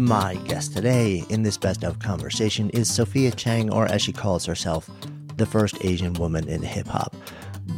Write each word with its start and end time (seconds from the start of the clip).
My 0.00 0.36
guest 0.46 0.72
today 0.72 1.26
in 1.28 1.42
this 1.42 1.58
best 1.58 1.84
of 1.84 1.98
conversation 1.98 2.70
is 2.70 2.90
Sophia 2.90 3.30
Chang, 3.32 3.70
or 3.70 3.84
as 3.84 4.00
she 4.00 4.14
calls 4.14 4.46
herself, 4.46 4.88
the 5.36 5.44
first 5.44 5.84
Asian 5.84 6.14
woman 6.14 6.48
in 6.48 6.62
hip 6.62 6.86
hop. 6.86 7.14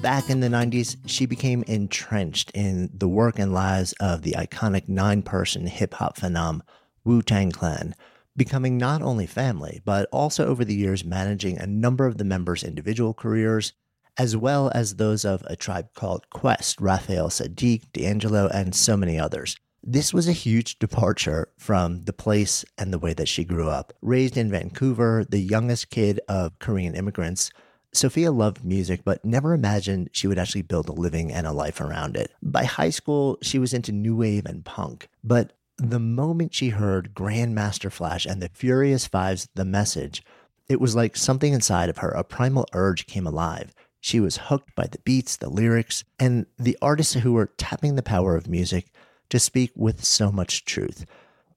Back 0.01 0.31
in 0.31 0.39
the 0.39 0.47
90s, 0.47 0.97
she 1.05 1.27
became 1.27 1.65
entrenched 1.65 2.53
in 2.53 2.91
the 2.95 3.09
work 3.09 3.41
and 3.41 3.53
lives 3.53 3.93
of 3.95 4.23
the 4.23 4.37
iconic 4.39 4.89
nine 4.89 5.23
person 5.23 5.67
hip 5.67 5.95
hop 5.95 6.17
phenom 6.17 6.61
Wu 7.03 7.23
Tang 7.23 7.51
Clan, 7.51 7.97
becoming 8.37 8.79
not 8.79 9.03
only 9.03 9.27
family, 9.27 9.83
but 9.85 10.09
also 10.13 10.47
over 10.47 10.65
the 10.65 10.77
years 10.77 11.05
managing 11.05 11.59
a 11.59 11.67
number 11.67 12.07
of 12.07 12.19
the 12.19 12.25
members' 12.25 12.63
individual 12.63 13.15
careers, 13.15 13.73
as 14.17 14.37
well 14.37 14.71
as 14.77 14.95
those 14.95 15.25
of 15.25 15.43
a 15.49 15.57
tribe 15.57 15.93
called 15.93 16.31
Quest, 16.31 16.81
Raphael 16.81 17.31
Saadiq, 17.31 17.91
D'Angelo, 17.93 18.47
and 18.47 18.77
so 18.77 18.97
many 18.97 19.19
others. 19.19 19.57
This 19.85 20.15
was 20.15 20.29
a 20.29 20.33
huge 20.33 20.79
departure 20.79 21.49
from 21.59 22.05
the 22.05 22.13
place 22.13 22.65
and 22.79 22.93
the 22.93 23.01
way 23.01 23.15
that 23.15 23.27
she 23.27 23.45
grew 23.45 23.69
up. 23.69 23.93
Raised 24.01 24.37
in 24.37 24.49
Vancouver, 24.49 25.25
the 25.29 25.41
youngest 25.41 25.91
kid 25.91 26.21
of 26.29 26.57
Korean 26.61 26.95
immigrants, 26.95 27.51
Sophia 27.93 28.31
loved 28.31 28.65
music, 28.65 29.03
but 29.05 29.25
never 29.25 29.53
imagined 29.53 30.11
she 30.13 30.29
would 30.29 30.39
actually 30.39 30.63
build 30.63 30.89
a 30.89 30.93
living 30.93 31.33
and 31.33 31.49
a 31.49 31.53
life 31.53 31.81
around 31.81 32.17
it. 32.17 32.31
By 32.41 32.63
high 32.63 32.91
school, 32.91 33.39
she 33.43 33.59
was 33.59 33.75
into 33.75 33.91
new 33.91 34.15
wave 34.15 34.47
and 34.47 34.65
punk, 34.65 35.09
but 35.25 35.53
the 35.79 35.99
moment 35.99 36.55
she 36.55 36.69
heard 36.69 37.13
Grandmaster 37.13 37.91
Flash 37.91 38.25
and 38.25 38.41
the 38.41 38.51
Furious 38.55 39.09
Five's 39.09 39.49
The 39.57 39.65
Message, 39.65 40.23
it 40.69 40.81
was 40.81 40.95
like 40.95 41.17
something 41.17 41.53
inside 41.53 41.89
of 41.89 41.99
her, 41.99 42.11
a 42.11 42.23
primal 42.23 42.67
urge 42.73 43.07
came 43.07 43.27
alive. 43.27 43.75
She 44.01 44.21
was 44.21 44.37
hooked 44.37 44.77
by 44.77 44.87
the 44.87 45.01
beats, 45.01 45.37
the 45.37 45.51
lyrics, 45.51 46.05
and 46.21 46.47
the 46.57 46.79
artists 46.81 47.15
who 47.15 47.33
were 47.33 47.53
tapping 47.57 47.97
the 47.97 48.03
power 48.03 48.37
of 48.37 48.49
music 48.49 48.87
to 49.33 49.39
speak 49.39 49.73
with 49.75 50.05
so 50.05 50.31
much 50.31 50.63
truth. 50.67 51.07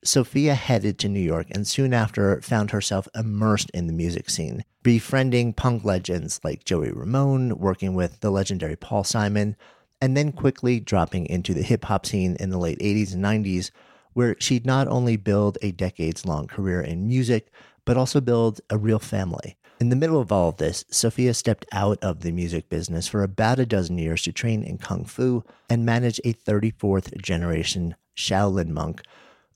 Sophia 0.01 0.53
headed 0.53 0.97
to 0.97 1.09
New 1.09 1.19
York 1.19 1.47
and 1.51 1.67
soon 1.67 1.93
after 1.93 2.39
found 2.39 2.71
herself 2.71 3.05
immersed 3.13 3.69
in 3.71 3.85
the 3.85 3.91
music 3.91 4.29
scene, 4.29 4.63
befriending 4.81 5.51
punk 5.51 5.83
legends 5.83 6.39
like 6.41 6.63
Joey 6.63 6.93
Ramone, 6.93 7.57
working 7.57 7.93
with 7.93 8.21
the 8.21 8.31
legendary 8.31 8.77
Paul 8.77 9.03
Simon, 9.03 9.57
and 9.99 10.15
then 10.15 10.31
quickly 10.31 10.79
dropping 10.79 11.25
into 11.25 11.53
the 11.53 11.63
hip 11.63 11.83
hop 11.83 12.05
scene 12.05 12.37
in 12.39 12.49
the 12.49 12.57
late 12.57 12.79
80s 12.79 13.13
and 13.13 13.21
90s, 13.21 13.71
where 14.13 14.37
she'd 14.39 14.65
not 14.65 14.87
only 14.87 15.17
build 15.17 15.57
a 15.61 15.73
decades 15.73 16.25
long 16.25 16.47
career 16.47 16.79
in 16.79 17.09
music, 17.09 17.51
but 17.83 17.97
also 17.97 18.21
build 18.21 18.61
a 18.69 18.77
real 18.77 18.99
family. 18.99 19.57
In 19.86 19.89
the 19.89 19.95
middle 19.95 20.19
of 20.19 20.31
all 20.31 20.50
of 20.50 20.58
this, 20.58 20.83
Sophia 20.89 21.31
stepped 21.36 21.67
out 21.72 22.00
of 22.02 22.22
the 22.22 22.31
music 22.31 22.69
business 22.69 23.08
for 23.08 23.22
about 23.22 23.59
a 23.59 23.67
dozen 23.67 24.00
years 24.00 24.23
to 24.23 24.31
train 24.31 24.64
in 24.64 24.80
Kung 24.80 25.05
Fu 25.05 25.44
and 25.69 25.86
manage 25.86 26.19
a 26.25 26.33
34th 26.33 27.22
generation 27.22 27.94
Shaolin 28.17 28.69
monk 28.69 29.03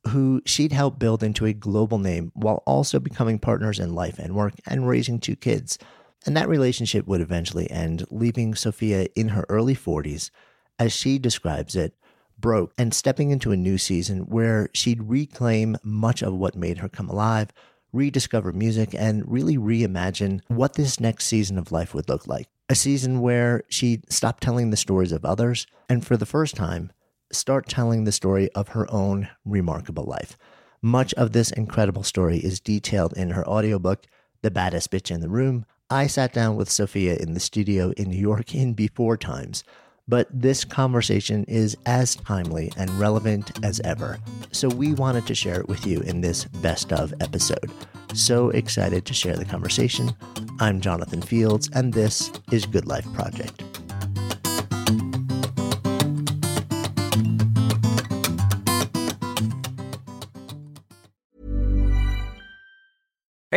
who 0.09 0.43
she'd 0.45 0.71
helped 0.71 0.99
build 0.99 1.23
into 1.23 1.47
a 1.47 1.53
global 1.53 1.97
name 1.97 2.31
while 2.35 2.61
also 2.67 2.99
becoming 2.99 3.39
partners 3.39 3.79
in 3.79 3.95
life 3.95 4.19
and 4.19 4.35
work 4.35 4.53
and 4.67 4.87
raising 4.87 5.17
two 5.17 5.35
kids. 5.35 5.79
And 6.27 6.37
that 6.37 6.47
relationship 6.47 7.07
would 7.07 7.21
eventually 7.21 7.67
end, 7.71 8.05
leaving 8.11 8.53
Sophia 8.53 9.07
in 9.15 9.29
her 9.29 9.47
early 9.49 9.75
40s, 9.75 10.29
as 10.77 10.93
she 10.93 11.17
describes 11.17 11.75
it, 11.75 11.95
broke 12.37 12.71
and 12.77 12.93
stepping 12.93 13.31
into 13.31 13.51
a 13.51 13.57
new 13.57 13.79
season 13.79 14.27
where 14.27 14.69
she'd 14.75 15.01
reclaim 15.01 15.75
much 15.81 16.21
of 16.21 16.35
what 16.35 16.55
made 16.55 16.77
her 16.77 16.87
come 16.87 17.09
alive 17.09 17.51
rediscover 17.91 18.51
music, 18.51 18.93
and 18.97 19.29
really 19.29 19.57
reimagine 19.57 20.41
what 20.47 20.75
this 20.75 20.99
next 20.99 21.25
season 21.25 21.57
of 21.57 21.71
life 21.71 21.93
would 21.93 22.09
look 22.09 22.27
like. 22.27 22.47
A 22.69 22.75
season 22.75 23.21
where 23.21 23.63
she 23.69 24.01
stopped 24.09 24.43
telling 24.43 24.69
the 24.69 24.77
stories 24.77 25.11
of 25.11 25.25
others 25.25 25.65
and, 25.87 26.05
for 26.05 26.17
the 26.17 26.25
first 26.25 26.55
time, 26.55 26.91
start 27.31 27.67
telling 27.67 28.03
the 28.03 28.11
story 28.11 28.51
of 28.53 28.69
her 28.69 28.91
own 28.91 29.29
remarkable 29.45 30.03
life. 30.03 30.37
Much 30.81 31.13
of 31.15 31.31
this 31.31 31.51
incredible 31.51 32.03
story 32.03 32.37
is 32.37 32.59
detailed 32.59 33.13
in 33.13 33.31
her 33.31 33.47
audiobook, 33.47 34.05
The 34.41 34.51
Baddest 34.51 34.91
Bitch 34.91 35.11
in 35.11 35.21
the 35.21 35.29
Room. 35.29 35.65
I 35.89 36.07
sat 36.07 36.31
down 36.31 36.55
with 36.55 36.69
Sophia 36.69 37.15
in 37.15 37.33
the 37.33 37.39
studio 37.39 37.91
in 37.97 38.09
New 38.09 38.19
York 38.19 38.53
in 38.53 38.73
before 38.73 39.17
times 39.17 39.63
but 40.09 40.27
this 40.33 40.65
conversation 40.65 41.45
is 41.45 41.77
as 41.85 42.15
timely 42.15 42.73
and 42.75 42.89
relevant 42.99 43.63
as 43.63 43.79
ever. 43.81 44.17
So 44.51 44.67
we 44.67 44.93
wanted 44.93 45.27
to 45.27 45.35
share 45.35 45.59
it 45.59 45.69
with 45.69 45.85
you 45.85 46.01
in 46.01 46.21
this 46.21 46.45
best 46.45 46.91
of 46.91 47.13
episode. 47.21 47.71
So 48.13 48.49
excited 48.49 49.05
to 49.05 49.13
share 49.13 49.35
the 49.35 49.45
conversation. 49.45 50.11
I'm 50.59 50.81
Jonathan 50.81 51.21
Fields, 51.21 51.69
and 51.73 51.93
this 51.93 52.31
is 52.51 52.65
Good 52.65 52.87
Life 52.87 53.05
Project. 53.13 53.63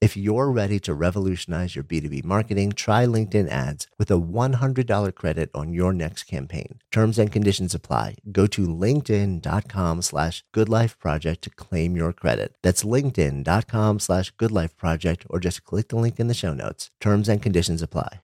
If 0.00 0.16
you're 0.16 0.52
ready 0.52 0.78
to 0.80 0.94
revolutionize 0.94 1.74
your 1.74 1.82
B2B 1.82 2.24
marketing, 2.24 2.70
try 2.70 3.04
LinkedIn 3.04 3.48
ads 3.48 3.88
with 3.98 4.12
a 4.12 4.14
$100 4.14 5.14
credit 5.16 5.50
on 5.52 5.72
your 5.72 5.92
next 5.92 6.22
campaign. 6.24 6.78
Terms 6.92 7.18
and 7.18 7.32
conditions 7.32 7.74
apply. 7.74 8.14
Go 8.30 8.46
to 8.46 8.68
linkedin.com 8.68 10.02
slash 10.02 10.44
goodlifeproject 10.54 11.40
to 11.40 11.50
claim 11.50 11.96
your 11.96 12.12
credit. 12.12 12.54
That's 12.62 12.84
linkedin.com 12.84 13.98
slash 13.98 14.32
goodlifeproject 14.36 15.26
or 15.28 15.40
just 15.40 15.64
click 15.64 15.88
the 15.88 15.96
link 15.96 16.20
in 16.20 16.28
the 16.28 16.34
show 16.34 16.54
notes. 16.54 16.92
Terms 17.00 17.28
and 17.28 17.42
conditions 17.42 17.82
apply. 17.82 18.20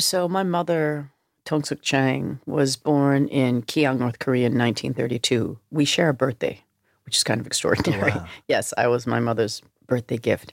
So 0.00 0.28
my 0.28 0.42
mother, 0.42 1.12
Tong 1.44 1.62
Suk 1.62 1.82
Chang, 1.82 2.40
was 2.46 2.74
born 2.74 3.28
in 3.28 3.62
Kyong, 3.62 4.00
North 4.00 4.18
Korea 4.18 4.46
in 4.46 4.58
1932. 4.58 5.60
We 5.70 5.84
share 5.84 6.08
a 6.08 6.14
birthday 6.14 6.64
which 7.06 7.16
is 7.16 7.24
kind 7.24 7.40
of 7.40 7.46
extraordinary. 7.48 8.12
Oh, 8.12 8.18
wow. 8.18 8.28
Yes, 8.48 8.74
I 8.76 8.88
was 8.88 9.06
my 9.06 9.20
mother's 9.20 9.62
birthday 9.86 10.18
gift. 10.18 10.52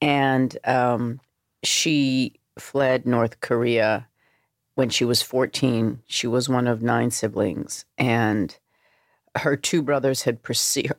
And 0.00 0.58
um, 0.64 1.20
she 1.62 2.34
fled 2.58 3.06
North 3.06 3.40
Korea 3.40 4.08
when 4.74 4.88
she 4.88 5.04
was 5.04 5.22
14. 5.22 6.02
She 6.06 6.26
was 6.26 6.48
one 6.48 6.66
of 6.66 6.82
nine 6.82 7.10
siblings. 7.10 7.84
And 7.98 8.56
her 9.36 9.56
two 9.56 9.82
brothers 9.82 10.22
had 10.22 10.42
preceded, 10.42 10.92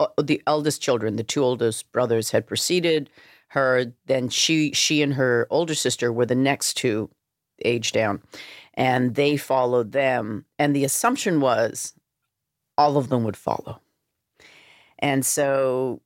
uh, 0.00 0.08
the 0.20 0.42
eldest 0.46 0.82
children, 0.82 1.16
the 1.16 1.22
two 1.22 1.42
oldest 1.42 1.90
brothers 1.92 2.30
had 2.30 2.46
preceded 2.46 3.10
her. 3.48 3.92
Then 4.06 4.28
she, 4.28 4.72
she 4.72 5.02
and 5.02 5.14
her 5.14 5.46
older 5.50 5.74
sister 5.74 6.12
were 6.12 6.26
the 6.26 6.34
next 6.34 6.74
two 6.74 7.10
age 7.64 7.92
down. 7.92 8.22
And 8.74 9.14
they 9.14 9.36
followed 9.36 9.92
them. 9.92 10.44
And 10.58 10.74
the 10.74 10.84
assumption 10.84 11.40
was 11.40 11.94
all 12.78 12.96
of 12.96 13.08
them 13.08 13.24
would 13.24 13.36
follow. 13.36 13.80
And 14.98 15.24
so 15.24 16.00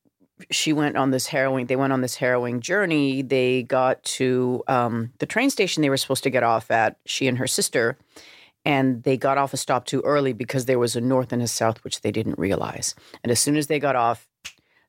she 0.51 0.73
went 0.73 0.97
on 0.97 1.11
this 1.11 1.27
harrowing 1.27 1.67
they 1.67 1.77
went 1.77 1.93
on 1.93 2.01
this 2.01 2.17
harrowing 2.17 2.61
journey. 2.61 3.23
They 3.23 3.63
got 3.63 4.03
to 4.05 4.63
um, 4.69 5.13
the 5.19 5.27
train 5.27 5.51
station 5.51 5.83
they 5.83 5.91
were 5.91 5.97
supposed 5.97 6.23
to 6.25 6.31
get 6.31 6.43
off 6.43 6.71
at 6.71 6.97
she 7.05 7.29
and 7.29 7.39
her 7.39 7.47
sister 7.47 7.99
and 8.65 9.03
they 9.05 9.17
got 9.17 9.39
off 9.39 9.55
a 9.55 9.57
stop 9.57 9.87
too 9.87 10.01
early 10.03 10.33
because 10.33 10.67
there 10.67 10.79
was 10.79 10.95
a 10.95 11.01
north 11.01 11.33
and 11.33 11.43
a 11.43 11.47
south 11.47 11.83
which 11.83 12.03
they 12.03 12.13
didn't 12.13 12.39
realize. 12.39 12.95
And 13.23 13.31
as 13.31 13.41
soon 13.41 13.57
as 13.57 13.67
they 13.67 13.79
got 13.79 13.97
off 13.97 14.29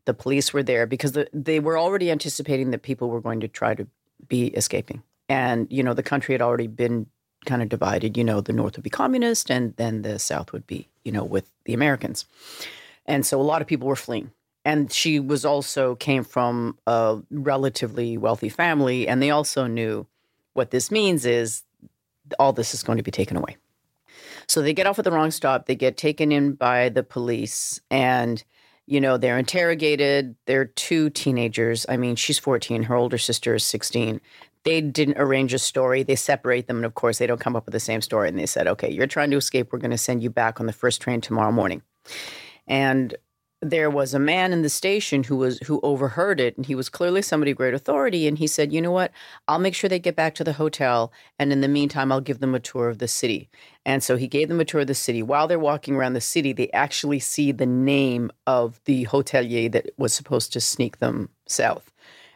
the 0.06 0.14
police 0.14 0.52
were 0.52 0.64
there 0.64 0.88
because 0.88 1.12
the, 1.12 1.30
they 1.32 1.60
were 1.60 1.78
already 1.78 2.10
anticipating 2.10 2.72
that 2.72 2.82
people 2.82 3.10
were 3.10 3.22
going 3.22 3.40
to 3.40 3.48
try 3.48 3.76
to 3.76 3.88
be 4.28 4.48
escaping. 4.48 5.04
And 5.30 5.68
you 5.70 5.84
know 5.84 5.94
the 5.94 6.04
country 6.04 6.34
had 6.34 6.42
already 6.42 6.68
been 6.68 7.08
kind 7.46 7.62
of 7.62 7.70
divided. 7.70 8.18
You 8.18 8.24
know 8.24 8.42
the 8.42 8.54
north 8.54 8.78
would 8.78 8.84
be 8.84 8.90
communist 8.90 9.50
and 9.50 9.76
then 9.78 10.02
the 10.02 10.20
south 10.20 10.52
would 10.54 10.68
be 10.68 10.90
you 11.04 11.12
know 11.12 11.24
with 11.24 11.50
the 11.66 11.74
americans 11.74 12.26
and 13.12 13.26
so 13.26 13.42
a 13.42 13.44
lot 13.44 13.62
of 13.62 13.68
people 13.68 13.90
were 13.90 13.96
fleeing. 13.98 14.32
And 14.64 14.90
she 14.90 15.20
was 15.20 15.44
also 15.44 15.96
came 15.96 16.24
from 16.24 16.78
a 16.88 17.20
relatively 17.30 18.18
wealthy 18.18 18.48
family, 18.48 19.06
and 19.08 19.22
they 19.22 19.32
also 19.32 19.68
knew 19.68 20.08
what 20.54 20.72
this 20.72 20.92
means 20.92 21.26
is 21.26 21.64
all 22.40 22.54
this 22.54 22.74
is 22.74 22.84
going 22.84 22.98
to 22.98 23.04
be 23.04 23.12
taken 23.12 23.36
away. 23.36 23.58
So 24.48 24.62
they 24.62 24.74
get 24.74 24.88
off 24.88 24.98
at 24.98 25.04
the 25.04 25.12
wrong 25.12 25.32
stop. 25.32 25.66
They 25.66 25.76
get 25.76 25.98
taken 25.98 26.32
in 26.32 26.54
by 26.54 26.88
the 26.88 27.04
police, 27.04 27.82
and 27.90 28.42
you 28.88 29.02
know 29.02 29.18
they're 29.18 29.38
interrogated. 29.38 30.36
They're 30.46 30.66
two 30.66 31.10
teenagers. 31.10 31.86
I 31.90 31.98
mean, 31.98 32.16
she's 32.16 32.40
14. 32.40 32.84
Her 32.84 32.96
older 32.96 33.18
sister 33.18 33.56
is 33.56 33.66
16 33.66 34.22
they 34.64 34.80
didn't 34.80 35.18
arrange 35.18 35.56
a 35.56 35.58
story. 35.58 36.04
They 36.04 36.16
separate 36.16 36.68
them. 36.68 36.76
And 36.76 36.86
of 36.86 36.94
course, 36.94 37.18
they 37.18 37.26
don't 37.26 37.42
come 37.42 37.56
up 37.56 37.66
with 37.66 37.74
the 37.74 37.80
same 37.80 38.00
story. 38.00 38.30
And 38.30 38.38
they 38.38 38.46
said, 38.46 38.68
okay, 38.68 38.92
you're 38.92 39.08
trying 39.08 39.32
to 39.32 39.38
escape. 39.38 39.74
We're 39.74 39.80
going 39.80 39.90
to 39.90 39.98
send 39.98 40.22
you 40.22 40.30
back 40.30 40.60
on 40.60 40.68
the 40.68 40.72
first 40.72 41.02
train 41.02 41.20
tomorrow 41.20 41.52
morning 41.52 41.82
and 42.72 43.16
there 43.62 43.92
was 43.92 44.14
a 44.16 44.20
man 44.20 44.54
in 44.54 44.64
the 44.64 44.70
station 44.70 45.24
who 45.24 45.36
was 45.36 45.60
who 45.60 45.80
overheard 45.84 46.40
it 46.40 46.58
and 46.58 46.66
he 46.66 46.74
was 46.74 46.90
clearly 46.90 47.22
somebody 47.22 47.52
of 47.52 47.58
great 47.58 47.76
authority 47.76 48.26
and 48.26 48.40
he 48.40 48.48
said 48.48 48.74
you 48.74 48.82
know 48.82 48.92
what? 48.92 49.12
I'll 49.48 49.60
make 49.60 49.76
sure 49.76 49.88
they 49.88 50.00
get 50.00 50.16
back 50.16 50.34
to 50.36 50.44
the 50.44 50.54
hotel 50.54 51.12
and 51.38 51.52
in 51.52 51.62
the 51.62 51.68
meantime 51.68 52.12
i'll 52.12 52.22
give 52.22 52.40
them 52.40 52.56
a 52.56 52.60
tour 52.60 52.90
of 52.90 52.98
the 52.98 53.08
city. 53.08 53.50
And 53.86 54.02
so 54.02 54.16
he 54.16 54.28
gave 54.28 54.48
them 54.48 54.60
a 54.60 54.66
tour 54.66 54.82
of 54.82 54.88
the 54.88 54.96
city. 54.96 55.22
While 55.22 55.48
they're 55.48 55.60
walking 55.60 55.96
around 55.96 56.14
the 56.14 56.22
city 56.22 56.54
they 56.54 56.72
actually 56.72 57.20
see 57.20 57.52
the 57.52 57.68
name 57.68 58.32
of 58.48 58.80
the 58.86 59.06
hotelier 59.06 59.72
that 59.74 59.92
was 59.98 60.14
supposed 60.14 60.54
to 60.54 60.62
sneak 60.62 60.98
them 60.98 61.30
south. 61.46 61.92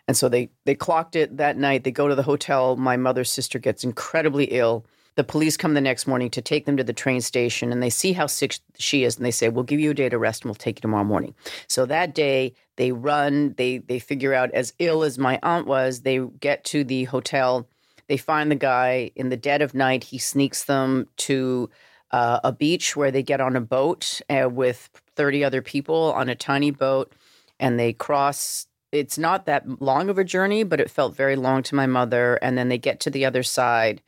And 0.08 0.16
so 0.16 0.30
they 0.30 0.50
they 0.66 0.76
clocked 0.76 1.16
it 1.16 1.38
that 1.38 1.58
night. 1.58 1.86
They 1.86 1.92
go 1.92 2.08
to 2.08 2.16
the 2.16 2.24
hotel. 2.24 2.76
My 2.76 2.98
mother's 2.98 3.32
sister 3.32 3.58
gets 3.58 3.84
incredibly 3.84 4.46
ill 4.46 4.86
the 5.16 5.24
police 5.24 5.56
come 5.56 5.74
the 5.74 5.82
next 5.82 6.08
morning 6.08 6.30
to 6.30 6.42
take 6.42 6.66
them 6.66 6.78
to 6.78 6.84
the 6.84 6.94
train 6.94 7.22
station 7.22 7.72
and 7.72 7.82
they 7.82 7.90
see 7.90 8.14
how 8.14 8.28
sick 8.28 8.58
she 8.78 9.04
is 9.04 9.16
and 9.16 9.26
they 9.26 9.32
say, 9.32 9.50
We'll 9.50 9.64
give 9.64 9.80
you 9.80 9.92
a 9.92 9.96
day 9.96 10.10
to 10.10 10.18
rest 10.18 10.44
and 10.44 10.50
we'll 10.50 10.56
take 10.56 10.78
you 10.78 10.82
tomorrow 10.82 11.06
morning. 11.06 11.34
So 11.68 11.86
that 11.86 12.14
day 12.14 12.54
they 12.76 12.92
run, 12.92 13.54
they 13.58 13.78
they 13.78 14.00
figure 14.00 14.34
out 14.34 14.52
as 14.52 14.74
ill 14.80 15.04
as 15.04 15.18
my 15.18 15.40
aunt 15.42 15.68
was, 15.68 16.02
they 16.02 16.20
get 16.40 16.64
to 16.66 16.84
the 16.84 17.06
hotel, 17.06 17.68
they 18.08 18.18
find 18.18 18.52
the 18.52 18.56
guy 18.56 19.12
in 19.16 19.30
the 19.30 19.38
dead 19.38 19.62
of 19.62 19.74
night, 19.74 20.06
he 20.06 20.18
sneaks 20.18 20.66
them 20.66 21.08
to 21.18 21.70
uh, 22.12 22.42
a 22.44 22.52
beach 22.52 22.96
where 22.96 23.12
they 23.12 23.24
get 23.24 23.42
on 23.42 23.56
a 23.56 23.62
boat 23.62 24.22
uh, 24.30 24.50
with 24.50 24.90
30 25.16 25.44
other 25.44 25.62
people 25.62 26.14
on 26.14 26.30
a 26.30 26.36
tiny 26.36 26.72
boat 26.72 27.12
and 27.60 27.80
they 27.80 27.94
cross 27.94 28.68
it's 28.92 29.18
not 29.18 29.46
that 29.46 29.82
long 29.82 30.10
of 30.10 30.18
a 30.18 30.24
journey, 30.24 30.64
but 30.64 30.80
it 30.80 30.90
felt 30.90 31.18
very 31.18 31.36
long 31.36 31.62
to 31.64 31.76
my 31.76 31.86
mother. 31.86 32.36
And 32.36 32.58
then 32.58 32.70
they 32.70 32.78
get 32.78 33.02
to 33.02 33.10
the 33.10 33.26
other 33.26 33.44
side 33.44 34.02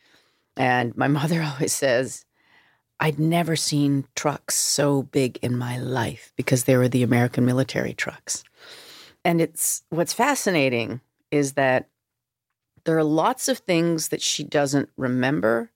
and 0.57 0.95
my 0.97 1.07
mother 1.19 1.41
always 1.41 1.73
says, 1.73 2.25
I'd 2.99 3.19
never 3.19 3.55
seen 3.55 4.05
trucks 4.15 4.55
so 4.55 5.03
big 5.03 5.37
in 5.41 5.57
my 5.57 5.77
life 5.77 6.33
because 6.35 6.63
they 6.63 6.75
were 6.77 6.87
the 6.87 7.03
American 7.03 7.45
military 7.45 7.93
trucks. 7.93 8.43
And 9.23 9.39
it's 9.39 9.83
what's 9.89 10.13
fascinating 10.13 11.01
is 11.29 11.53
that 11.53 11.89
there 12.85 12.97
are 12.97 13.03
lots 13.03 13.49
of 13.49 13.59
things 13.59 14.07
that 14.07 14.21
she 14.21 14.43
doesn't 14.43 14.89
remember, 14.97 15.71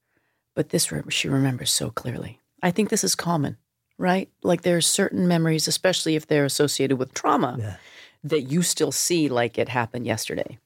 but 0.55 0.69
this 0.69 0.91
she 1.09 1.29
remembers 1.29 1.69
so 1.69 1.89
clearly. 1.89 2.39
I 2.63 2.71
think 2.71 2.89
this 2.89 3.03
is 3.03 3.15
common, 3.15 3.57
right? 3.97 4.29
Like 4.43 4.61
there 4.61 4.77
are 4.77 4.81
certain 4.81 5.27
memories, 5.27 5.67
especially 5.67 6.15
if 6.15 6.27
they're 6.27 6.45
associated 6.45 6.97
with 6.97 7.13
trauma, 7.13 7.57
yeah. 7.59 7.75
that 8.23 8.43
you 8.43 8.61
still 8.61 8.91
see 8.91 9.29
like 9.29 9.57
it 9.57 9.69
happened 9.69 10.05
yesterday. 10.05 10.57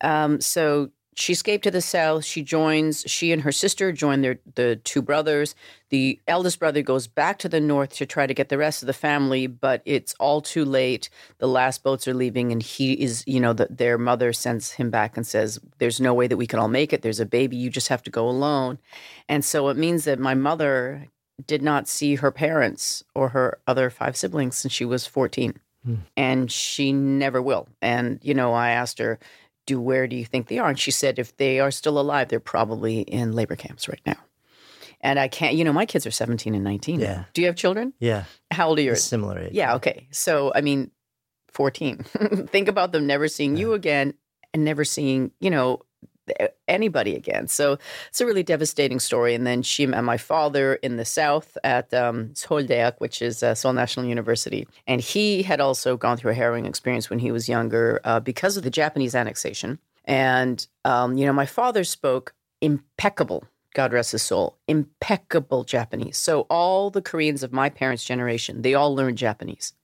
Um, 0.00 0.40
so 0.40 0.90
she 1.18 1.32
escaped 1.32 1.64
to 1.64 1.70
the 1.70 1.80
south. 1.80 2.26
She 2.26 2.42
joins, 2.42 3.02
she 3.06 3.32
and 3.32 3.40
her 3.40 3.50
sister 3.50 3.90
join 3.90 4.20
their 4.20 4.38
the 4.54 4.76
two 4.76 5.00
brothers. 5.00 5.54
The 5.88 6.20
eldest 6.28 6.58
brother 6.58 6.82
goes 6.82 7.06
back 7.06 7.38
to 7.38 7.48
the 7.48 7.58
north 7.58 7.94
to 7.94 8.06
try 8.06 8.26
to 8.26 8.34
get 8.34 8.50
the 8.50 8.58
rest 8.58 8.82
of 8.82 8.86
the 8.86 8.92
family, 8.92 9.46
but 9.46 9.80
it's 9.86 10.14
all 10.20 10.42
too 10.42 10.66
late. 10.66 11.08
The 11.38 11.48
last 11.48 11.82
boats 11.82 12.06
are 12.06 12.12
leaving, 12.12 12.52
and 12.52 12.62
he 12.62 12.92
is, 12.92 13.24
you 13.26 13.40
know, 13.40 13.54
the, 13.54 13.66
their 13.70 13.96
mother 13.96 14.34
sends 14.34 14.72
him 14.72 14.90
back 14.90 15.16
and 15.16 15.26
says, 15.26 15.58
There's 15.78 16.02
no 16.02 16.12
way 16.12 16.26
that 16.26 16.36
we 16.36 16.46
can 16.46 16.58
all 16.58 16.68
make 16.68 16.92
it. 16.92 17.00
There's 17.00 17.20
a 17.20 17.26
baby. 17.26 17.56
You 17.56 17.70
just 17.70 17.88
have 17.88 18.02
to 18.02 18.10
go 18.10 18.28
alone. 18.28 18.78
And 19.26 19.42
so 19.42 19.68
it 19.70 19.78
means 19.78 20.04
that 20.04 20.18
my 20.18 20.34
mother 20.34 21.08
did 21.46 21.62
not 21.62 21.88
see 21.88 22.16
her 22.16 22.30
parents 22.30 23.02
or 23.14 23.30
her 23.30 23.58
other 23.66 23.88
five 23.88 24.18
siblings 24.18 24.58
since 24.58 24.74
she 24.74 24.84
was 24.84 25.06
14. 25.06 25.58
Hmm. 25.82 25.94
And 26.14 26.52
she 26.52 26.92
never 26.92 27.40
will. 27.40 27.68
And, 27.80 28.18
you 28.22 28.34
know, 28.34 28.52
I 28.52 28.70
asked 28.70 28.98
her, 28.98 29.18
do 29.66 29.80
where 29.80 30.06
do 30.06 30.16
you 30.16 30.24
think 30.24 30.48
they 30.48 30.58
are? 30.58 30.68
And 30.68 30.78
she 30.78 30.90
said, 30.90 31.18
if 31.18 31.36
they 31.36 31.60
are 31.60 31.70
still 31.70 31.98
alive, 31.98 32.28
they're 32.28 32.40
probably 32.40 33.00
in 33.00 33.32
labor 33.32 33.56
camps 33.56 33.88
right 33.88 34.00
now. 34.06 34.16
And 35.00 35.18
I 35.18 35.28
can't, 35.28 35.54
you 35.54 35.64
know, 35.64 35.72
my 35.72 35.86
kids 35.86 36.06
are 36.06 36.10
17 36.10 36.54
and 36.54 36.64
19. 36.64 37.00
Yeah. 37.00 37.06
Now. 37.06 37.26
Do 37.34 37.42
you 37.42 37.46
have 37.48 37.56
children? 37.56 37.92
Yeah. 37.98 38.24
How 38.50 38.68
old 38.68 38.78
are 38.78 38.82
yours? 38.82 39.04
Similar 39.04 39.38
age. 39.38 39.52
Yeah. 39.52 39.74
Okay. 39.74 40.08
So, 40.10 40.52
I 40.54 40.62
mean, 40.62 40.90
14. 41.52 41.98
think 42.48 42.68
about 42.68 42.92
them 42.92 43.06
never 43.06 43.28
seeing 43.28 43.56
yeah. 43.56 43.60
you 43.60 43.72
again 43.74 44.14
and 44.54 44.64
never 44.64 44.84
seeing, 44.84 45.32
you 45.40 45.50
know, 45.50 45.82
anybody 46.68 47.14
again. 47.14 47.48
So 47.48 47.78
it's 48.08 48.20
a 48.20 48.26
really 48.26 48.42
devastating 48.42 49.00
story. 49.00 49.34
And 49.34 49.46
then 49.46 49.62
she 49.62 49.86
met 49.86 50.02
my 50.04 50.16
father 50.16 50.74
in 50.76 50.96
the 50.96 51.04
South 51.04 51.56
at 51.64 51.92
um, 51.94 52.28
Seouldaek, 52.30 52.94
which 52.98 53.22
is 53.22 53.42
uh, 53.42 53.54
Seoul 53.54 53.72
National 53.72 54.06
University. 54.06 54.66
And 54.86 55.00
he 55.00 55.42
had 55.42 55.60
also 55.60 55.96
gone 55.96 56.16
through 56.16 56.32
a 56.32 56.34
harrowing 56.34 56.66
experience 56.66 57.10
when 57.10 57.18
he 57.18 57.32
was 57.32 57.48
younger 57.48 58.00
uh, 58.04 58.20
because 58.20 58.56
of 58.56 58.64
the 58.64 58.70
Japanese 58.70 59.14
annexation. 59.14 59.78
And, 60.04 60.66
um, 60.84 61.16
you 61.16 61.26
know, 61.26 61.32
my 61.32 61.46
father 61.46 61.84
spoke 61.84 62.34
impeccable, 62.60 63.44
God 63.74 63.92
rest 63.92 64.12
his 64.12 64.22
soul, 64.22 64.56
impeccable 64.68 65.64
Japanese. 65.64 66.16
So 66.16 66.42
all 66.42 66.90
the 66.90 67.02
Koreans 67.02 67.42
of 67.42 67.52
my 67.52 67.68
parents' 67.68 68.04
generation, 68.04 68.62
they 68.62 68.74
all 68.74 68.94
learned 68.94 69.18
Japanese. 69.18 69.74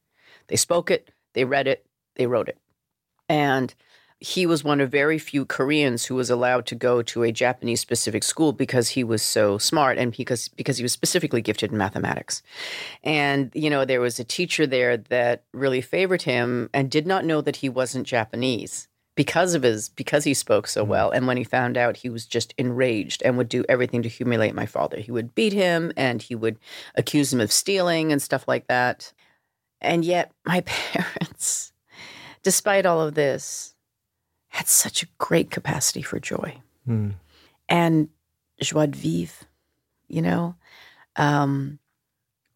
They 0.47 0.57
spoke 0.57 0.91
it, 0.91 1.11
they 1.35 1.45
read 1.45 1.67
it, 1.67 1.87
they 2.17 2.27
wrote 2.27 2.49
it. 2.49 2.59
And 3.29 3.75
he 4.23 4.47
was 4.47 4.63
one 4.63 4.81
of 4.81 4.91
very 4.91 5.19
few 5.19 5.45
Koreans 5.45 6.05
who 6.05 6.15
was 6.15 6.31
allowed 6.31 6.65
to 6.67 6.77
go 6.77 7.03
to 7.03 7.25
a 7.25 7.33
Japanese 7.33 7.81
specific 7.81 8.23
school 8.23 8.53
because 8.53 8.91
he 8.91 9.03
was 9.03 9.21
so 9.21 9.59
smart 9.59 9.99
and 9.99 10.17
because 10.17 10.49
because 10.49 10.77
he 10.77 10.85
was 10.85 10.93
specifically 10.93 11.43
gifted 11.43 11.73
in 11.73 11.79
mathematics. 11.79 12.41
And 13.03 13.51
you 13.53 13.69
know, 13.69 13.85
there 13.85 14.01
was 14.01 14.21
a 14.21 14.25
teacher 14.25 14.65
there 14.65 14.97
that 14.97 15.43
really 15.53 15.81
favored 15.81 16.23
him 16.23 16.71
and 16.73 16.89
did 16.89 17.05
not 17.05 17.25
know 17.25 17.41
that 17.41 17.57
he 17.57 17.69
wasn't 17.69 18.07
Japanese 18.07 18.87
because 19.17 19.55
of 19.55 19.65
his 19.65 19.89
because 19.89 20.23
he 20.23 20.35
spoke 20.35 20.69
so 20.69 20.83
mm-hmm. 20.83 20.93
well 20.93 21.11
and 21.11 21.27
when 21.27 21.37
he 21.37 21.45
found 21.45 21.77
out 21.77 21.97
he 21.97 22.09
was 22.09 22.25
just 22.25 22.55
enraged 22.57 23.23
and 23.25 23.37
would 23.37 23.49
do 23.49 23.65
everything 23.69 24.03
to 24.03 24.09
humiliate 24.09 24.55
my 24.55 24.67
father. 24.67 25.01
He 25.01 25.11
would 25.11 25.35
beat 25.35 25.53
him 25.53 25.93
and 25.97 26.23
he 26.23 26.37
would 26.37 26.61
accuse 26.95 27.33
him 27.33 27.41
of 27.41 27.51
stealing 27.51 28.13
and 28.13 28.23
stuff 28.23 28.47
like 28.47 28.69
that. 28.69 29.13
And 29.81 30.05
yet 30.05 30.31
my 30.47 30.61
parents 30.67 31.73
despite 32.43 32.87
all 32.87 33.01
of 33.01 33.15
this, 33.15 33.72
had 34.53 34.69
such 34.69 35.03
a 35.03 35.07
great 35.19 35.51
capacity 35.51 36.03
for 36.03 36.21
joy 36.21 36.61
Mm. 36.89 37.15
and 37.69 38.09
joie 38.61 38.87
de 38.87 38.99
vivre, 38.99 39.47
you 40.09 40.21
know? 40.21 40.55
Um, 41.17 41.79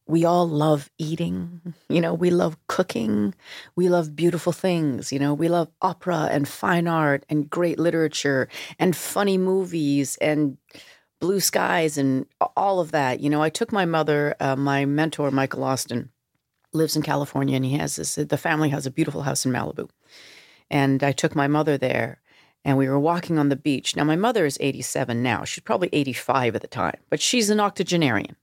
we 0.07 0.25
all 0.25 0.49
love 0.49 0.91
eating, 0.99 1.61
you 1.89 2.01
know, 2.01 2.13
we 2.13 2.31
love 2.31 2.57
cooking, 2.67 3.35
we 3.77 3.89
love 3.89 4.15
beautiful 4.15 4.53
things, 4.53 5.13
you 5.13 5.19
know, 5.19 5.33
we 5.33 5.49
love 5.49 5.69
opera 5.81 6.29
and 6.31 6.47
fine 6.47 6.87
art 6.87 7.25
and 7.31 7.49
great 7.51 7.79
literature 7.79 8.49
and 8.79 8.95
funny 8.95 9.39
movies 9.39 10.17
and 10.21 10.59
blue 11.19 11.41
skies 11.41 11.97
and 11.97 12.27
all 12.57 12.79
of 12.79 12.93
that. 12.93 13.21
You 13.21 13.31
know, 13.31 13.43
I 13.43 13.49
took 13.49 13.73
my 13.73 13.87
mother, 13.87 14.35
uh, 14.39 14.55
my 14.57 14.85
mentor, 14.85 15.31
Michael 15.31 15.65
Austin, 15.65 16.11
lives 16.73 16.95
in 16.95 17.03
California 17.03 17.57
and 17.57 17.65
he 17.65 17.79
has 17.79 17.97
this, 17.97 18.17
the 18.17 18.37
family 18.37 18.69
has 18.69 18.85
a 18.87 18.91
beautiful 18.91 19.23
house 19.23 19.47
in 19.47 19.53
Malibu. 19.53 19.89
And 20.71 21.03
I 21.03 21.13
took 21.13 21.35
my 21.35 21.47
mother 21.47 21.79
there 21.79 22.21
and 22.65 22.77
we 22.77 22.89
were 22.89 22.99
walking 22.99 23.39
on 23.39 23.49
the 23.49 23.57
beach. 23.57 23.95
Now, 23.95 24.05
my 24.05 24.17
mother 24.17 24.45
is 24.45 24.59
87 24.61 25.23
now. 25.23 25.45
She's 25.45 25.63
probably 25.63 25.89
85 25.93 26.57
at 26.57 26.63
the 26.63 26.67
time, 26.67 26.99
but 27.09 27.21
she's 27.21 27.49
an 27.49 27.61
octogenarian. 27.61 28.37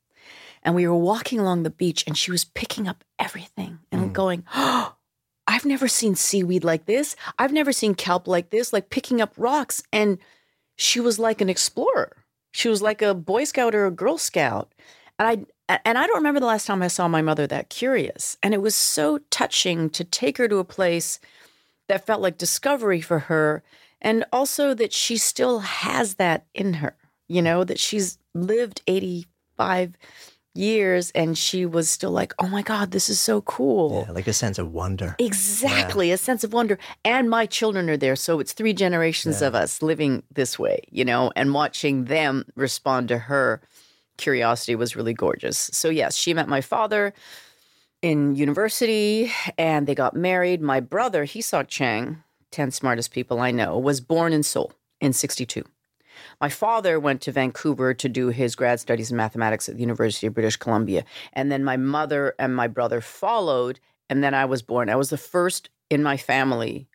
And 0.63 0.75
we 0.75 0.87
were 0.87 0.95
walking 0.95 1.39
along 1.39 1.63
the 1.63 1.69
beach 1.69 2.05
and 2.07 2.17
she 2.17 2.31
was 2.31 2.45
picking 2.45 2.87
up 2.87 3.03
everything 3.19 3.79
and 3.91 4.09
mm. 4.09 4.13
going, 4.13 4.45
oh, 4.55 4.95
I've 5.45 5.65
never 5.65 5.89
seen 5.89 6.15
seaweed 6.15 6.63
like 6.63 6.85
this. 6.85 7.17
I've 7.37 7.51
never 7.51 7.73
seen 7.73 7.95
kelp 7.95 8.27
like 8.27 8.49
this, 8.49 8.71
like 8.71 8.89
picking 8.89 9.19
up 9.19 9.33
rocks. 9.35 9.83
And 9.91 10.19
she 10.77 11.01
was 11.01 11.19
like 11.19 11.41
an 11.41 11.49
explorer. 11.49 12.15
She 12.53 12.69
was 12.69 12.81
like 12.81 13.01
a 13.01 13.13
Boy 13.13 13.43
Scout 13.43 13.75
or 13.75 13.85
a 13.85 13.91
Girl 13.91 14.17
Scout. 14.17 14.73
And 15.19 15.27
I 15.27 15.77
and 15.85 15.97
I 15.97 16.07
don't 16.07 16.17
remember 16.17 16.39
the 16.39 16.45
last 16.45 16.65
time 16.65 16.81
I 16.81 16.87
saw 16.87 17.07
my 17.07 17.21
mother 17.21 17.47
that 17.47 17.69
curious. 17.69 18.37
And 18.43 18.53
it 18.53 18.61
was 18.61 18.75
so 18.75 19.19
touching 19.29 19.89
to 19.91 20.03
take 20.03 20.37
her 20.37 20.47
to 20.47 20.57
a 20.57 20.65
place 20.65 21.19
that 21.87 22.05
felt 22.05 22.21
like 22.21 22.37
discovery 22.37 23.01
for 23.01 23.19
her 23.19 23.63
and 24.01 24.25
also 24.31 24.73
that 24.73 24.93
she 24.93 25.17
still 25.17 25.59
has 25.59 26.15
that 26.15 26.45
in 26.53 26.75
her, 26.75 26.95
you 27.27 27.41
know, 27.41 27.63
that 27.63 27.79
she's 27.79 28.17
lived 28.33 28.81
85 28.87 29.95
years 30.55 31.11
and 31.11 31.37
she 31.37 31.65
was 31.65 31.89
still 31.89 32.11
like, 32.11 32.33
"Oh 32.37 32.47
my 32.47 32.61
god, 32.61 32.91
this 32.91 33.09
is 33.09 33.19
so 33.19 33.41
cool." 33.41 34.05
Yeah, 34.05 34.11
like 34.13 34.27
a 34.27 34.33
sense 34.33 34.59
of 34.59 34.71
wonder. 34.71 35.15
Exactly, 35.19 36.11
a 36.11 36.17
sense 36.17 36.43
of 36.43 36.53
wonder. 36.53 36.77
And 37.03 37.29
my 37.29 37.45
children 37.45 37.89
are 37.89 37.97
there. 37.97 38.15
So 38.15 38.39
it's 38.39 38.53
three 38.53 38.73
generations 38.73 39.41
Yeah. 39.41 39.47
of 39.47 39.55
us 39.55 39.81
living 39.81 40.23
this 40.31 40.59
way, 40.59 40.81
you 40.91 41.05
know, 41.05 41.31
and 41.35 41.53
watching 41.53 42.05
them 42.05 42.45
respond 42.55 43.07
to 43.07 43.17
her 43.17 43.61
curiosity 44.17 44.75
was 44.75 44.95
really 44.95 45.13
gorgeous. 45.13 45.71
So, 45.73 45.89
yes, 45.89 46.15
she 46.15 46.33
met 46.35 46.47
my 46.47 46.61
father 46.61 47.13
in 48.03 48.35
university 48.35 49.31
and 49.57 49.87
they 49.87 49.95
got 49.95 50.13
married. 50.13 50.61
My 50.61 50.81
brother, 50.81 51.25
Hisok 51.25 51.69
Chang, 51.69 52.21
10 52.51 52.69
smartest 52.69 53.11
people 53.11 53.39
I 53.39 53.49
know, 53.49 53.79
was 53.79 54.01
born 54.01 54.33
in 54.33 54.43
Seoul 54.43 54.73
in 54.99 55.13
62. 55.13 55.63
My 56.39 56.49
father 56.49 56.99
went 56.99 57.21
to 57.21 57.31
Vancouver 57.31 57.93
to 57.93 58.09
do 58.09 58.27
his 58.27 58.55
grad 58.55 58.79
studies 58.79 59.09
in 59.09 59.17
mathematics 59.17 59.67
at 59.69 59.75
the 59.75 59.81
University 59.81 60.27
of 60.27 60.33
British 60.33 60.57
Columbia. 60.57 61.05
And 61.31 61.51
then 61.51 61.63
my 61.63 61.77
mother 61.77 62.35
and 62.37 62.55
my 62.55 62.67
brother 62.67 63.01
followed. 63.01 63.79
And 64.09 64.21
then 64.21 64.33
I 64.33 64.45
was 64.45 64.61
born. 64.61 64.89
I 64.89 64.95
was 64.97 65.09
the 65.09 65.17
first 65.17 65.69
in 65.89 66.03
my 66.03 66.17
family, 66.17 66.87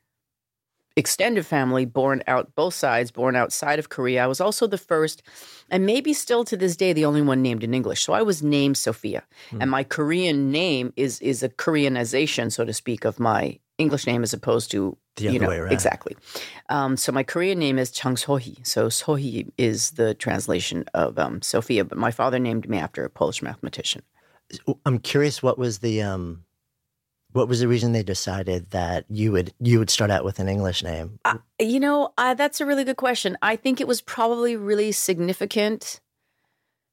extended 0.98 1.46
family, 1.46 1.84
born 1.84 2.22
out 2.26 2.54
both 2.54 2.74
sides, 2.74 3.10
born 3.10 3.36
outside 3.36 3.78
of 3.78 3.88
Korea. 3.88 4.24
I 4.24 4.26
was 4.26 4.40
also 4.40 4.66
the 4.66 4.78
first, 4.78 5.22
and 5.70 5.86
maybe 5.86 6.12
still 6.12 6.44
to 6.44 6.56
this 6.56 6.76
day, 6.76 6.92
the 6.92 7.04
only 7.04 7.22
one 7.22 7.40
named 7.42 7.62
in 7.62 7.72
English. 7.74 8.02
So 8.02 8.12
I 8.12 8.22
was 8.22 8.42
named 8.42 8.76
Sophia. 8.76 9.22
And 9.60 9.70
my 9.70 9.84
Korean 9.84 10.50
name 10.50 10.92
is 10.96 11.20
is 11.20 11.42
a 11.42 11.48
Koreanization, 11.48 12.50
so 12.52 12.64
to 12.64 12.72
speak, 12.72 13.04
of 13.04 13.18
my 13.18 13.58
English 13.78 14.06
name 14.06 14.22
as 14.22 14.32
opposed 14.32 14.70
to 14.72 14.96
The 15.16 15.24
you 15.24 15.30
other 15.30 15.38
know, 15.38 15.48
way 15.48 15.58
around. 15.58 15.72
Exactly. 15.72 16.16
Um, 16.68 16.96
so 16.96 17.12
my 17.12 17.22
Korean 17.22 17.58
name 17.58 17.78
is 17.78 17.90
Chung 17.90 18.16
Sohee. 18.16 18.66
So 18.66 18.88
Sohee 18.88 19.50
is 19.56 19.92
the 19.92 20.14
translation 20.14 20.84
of 20.94 21.18
um, 21.18 21.42
Sophia, 21.42 21.84
but 21.84 21.98
my 21.98 22.10
father 22.10 22.38
named 22.38 22.68
me 22.68 22.78
after 22.78 23.04
a 23.04 23.10
Polish 23.10 23.40
mathematician. 23.42 24.02
I'm 24.84 24.98
curious 24.98 25.42
what 25.42 25.58
was 25.58 25.78
the 25.78 26.02
um 26.02 26.44
what 27.38 27.48
was 27.48 27.60
the 27.60 27.68
reason 27.68 27.92
they 27.92 28.02
decided 28.02 28.68
that 28.72 29.04
you 29.08 29.30
would 29.30 29.54
you 29.60 29.78
would 29.78 29.90
start 29.90 30.10
out 30.10 30.24
with 30.24 30.40
an 30.40 30.48
English 30.48 30.82
name? 30.82 31.20
Uh, 31.24 31.38
you 31.60 31.78
know, 31.78 32.12
uh, 32.18 32.34
that's 32.34 32.60
a 32.60 32.66
really 32.66 32.82
good 32.82 32.96
question. 32.96 33.38
I 33.40 33.54
think 33.54 33.80
it 33.80 33.86
was 33.86 34.00
probably 34.00 34.56
really 34.56 34.90
significant 34.90 36.00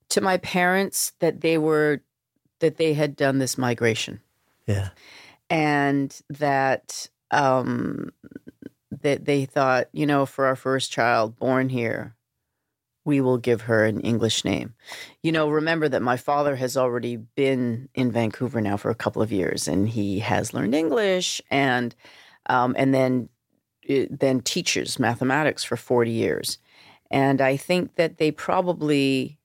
to 0.10 0.22
my 0.22 0.38
parents 0.38 1.14
that 1.20 1.42
they 1.42 1.58
were 1.58 2.02
that 2.60 2.78
they 2.78 2.94
had 2.94 3.16
done 3.16 3.40
this 3.40 3.58
migration. 3.58 4.22
yeah. 4.68 4.90
and 5.50 6.22
that 6.30 7.10
um, 7.32 8.12
that 9.02 9.26
they 9.26 9.46
thought, 9.46 9.88
you 9.94 10.06
know, 10.06 10.28
for 10.28 10.46
our 10.46 10.56
first 10.56 10.92
child 10.92 11.38
born 11.38 11.70
here, 11.70 12.15
we 13.06 13.22
will 13.22 13.38
give 13.38 13.62
her 13.62 13.86
an 13.86 14.02
English 14.02 14.44
name. 14.44 14.74
You 15.24 15.32
know, 15.32 15.48
remember 15.50 15.88
that 15.88 16.02
my 16.02 16.18
father 16.18 16.56
has 16.56 16.76
already 16.76 17.16
been 17.16 17.88
in 17.94 18.12
Vancouver 18.12 18.60
now 18.60 18.78
for 18.78 18.90
a 18.90 18.96
couple 18.96 19.22
of 19.22 19.32
years, 19.32 19.68
and 19.68 19.88
he 19.88 20.20
has 20.20 20.54
learned 20.54 20.76
English, 20.76 21.42
and 21.50 21.96
um, 22.48 22.76
and 22.78 22.94
then 22.94 23.30
eh, 23.88 24.08
then 24.10 24.42
teaches 24.42 25.00
mathematics 25.00 25.64
for 25.64 25.78
forty 25.78 26.12
years, 26.12 26.58
and 27.12 27.42
I 27.42 27.56
think 27.58 27.96
that 27.96 28.18
they 28.18 28.32
probably, 28.32 29.38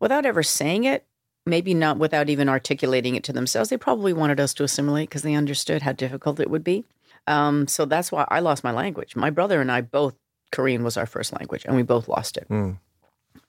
without 0.00 0.24
ever 0.24 0.42
saying 0.42 0.84
it, 0.84 1.04
maybe 1.46 1.74
not 1.74 1.98
without 1.98 2.30
even 2.30 2.48
articulating 2.48 3.16
it 3.16 3.24
to 3.24 3.32
themselves, 3.32 3.70
they 3.70 3.76
probably 3.76 4.12
wanted 4.12 4.40
us 4.40 4.54
to 4.54 4.64
assimilate 4.64 5.08
because 5.08 5.22
they 5.22 5.34
understood 5.34 5.82
how 5.82 5.92
difficult 5.92 6.40
it 6.40 6.50
would 6.50 6.64
be. 6.64 6.84
Um, 7.26 7.66
so 7.68 7.84
that's 7.84 8.12
why 8.12 8.26
I 8.28 8.40
lost 8.40 8.64
my 8.64 8.72
language. 8.72 9.16
My 9.16 9.30
brother 9.30 9.60
and 9.60 9.70
I 9.70 9.80
both, 9.80 10.14
Korean 10.54 10.84
was 10.84 10.96
our 10.96 11.06
first 11.06 11.32
language, 11.32 11.64
and 11.66 11.76
we 11.76 11.82
both 11.82 12.08
lost 12.08 12.36
it. 12.36 12.46
Mm. 12.48 12.78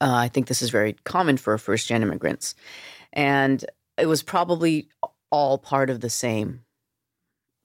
Uh, 0.02 0.14
I 0.26 0.28
think 0.28 0.48
this 0.48 0.62
is 0.62 0.70
very 0.72 0.94
common 1.04 1.38
for 1.38 1.58
first 1.58 1.88
gen 1.88 2.02
immigrants. 2.02 2.56
And 3.14 3.64
it 3.98 4.08
was 4.08 4.24
probably 4.24 4.90
all 5.32 5.58
part 5.58 5.90
of 5.90 6.02
the 6.02 6.10
same 6.10 6.62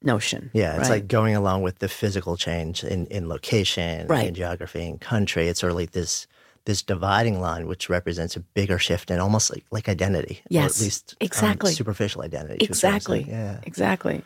notion. 0.03 0.51
Yeah, 0.53 0.73
it's 0.79 0.89
right? 0.89 0.97
like 1.03 1.09
going 1.09 1.35
along 1.35 1.63
with 1.63 1.79
the 1.79 1.89
physical 1.89 2.37
change 2.37 2.85
in, 2.85 3.07
in 3.07 3.29
location, 3.29 4.07
Right. 4.07 4.29
in 4.29 4.35
geography, 4.35 4.87
and 4.89 5.01
country. 5.01 5.49
It's 5.49 5.61
sort 5.61 5.73
of 5.73 5.77
like 5.77 5.93
this 5.93 6.27
this 6.67 6.83
dividing 6.83 7.41
line, 7.41 7.67
which 7.67 7.89
represents 7.89 8.37
a 8.37 8.41
bigger 8.41 8.79
shift 8.79 9.11
in 9.11 9.19
almost 9.19 9.51
like, 9.51 9.65
like 9.71 9.89
identity, 9.89 10.41
or 10.45 10.49
Yes, 10.51 10.77
at 10.79 10.85
least 10.85 11.15
um, 11.19 11.25
exactly. 11.27 11.73
superficial 11.73 12.21
identity. 12.23 12.63
exactly. 12.65 13.25
Yeah. 13.27 13.61
Exactly. 13.63 14.23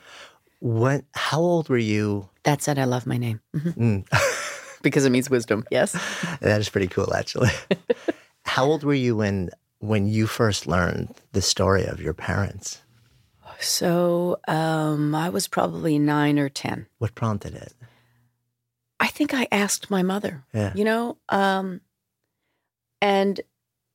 When? 0.61 1.05
How 1.15 1.39
old 1.41 1.69
were 1.69 1.79
you? 1.79 2.29
That 2.43 2.61
said, 2.61 2.77
I 2.79 2.85
love 2.85 3.07
my 3.07 3.19
name 3.19 3.41
Mhm. 3.57 3.75
Mm, 3.77 4.05
because 4.85 5.05
it 5.05 5.11
means 5.11 5.29
wisdom. 5.29 5.65
Yes. 5.73 5.93
that 6.41 6.61
is 6.61 6.69
pretty 6.69 6.87
cool, 6.87 7.13
actually. 7.13 7.51
how 8.45 8.65
old 8.65 8.85
were 8.85 8.95
you 8.95 9.17
when 9.17 9.51
when 9.81 10.07
you 10.07 10.27
first 10.29 10.67
learned 10.69 11.15
the 11.33 11.43
story 11.43 11.85
of 11.85 12.01
your 12.01 12.15
parents? 12.15 12.81
So 13.61 14.39
um, 14.49 15.15
I 15.15 15.29
was 15.31 15.49
probably 15.49 15.99
nine 15.99 16.39
or 16.39 16.49
10. 16.49 16.87
What 16.99 17.15
prompted 17.15 17.55
it? 17.55 17.73
I 19.01 19.09
think 19.09 19.35
I 19.35 19.47
asked 19.53 19.91
my 19.91 20.03
mother, 20.03 20.45
Yeah. 20.53 20.73
you 20.75 20.85
know, 20.85 21.19
um, 21.29 21.81
and 23.03 23.41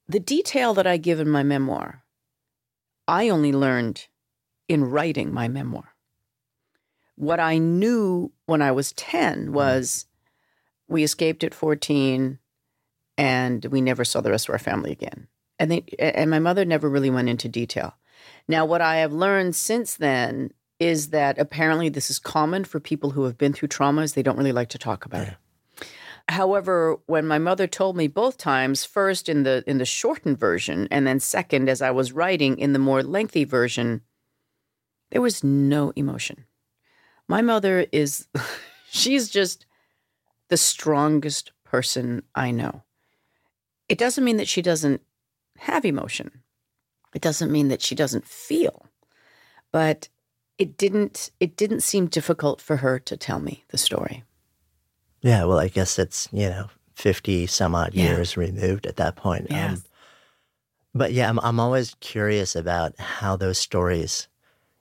the 0.08 0.19
detail 0.19 0.74
that 0.75 0.86
I 0.88 0.98
give 0.98 1.19
in 1.19 1.29
my 1.29 1.43
memoir, 1.43 2.03
I 3.08 3.29
only 3.29 3.51
learned 3.51 4.08
in 4.67 4.86
writing 4.86 5.34
my 5.34 5.48
memoir. 5.48 5.96
What 7.15 7.39
I 7.39 7.58
knew 7.58 8.31
when 8.46 8.62
I 8.62 8.72
was 8.72 8.93
10 8.93 9.51
was 9.51 10.05
we 10.89 11.03
escaped 11.03 11.43
at 11.43 11.53
14 11.53 12.39
and 13.17 13.65
we 13.65 13.81
never 13.81 14.03
saw 14.03 14.22
the 14.22 14.31
rest 14.31 14.48
of 14.50 14.53
our 14.53 14.60
family 14.60 14.91
again. 14.91 15.27
And 15.58 15.72
they, 15.72 15.84
and 16.00 16.29
my 16.29 16.39
mother 16.39 16.65
never 16.65 16.89
really 16.89 17.10
went 17.10 17.29
into 17.29 17.50
detail. 17.50 17.96
Now, 18.48 18.65
what 18.65 18.81
I 18.81 18.98
have 18.98 19.13
learned 19.13 19.55
since 19.55 19.96
then 19.96 20.51
is 20.79 21.10
that 21.10 21.38
apparently 21.38 21.89
this 21.89 22.10
is 22.10 22.17
common 22.19 22.63
for 22.63 22.79
people 22.79 23.12
who 23.12 23.24
have 23.25 23.38
been 23.38 23.53
through 23.53 23.67
traumas. 23.67 24.13
They 24.13 24.24
don't 24.24 24.38
really 24.38 24.53
like 24.53 24.69
to 24.69 24.77
talk 24.77 25.05
about 25.05 25.27
Yeah. 25.27 25.34
it. 25.34 25.88
However, 26.29 26.98
when 27.08 27.25
my 27.27 27.39
mother 27.39 27.65
told 27.67 27.98
me 27.98 28.08
both 28.08 28.38
times, 28.38 28.86
first 28.86 29.27
in 29.27 29.43
the 29.43 29.63
in 29.65 29.79
the 29.79 29.86
shortened 29.86 30.38
version, 30.38 30.88
and 30.91 31.08
then 31.08 31.19
second 31.19 31.67
as 31.67 31.81
I 31.81 31.89
was 31.89 32.12
writing 32.12 32.58
in 32.60 32.72
the 32.74 32.79
more 32.79 33.01
lengthy 33.01 33.46
version, 33.46 34.01
there 35.10 35.22
was 35.22 35.43
no 35.43 35.91
emotion. 35.96 36.46
My 37.27 37.41
mother 37.41 37.88
is 37.91 38.27
she's 38.91 39.27
just 39.29 39.65
the 40.50 40.58
strongest 40.58 41.51
person 41.63 42.24
I 42.36 42.51
know. 42.51 42.84
It 43.88 43.98
doesn't 43.98 44.24
mean 44.24 44.38
that 44.38 44.48
she 44.48 44.62
doesn't 44.62 45.01
have 45.60 45.86
emotion. 45.86 46.44
It 47.15 47.22
doesn't 47.22 47.51
mean 47.51 47.70
that 47.70 47.82
she 47.82 47.96
doesn't 47.96 48.25
feel. 48.25 48.86
But 49.72 50.10
it 50.58 50.77
didn't 50.77 51.32
it 51.39 51.56
didn't 51.56 51.82
seem 51.82 52.08
difficult 52.08 52.62
for 52.62 52.77
her 52.77 53.00
to 53.00 53.15
tell 53.18 53.39
me 53.39 53.63
the 53.70 53.77
story. 53.77 54.24
Yeah, 55.22 55.46
well, 55.46 55.60
I 55.60 55.68
guess 55.68 56.00
it's, 56.00 56.29
you 56.32 56.50
know, 56.50 56.70
50 56.96 57.46
some 57.48 57.75
odd 57.75 57.94
Yeah. 57.94 58.06
years 58.15 58.38
removed 58.38 58.86
at 58.86 58.96
that 58.98 59.15
point. 59.15 59.48
Yes. 59.50 59.82
but 60.96 61.13
yeah, 61.13 61.29
I'm, 61.29 61.39
I'm 61.39 61.60
always 61.60 61.96
curious 62.00 62.56
about 62.56 62.98
how 63.00 63.36
those 63.36 63.58
stories 63.58 64.27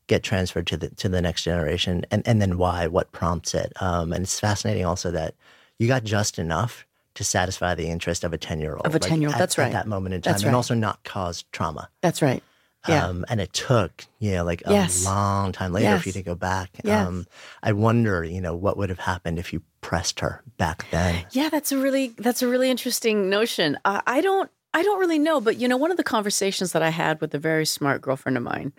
get 0.07 0.23
transferred 0.23 0.67
to 0.69 0.77
the 0.77 0.89
to 0.91 1.09
the 1.09 1.21
next 1.21 1.43
generation, 1.43 2.05
and 2.11 2.27
and 2.27 2.41
then 2.41 2.57
why? 2.57 2.87
What 2.87 3.13
prompts 3.13 3.55
it? 3.55 3.73
Um, 3.81 4.13
and 4.13 4.23
it's 4.25 4.41
fascinating 4.41 4.87
also 4.87 5.11
that 5.11 5.35
you 5.79 5.87
got 5.89 6.05
just 6.05 6.39
enough 6.39 6.87
to 7.15 7.25
satisfy 7.25 7.75
the 7.75 7.89
interest 7.89 8.25
of 8.25 8.33
a 8.33 8.39
ten 8.39 8.61
year 8.61 8.75
old. 8.75 8.87
Of 8.87 8.95
a 8.95 9.01
10-year-old, 9.01 9.37
that's 9.39 9.59
right. 9.59 9.67
At 9.67 9.73
that 9.73 9.87
moment 9.89 10.15
in 10.15 10.21
time, 10.23 10.33
That's 10.33 10.43
and 10.45 10.53
right. 10.53 10.57
also 10.57 10.75
not 10.75 11.03
cause 11.05 11.45
trauma. 11.53 11.89
That's 12.01 12.23
right. 12.23 12.43
Yeah. 12.87 13.07
Um, 13.07 13.25
and 13.29 13.41
it 13.41 13.53
took, 13.53 14.05
you 14.21 14.33
know, 14.33 14.45
like 14.45 14.63
a 14.65 14.71
Yes. 14.71 15.05
long 15.05 15.51
time 15.51 15.73
later 15.73 15.99
for 15.99 16.09
you 16.09 16.13
to 16.13 16.23
go 16.23 16.37
back. 16.37 16.71
Yes. 16.85 17.07
Um, 17.09 17.27
I 17.61 17.73
wonder, 17.73 18.23
you 18.23 18.41
know, 18.41 18.55
what 18.55 18.77
would 18.77 18.89
have 18.89 19.01
happened 19.01 19.39
if 19.41 19.53
you 19.53 19.63
pressed 19.81 20.21
her 20.21 20.43
back 20.59 20.87
then. 20.93 21.27
Yeah, 21.33 21.49
that's 21.49 21.73
a 21.73 21.79
really 21.79 22.15
that's 22.19 22.41
a 22.41 22.47
really 22.49 22.71
interesting 22.71 23.29
notion. 23.29 23.77
Uh, 23.85 24.01
I 24.07 24.21
don't 24.21 24.49
I 24.73 24.83
don't 24.85 25.01
really 25.01 25.19
know, 25.19 25.41
but 25.41 25.57
you 25.57 25.67
know, 25.67 25.77
one 25.77 25.91
of 25.91 25.97
the 25.97 26.05
conversations 26.05 26.71
that 26.73 26.83
I 26.83 26.91
had 26.91 27.21
with 27.21 27.35
a 27.35 27.39
very 27.39 27.67
smart 27.67 28.01
girlfriend 28.01 28.37
of 28.37 28.45
mine, 28.45 28.73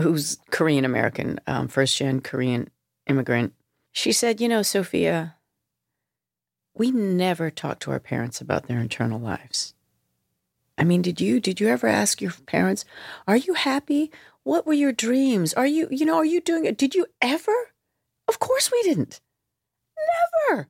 who's 0.00 0.38
Korean 0.50 0.84
American, 0.84 1.40
um, 1.48 1.66
first 1.66 1.96
gen 1.96 2.20
Korean 2.20 2.70
immigrant, 3.08 3.52
she 3.92 4.12
said, 4.12 4.40
"You 4.40 4.48
know, 4.48 4.62
Sophia, 4.62 5.34
we 6.78 6.90
never 6.90 7.50
talk 7.50 7.80
to 7.80 7.90
our 7.90 8.00
parents 8.00 8.40
about 8.40 8.66
their 8.66 8.78
internal 8.78 9.20
lives. 9.20 9.74
I 10.76 10.84
mean, 10.84 11.02
did 11.02 11.20
you 11.20 11.40
did 11.40 11.60
you 11.60 11.68
ever 11.68 11.88
ask 11.88 12.20
your 12.22 12.32
parents, 12.46 12.84
are 13.26 13.36
you 13.36 13.54
happy? 13.54 14.12
What 14.44 14.66
were 14.66 14.72
your 14.72 14.92
dreams? 14.92 15.52
Are 15.54 15.66
you 15.66 15.88
you 15.90 16.06
know 16.06 16.16
are 16.16 16.24
you 16.24 16.40
doing 16.40 16.64
it? 16.64 16.78
Did 16.78 16.94
you 16.94 17.06
ever? 17.20 17.54
Of 18.28 18.38
course 18.38 18.70
we 18.70 18.82
didn't. 18.82 19.20
Never." 20.48 20.68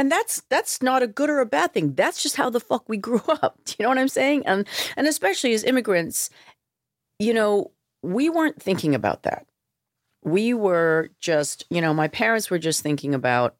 and 0.00 0.10
that's 0.10 0.42
that's 0.48 0.80
not 0.80 1.02
a 1.02 1.06
good 1.06 1.28
or 1.28 1.40
a 1.40 1.46
bad 1.46 1.74
thing 1.74 1.94
that's 1.94 2.22
just 2.22 2.36
how 2.36 2.48
the 2.48 2.58
fuck 2.58 2.88
we 2.88 2.96
grew 2.96 3.20
up 3.28 3.58
do 3.64 3.74
you 3.78 3.82
know 3.82 3.88
what 3.90 3.98
i'm 3.98 4.08
saying 4.08 4.44
and 4.46 4.66
and 4.96 5.06
especially 5.06 5.52
as 5.52 5.62
immigrants 5.62 6.30
you 7.18 7.34
know 7.34 7.70
we 8.02 8.30
weren't 8.30 8.62
thinking 8.62 8.94
about 8.94 9.24
that 9.24 9.46
we 10.24 10.54
were 10.54 11.10
just 11.20 11.66
you 11.68 11.80
know 11.80 11.92
my 11.92 12.08
parents 12.08 12.50
were 12.50 12.58
just 12.58 12.82
thinking 12.82 13.14
about 13.14 13.56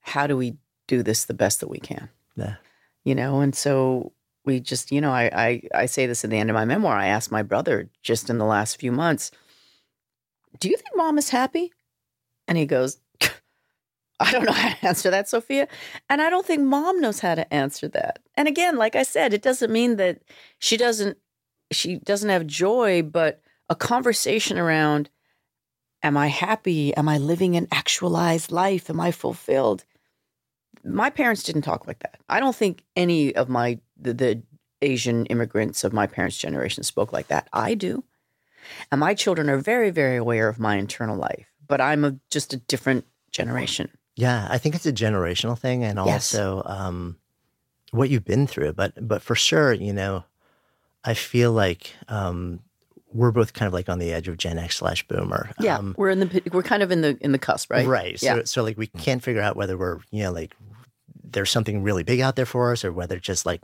how 0.00 0.26
do 0.26 0.36
we 0.36 0.56
do 0.88 1.02
this 1.04 1.24
the 1.26 1.34
best 1.34 1.60
that 1.60 1.68
we 1.70 1.78
can 1.78 2.08
Yeah. 2.36 2.56
you 3.04 3.14
know 3.14 3.40
and 3.40 3.54
so 3.54 4.12
we 4.44 4.58
just 4.60 4.90
you 4.90 5.00
know 5.00 5.12
I, 5.12 5.30
I 5.32 5.62
i 5.82 5.86
say 5.86 6.06
this 6.06 6.24
at 6.24 6.30
the 6.30 6.38
end 6.38 6.50
of 6.50 6.54
my 6.54 6.64
memoir 6.64 6.96
i 6.96 7.06
asked 7.06 7.30
my 7.30 7.42
brother 7.42 7.88
just 8.02 8.28
in 8.28 8.38
the 8.38 8.44
last 8.44 8.80
few 8.80 8.90
months 8.90 9.30
do 10.58 10.68
you 10.68 10.76
think 10.76 10.96
mom 10.96 11.18
is 11.18 11.28
happy 11.30 11.72
and 12.48 12.58
he 12.58 12.66
goes 12.66 12.98
I 14.20 14.32
don't 14.32 14.46
know 14.46 14.52
how 14.52 14.70
to 14.74 14.84
answer 14.86 15.10
that, 15.12 15.28
Sophia. 15.28 15.68
And 16.08 16.20
I 16.20 16.28
don't 16.28 16.44
think 16.44 16.62
mom 16.62 17.00
knows 17.00 17.20
how 17.20 17.36
to 17.36 17.54
answer 17.54 17.86
that. 17.88 18.18
And 18.34 18.48
again, 18.48 18.76
like 18.76 18.96
I 18.96 19.04
said, 19.04 19.32
it 19.32 19.42
doesn't 19.42 19.70
mean 19.72 19.94
that 19.96 20.22
she 20.58 20.76
doesn't 20.76 21.18
she 21.70 21.96
doesn't 21.98 22.28
have 22.28 22.44
joy, 22.44 23.02
but 23.02 23.40
a 23.70 23.76
conversation 23.76 24.58
around 24.58 25.08
am 26.02 26.16
I 26.16 26.28
happy? 26.28 26.92
Am 26.96 27.08
I 27.08 27.18
living 27.18 27.54
an 27.54 27.68
actualized 27.70 28.50
life? 28.50 28.90
Am 28.90 28.98
I 29.00 29.12
fulfilled? 29.12 29.84
My 30.94 31.10
parents 31.10 31.42
didn't 31.42 31.62
talk 31.62 31.86
like 31.86 31.98
that. 32.00 32.20
I 32.28 32.40
don't 32.40 32.56
think 32.56 32.84
any 32.96 33.34
of 33.34 33.48
my 33.48 33.78
the, 34.00 34.14
the 34.14 34.42
Asian 34.82 35.26
immigrants 35.26 35.84
of 35.84 35.92
my 35.92 36.06
parents' 36.06 36.38
generation 36.38 36.82
spoke 36.84 37.12
like 37.12 37.28
that. 37.28 37.48
I 37.52 37.74
do. 37.74 38.04
And 38.92 39.00
my 39.00 39.14
children 39.14 39.48
are 39.50 39.56
very, 39.58 39.90
very 39.90 40.16
aware 40.16 40.48
of 40.48 40.58
my 40.58 40.76
internal 40.76 41.16
life, 41.16 41.46
but 41.66 41.80
I'm 41.80 42.04
a, 42.04 42.16
just 42.30 42.52
a 42.52 42.58
different 42.58 43.06
generation. 43.32 43.88
Yeah, 44.14 44.46
I 44.50 44.58
think 44.58 44.74
it's 44.74 44.84
a 44.86 44.92
generational 44.92 45.58
thing, 45.58 45.84
and 45.84 45.98
Yes. 46.04 46.34
also 46.34 46.62
um, 46.66 47.16
what 47.92 48.10
you've 48.10 48.24
been 48.24 48.46
through. 48.46 48.72
But 48.74 48.92
but 49.08 49.22
for 49.22 49.34
sure, 49.34 49.72
you 49.72 49.92
know, 49.92 50.24
I 51.04 51.14
feel 51.14 51.52
like 51.52 51.94
um, 52.08 52.60
we're 53.12 53.30
both 53.30 53.52
kind 53.54 53.66
of 53.68 53.72
like 53.72 53.88
on 53.88 53.98
the 54.00 54.12
edge 54.12 54.28
of 54.28 54.36
Gen 54.36 54.58
X 54.58 54.76
slash 54.76 55.06
Boomer. 55.08 55.50
Yeah, 55.60 55.78
Um, 55.78 55.94
we're 55.96 56.10
in 56.10 56.20
the 56.20 56.42
we're 56.52 56.62
kind 56.64 56.82
of 56.82 56.90
in 56.90 57.00
the 57.00 57.16
in 57.20 57.32
the 57.32 57.38
cusp, 57.38 57.70
right? 57.70 57.86
Right. 57.86 58.18
So, 58.20 58.26
Yeah. 58.26 58.42
so 58.44 58.62
like 58.64 58.76
we 58.76 58.88
can't 58.88 59.22
figure 59.22 59.40
out 59.40 59.56
whether 59.56 59.78
we're, 59.78 60.00
you 60.10 60.24
know, 60.24 60.32
like 60.32 60.54
there's 61.30 61.50
something 61.50 61.82
really 61.82 62.02
big 62.02 62.20
out 62.20 62.36
there 62.36 62.46
for 62.46 62.72
us 62.72 62.84
or 62.84 62.92
whether 62.92 63.18
just 63.18 63.44
like 63.46 63.62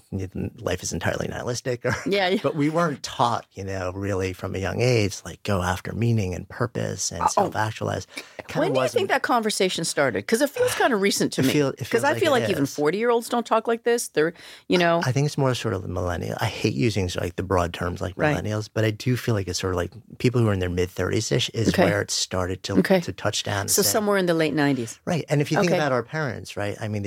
life 0.59 0.83
is 0.83 0.92
entirely 0.92 1.29
nihilistic 1.29 1.85
or 1.85 1.94
Yeah, 2.07 2.29
yeah. 2.29 2.40
but 2.42 2.55
we 2.57 2.68
weren't 2.70 3.03
taught, 3.03 3.46
you 3.55 3.64
know, 3.64 3.92
really 3.94 4.33
from 4.33 4.55
a 4.55 4.59
young 4.59 4.81
age, 4.81 5.20
like 5.24 5.42
go 5.42 5.62
after 5.62 5.92
meaning 5.92 6.35
and 6.35 6.48
purpose 6.48 7.11
and 7.11 7.29
self 7.31 7.57
actualize. 7.57 8.07
Oh. 8.55 8.61
When 8.61 8.72
do 8.74 8.81
you 8.81 8.88
think 8.88 9.09
that 9.09 9.22
conversation 9.22 9.85
started? 9.85 10.18
Because 10.18 10.42
it 10.42 10.50
feels 10.50 10.74
kind 10.74 10.92
of 10.92 11.00
recent 11.00 11.33
to 11.35 11.42
me. 11.42 11.72
Because 11.79 12.05
I 12.05 12.14
feel 12.18 12.35
it 12.35 12.40
like 12.40 12.50
even 12.50 12.66
forty 12.66 12.98
year 12.98 13.11
olds 13.11 13.29
don't 13.29 13.46
talk 13.46 13.66
like 13.66 13.85
this. 13.85 14.09
They're, 14.09 14.35
you 14.68 14.77
know, 14.79 15.00
I 15.05 15.12
think 15.12 15.27
it's 15.27 15.38
more 15.38 15.55
sort 15.55 15.72
of 15.74 15.83
the 15.83 15.88
millennial. 15.88 16.37
I 16.40 16.46
hate 16.46 16.74
using 16.74 17.09
like 17.20 17.37
the 17.37 17.42
broad 17.42 17.72
terms 17.72 18.00
like 18.00 18.14
Right. 18.16 18.37
millennials, 18.37 18.68
but 18.72 18.85
I 18.85 18.90
do 18.90 19.16
feel 19.16 19.35
like 19.35 19.48
it's 19.48 19.59
sort 19.59 19.72
of 19.72 19.77
like 19.79 19.92
people 20.18 20.40
who 20.40 20.48
are 20.48 20.53
in 20.53 20.59
their 20.61 20.68
mid 20.68 20.90
thirties 20.90 21.33
ish 21.33 21.48
is 21.50 21.68
Okay. 21.70 21.85
where 21.85 22.03
it 22.03 22.11
started 22.11 22.62
to 22.64 22.79
Okay. 22.79 23.00
to 23.00 23.12
touch 23.12 23.42
down. 23.42 23.68
so 23.68 23.83
say- 23.83 23.88
somewhere 23.88 24.18
in 24.18 24.27
the 24.27 24.35
late 24.35 24.55
nineties. 24.55 24.98
Right. 25.07 25.24
And 25.29 25.40
if 25.40 25.50
you 25.50 25.59
think 25.59 25.70
Okay. 25.70 25.79
about 25.79 25.92
our 25.92 26.03
parents, 26.03 26.57
right? 26.57 26.77
I 26.81 26.88
mean, 26.88 27.05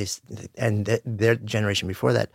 and 0.56 0.86
th- 0.86 1.02
their 1.06 1.36
generation 1.36 1.88
before 1.88 2.14
that, 2.14 2.30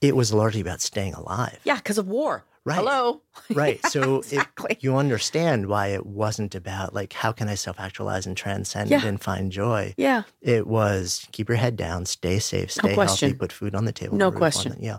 it 0.00 0.14
was 0.16 0.32
largely 0.32 0.60
about 0.60 0.80
staying 0.80 1.14
alive. 1.14 1.58
Yeah, 1.64 1.76
because 1.76 1.98
of 1.98 2.08
war. 2.08 2.44
Right. 2.64 2.76
Hello. 2.76 3.22
Right. 3.54 3.84
So 3.86 4.18
exactly. 4.18 4.72
it, 4.72 4.84
you 4.84 4.96
understand 4.96 5.68
why 5.68 5.86
it 5.88 6.04
wasn't 6.04 6.54
about 6.54 6.92
like 6.92 7.14
how 7.14 7.32
can 7.32 7.48
I 7.48 7.54
self 7.54 7.80
actualize 7.80 8.26
and 8.26 8.36
transcend 8.36 8.90
Yeah. 8.90 9.06
and 9.06 9.18
find 9.18 9.50
joy. 9.50 9.94
Yeah. 9.96 10.24
It 10.42 10.66
was 10.66 11.26
keep 11.32 11.48
your 11.48 11.56
head 11.56 11.76
down, 11.76 12.04
stay 12.04 12.38
safe, 12.38 12.70
stay 12.70 12.88
healthy, 12.88 12.94
question. 12.94 13.38
put 13.38 13.52
food 13.52 13.74
on 13.74 13.86
the 13.86 13.92
table. 13.92 14.16
No 14.18 14.26
a 14.26 14.30
roof 14.30 14.34
on 14.34 14.38
question. 14.38 14.76
yeah. 14.80 14.98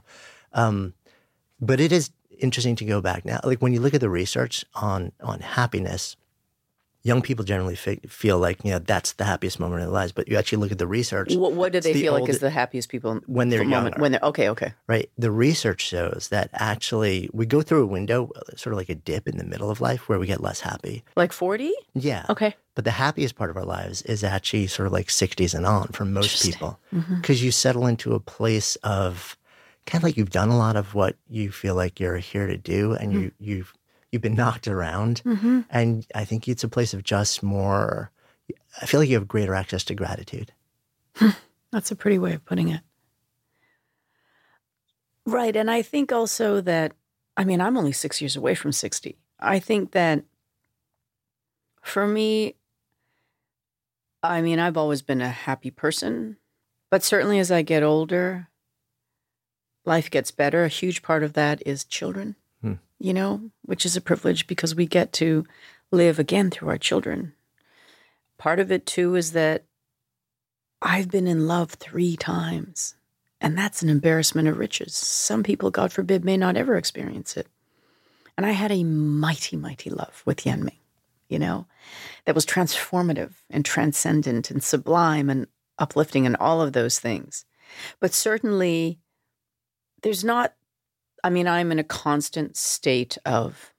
Um, 0.53 0.93
but 1.61 1.79
it 1.79 1.91
is 1.91 2.09
interesting 2.39 2.75
to 2.77 2.85
go 2.85 3.01
back 3.01 3.23
now. 3.23 3.39
Like 3.43 3.61
when 3.61 3.71
you 3.73 3.81
look 3.81 3.93
at 3.93 4.01
the 4.01 4.09
research 4.09 4.65
on 4.73 5.11
on 5.21 5.41
happiness, 5.41 6.15
young 7.09 7.21
people 7.27 7.43
generally 7.53 7.75
fe- 7.75 8.01
feel 8.07 8.37
like 8.45 8.57
you 8.65 8.71
know 8.71 8.79
that's 8.93 9.11
the 9.13 9.25
happiest 9.31 9.59
moment 9.59 9.79
in 9.81 9.87
their 9.87 9.93
lives. 10.01 10.11
But 10.17 10.27
you 10.29 10.37
actually 10.37 10.59
look 10.61 10.71
at 10.71 10.77
the 10.77 10.87
research. 10.99 11.35
What, 11.35 11.53
what 11.59 11.71
do 11.73 11.79
they 11.81 11.93
the 11.93 12.01
feel 12.01 12.13
like 12.13 12.29
is 12.29 12.39
the 12.39 12.49
happiest 12.61 12.87
people 12.89 13.19
When 13.27 13.49
they're 13.49 13.59
for 13.59 13.65
a 13.65 13.67
moment? 13.67 13.93
younger. 13.93 14.01
When 14.01 14.11
they're 14.13 14.29
okay, 14.31 14.47
okay. 14.49 14.73
right? 14.87 15.09
The 15.17 15.31
research 15.31 15.81
shows 15.81 16.27
that 16.29 16.49
actually 16.53 17.29
we 17.33 17.45
go 17.45 17.61
through 17.61 17.83
a 17.83 17.91
window, 17.97 18.19
sort 18.55 18.73
of 18.73 18.77
like 18.77 18.89
a 18.89 18.95
dip 19.09 19.27
in 19.27 19.37
the 19.37 19.43
middle 19.53 19.69
of 19.69 19.81
life, 19.81 20.07
where 20.07 20.19
we 20.19 20.27
get 20.27 20.41
less 20.41 20.59
happy. 20.61 21.03
Like 21.15 21.33
forty? 21.33 21.73
Yeah. 21.93 22.25
Okay. 22.29 22.55
But 22.75 22.85
the 22.85 22.91
happiest 22.91 23.35
part 23.35 23.49
of 23.49 23.57
our 23.57 23.65
lives 23.65 24.01
is 24.03 24.23
actually 24.23 24.67
sort 24.67 24.87
of 24.87 24.93
like 24.93 25.07
60s 25.07 25.53
and 25.53 25.65
on 25.65 25.87
for 25.89 26.05
most 26.05 26.41
people. 26.45 26.79
Mm-hmm. 26.93 27.15
Because 27.19 27.43
you 27.43 27.51
settle 27.51 27.85
into 27.87 28.13
a 28.15 28.21
place 28.21 28.77
of 28.83 29.35
kind 29.85 29.99
of 30.01 30.03
like 30.07 30.15
you've 30.15 30.29
done 30.29 30.47
a 30.49 30.57
lot 30.57 30.75
of 30.77 30.93
what 30.93 31.17
you 31.29 31.51
feel 31.51 31.75
like 31.75 31.99
you're 31.99 32.17
here 32.31 32.47
to 32.47 32.55
do 32.57 32.93
and 32.93 33.11
Mm-hmm. 33.11 33.21
you, 33.21 33.31
you've, 33.39 33.73
you've 34.11 34.21
been 34.21 34.35
knocked 34.35 34.67
around. 34.67 35.21
Mm-hmm. 35.25 35.61
And 35.69 36.05
I 36.15 36.25
think 36.25 36.47
it's 36.47 36.63
a 36.63 36.69
place 36.69 36.93
of 36.93 37.03
just 37.03 37.43
more, 37.43 38.11
I 38.81 38.85
feel 38.85 38.99
like 38.99 39.09
you 39.09 39.15
have 39.15 39.27
greater 39.27 39.53
access 39.53 39.83
to 39.85 39.95
gratitude. 39.95 40.51
That's 41.71 41.91
a 41.91 41.95
pretty 41.95 42.17
way 42.17 42.33
of 42.33 42.45
putting 42.45 42.69
it. 42.69 42.81
Right. 45.25 45.55
And 45.55 45.69
I 45.69 45.81
think 45.81 46.11
also 46.11 46.61
that, 46.61 46.93
I 47.37 47.43
mean, 47.43 47.61
I'm 47.61 47.77
only 47.77 47.91
six 47.91 48.21
years 48.21 48.35
away 48.35 48.55
from 48.55 48.71
60. 48.71 49.17
I 49.39 49.59
think 49.59 49.91
that 49.91 50.23
for 51.81 52.07
me, 52.07 52.55
I 54.23 54.41
mean, 54.41 54.59
I've 54.59 54.77
always 54.77 55.01
been 55.01 55.21
a 55.21 55.29
happy 55.29 55.71
person, 55.71 56.37
but 56.89 57.03
certainly 57.03 57.39
as 57.39 57.51
I 57.51 57.61
get 57.61 57.83
older, 57.83 58.49
life 59.85 60.09
gets 60.09 60.31
better. 60.31 60.65
A 60.65 60.69
huge 60.69 61.01
part 61.01 61.23
of 61.23 61.33
that 61.33 61.61
is 61.65 61.85
children. 61.85 62.35
You 62.99 63.13
know, 63.13 63.49
which 63.63 63.85
is 63.85 63.95
a 63.95 64.01
privilege 64.01 64.45
because 64.45 64.75
we 64.75 64.85
get 64.85 65.13
to 65.13 65.45
live 65.91 66.19
again 66.19 66.51
through 66.51 66.69
our 66.69 66.77
children. 66.77 67.33
Part 68.37 68.59
of 68.59 68.71
it 68.71 68.85
too 68.85 69.15
is 69.15 69.31
that 69.31 69.63
I've 70.81 71.09
been 71.09 71.27
in 71.27 71.47
love 71.47 71.71
three 71.71 72.15
times, 72.15 72.95
and 73.41 73.57
that's 73.57 73.81
an 73.81 73.89
embarrassment 73.89 74.47
of 74.47 74.57
riches. 74.57 74.95
Some 74.95 75.43
people, 75.43 75.71
God 75.71 75.91
forbid, 75.91 76.23
may 76.23 76.37
not 76.37 76.57
ever 76.57 76.75
experience 76.75 77.35
it. 77.35 77.47
And 78.37 78.45
I 78.45 78.51
had 78.51 78.71
a 78.71 78.83
mighty, 78.83 79.57
mighty 79.57 79.89
love 79.89 80.23
with 80.25 80.45
Yan 80.45 80.63
Ming, 80.63 80.77
you 81.27 81.39
know, 81.39 81.67
that 82.25 82.35
was 82.35 82.45
transformative 82.45 83.33
and 83.49 83.65
transcendent 83.65 84.49
and 84.49 84.63
sublime 84.63 85.29
and 85.29 85.47
uplifting 85.77 86.25
and 86.25 86.37
all 86.37 86.61
of 86.61 86.71
those 86.71 86.99
things. 86.99 87.45
But 87.99 88.13
certainly, 88.13 88.99
there's 90.03 90.23
not, 90.23 90.53
I 91.23 91.29
mean, 91.29 91.47
I'm 91.47 91.71
in 91.71 91.79
a 91.79 91.83
constant 91.83 92.57
state 92.57 93.17
of 93.25 93.73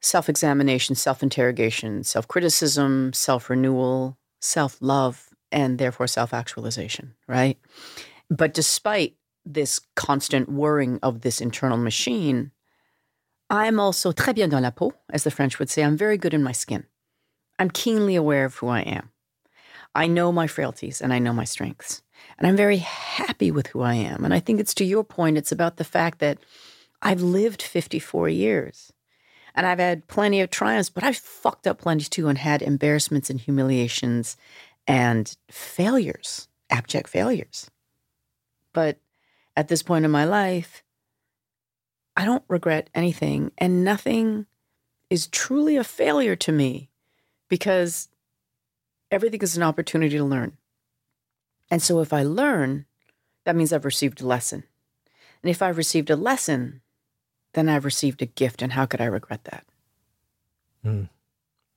self 0.00 0.28
examination, 0.28 0.94
self 0.94 1.22
interrogation, 1.22 2.04
self 2.04 2.28
criticism, 2.28 3.12
self 3.12 3.50
renewal, 3.50 4.18
self 4.40 4.78
love, 4.80 5.28
and 5.50 5.78
therefore 5.78 6.06
self 6.06 6.32
actualization, 6.32 7.14
right? 7.28 7.58
But 8.30 8.54
despite 8.54 9.16
this 9.44 9.80
constant 9.94 10.48
whirring 10.48 10.98
of 11.02 11.20
this 11.20 11.40
internal 11.40 11.78
machine, 11.78 12.50
I'm 13.48 13.78
also 13.78 14.12
très 14.12 14.34
bien 14.34 14.50
dans 14.50 14.62
la 14.62 14.70
peau, 14.70 14.92
as 15.10 15.24
the 15.24 15.30
French 15.30 15.58
would 15.58 15.70
say. 15.70 15.82
I'm 15.82 15.96
very 15.96 16.18
good 16.18 16.34
in 16.34 16.42
my 16.42 16.52
skin. 16.52 16.84
I'm 17.58 17.70
keenly 17.70 18.16
aware 18.16 18.44
of 18.44 18.56
who 18.56 18.68
I 18.68 18.80
am. 18.80 19.10
I 19.94 20.08
know 20.08 20.32
my 20.32 20.46
frailties 20.46 21.00
and 21.00 21.12
I 21.12 21.18
know 21.18 21.32
my 21.32 21.44
strengths. 21.44 22.02
And 22.38 22.46
I'm 22.46 22.56
very 22.56 22.78
happy 22.78 23.50
with 23.50 23.68
who 23.68 23.82
I 23.82 23.94
am. 23.94 24.24
And 24.24 24.34
I 24.34 24.40
think 24.40 24.60
it's 24.60 24.74
to 24.74 24.84
your 24.84 25.04
point, 25.04 25.38
it's 25.38 25.52
about 25.52 25.76
the 25.76 25.84
fact 25.84 26.18
that 26.18 26.38
I've 27.02 27.22
lived 27.22 27.62
54 27.62 28.28
years. 28.28 28.92
And 29.54 29.66
I've 29.66 29.78
had 29.78 30.06
plenty 30.06 30.40
of 30.40 30.50
triumphs, 30.50 30.90
but 30.90 31.02
I've 31.02 31.16
fucked 31.16 31.66
up 31.66 31.78
plenty 31.78 32.04
too 32.04 32.28
and 32.28 32.36
had 32.36 32.60
embarrassments 32.60 33.30
and 33.30 33.40
humiliations 33.40 34.36
and 34.86 35.34
failures, 35.50 36.48
abject 36.68 37.08
failures. 37.08 37.70
But 38.72 38.98
at 39.56 39.68
this 39.68 39.82
point 39.82 40.04
in 40.04 40.10
my 40.10 40.24
life, 40.24 40.82
I 42.16 42.24
don't 42.24 42.44
regret 42.48 42.88
anything, 42.94 43.52
and 43.58 43.84
nothing 43.84 44.46
is 45.10 45.26
truly 45.26 45.76
a 45.76 45.84
failure 45.84 46.36
to 46.36 46.52
me 46.52 46.90
because 47.48 48.08
everything 49.10 49.40
is 49.42 49.56
an 49.56 49.62
opportunity 49.62 50.16
to 50.16 50.24
learn. 50.24 50.56
And 51.70 51.82
so 51.82 52.00
if 52.00 52.12
I 52.12 52.22
learn, 52.22 52.86
that 53.44 53.56
means 53.56 53.72
I've 53.72 53.84
received 53.84 54.20
a 54.20 54.26
lesson. 54.26 54.64
And 55.42 55.50
if 55.50 55.62
I've 55.62 55.76
received 55.76 56.10
a 56.10 56.16
lesson, 56.16 56.82
then 57.54 57.68
I've 57.68 57.84
received 57.84 58.22
a 58.22 58.26
gift. 58.26 58.62
And 58.62 58.72
how 58.72 58.86
could 58.86 59.00
I 59.00 59.06
regret 59.06 59.44
that? 59.44 59.64
Mm. 60.84 61.08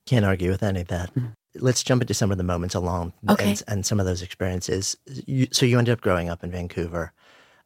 Can't 0.06 0.24
argue 0.24 0.50
with 0.50 0.62
any 0.62 0.82
of 0.82 0.88
that. 0.88 1.14
Mm. 1.14 1.34
Let's 1.54 1.82
jump 1.82 2.02
into 2.02 2.14
some 2.14 2.30
of 2.30 2.38
the 2.38 2.44
moments 2.44 2.74
along 2.74 3.12
okay. 3.28 3.50
and, 3.50 3.62
and, 3.66 3.86
some 3.86 3.98
of 3.98 4.06
those 4.06 4.22
experiences. 4.22 4.96
You, 5.06 5.48
so 5.50 5.66
you 5.66 5.78
ended 5.78 5.92
up 5.92 6.00
growing 6.00 6.28
up 6.28 6.44
in 6.44 6.52
Vancouver, 6.52 7.12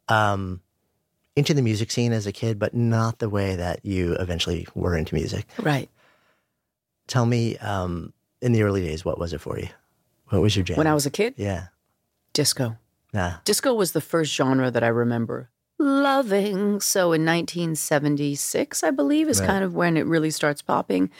um, 0.08 0.62
into 1.36 1.52
the 1.52 1.60
music 1.60 1.90
scene 1.90 2.12
as 2.12 2.26
a 2.26 2.32
kid, 2.32 2.58
but 2.58 2.72
not 2.74 3.18
the 3.18 3.28
way 3.28 3.56
that 3.56 3.84
you 3.84 4.14
eventually 4.14 4.66
were 4.74 4.96
into 4.96 5.14
music. 5.14 5.46
Right. 5.60 5.90
Tell 7.08 7.26
me, 7.26 7.58
um, 7.58 8.14
in 8.40 8.52
the 8.52 8.62
early 8.62 8.82
days, 8.82 9.04
what 9.04 9.18
was 9.18 9.32
it 9.34 9.40
for 9.40 9.58
you? 9.58 9.68
What 10.28 10.40
was 10.40 10.56
your 10.56 10.64
jam? 10.64 10.78
When 10.78 10.86
I 10.86 10.94
was 10.94 11.04
a 11.04 11.10
kid? 11.10 11.34
Yeah. 11.36 11.66
Disco. 12.34 12.76
Yeah. 13.14 13.36
Disco 13.44 13.72
was 13.72 13.92
the 13.92 14.02
first 14.02 14.34
genre 14.34 14.70
that 14.70 14.84
I 14.84 14.88
remember 14.88 15.50
loving. 15.78 16.80
So 16.80 17.12
in 17.12 17.24
1976, 17.24 18.82
I 18.82 18.90
believe, 18.90 19.28
is 19.28 19.40
right. 19.40 19.46
kind 19.46 19.64
of 19.64 19.74
when 19.74 19.96
it 19.96 20.06
really 20.06 20.30
starts 20.30 20.62
popping. 20.62 21.10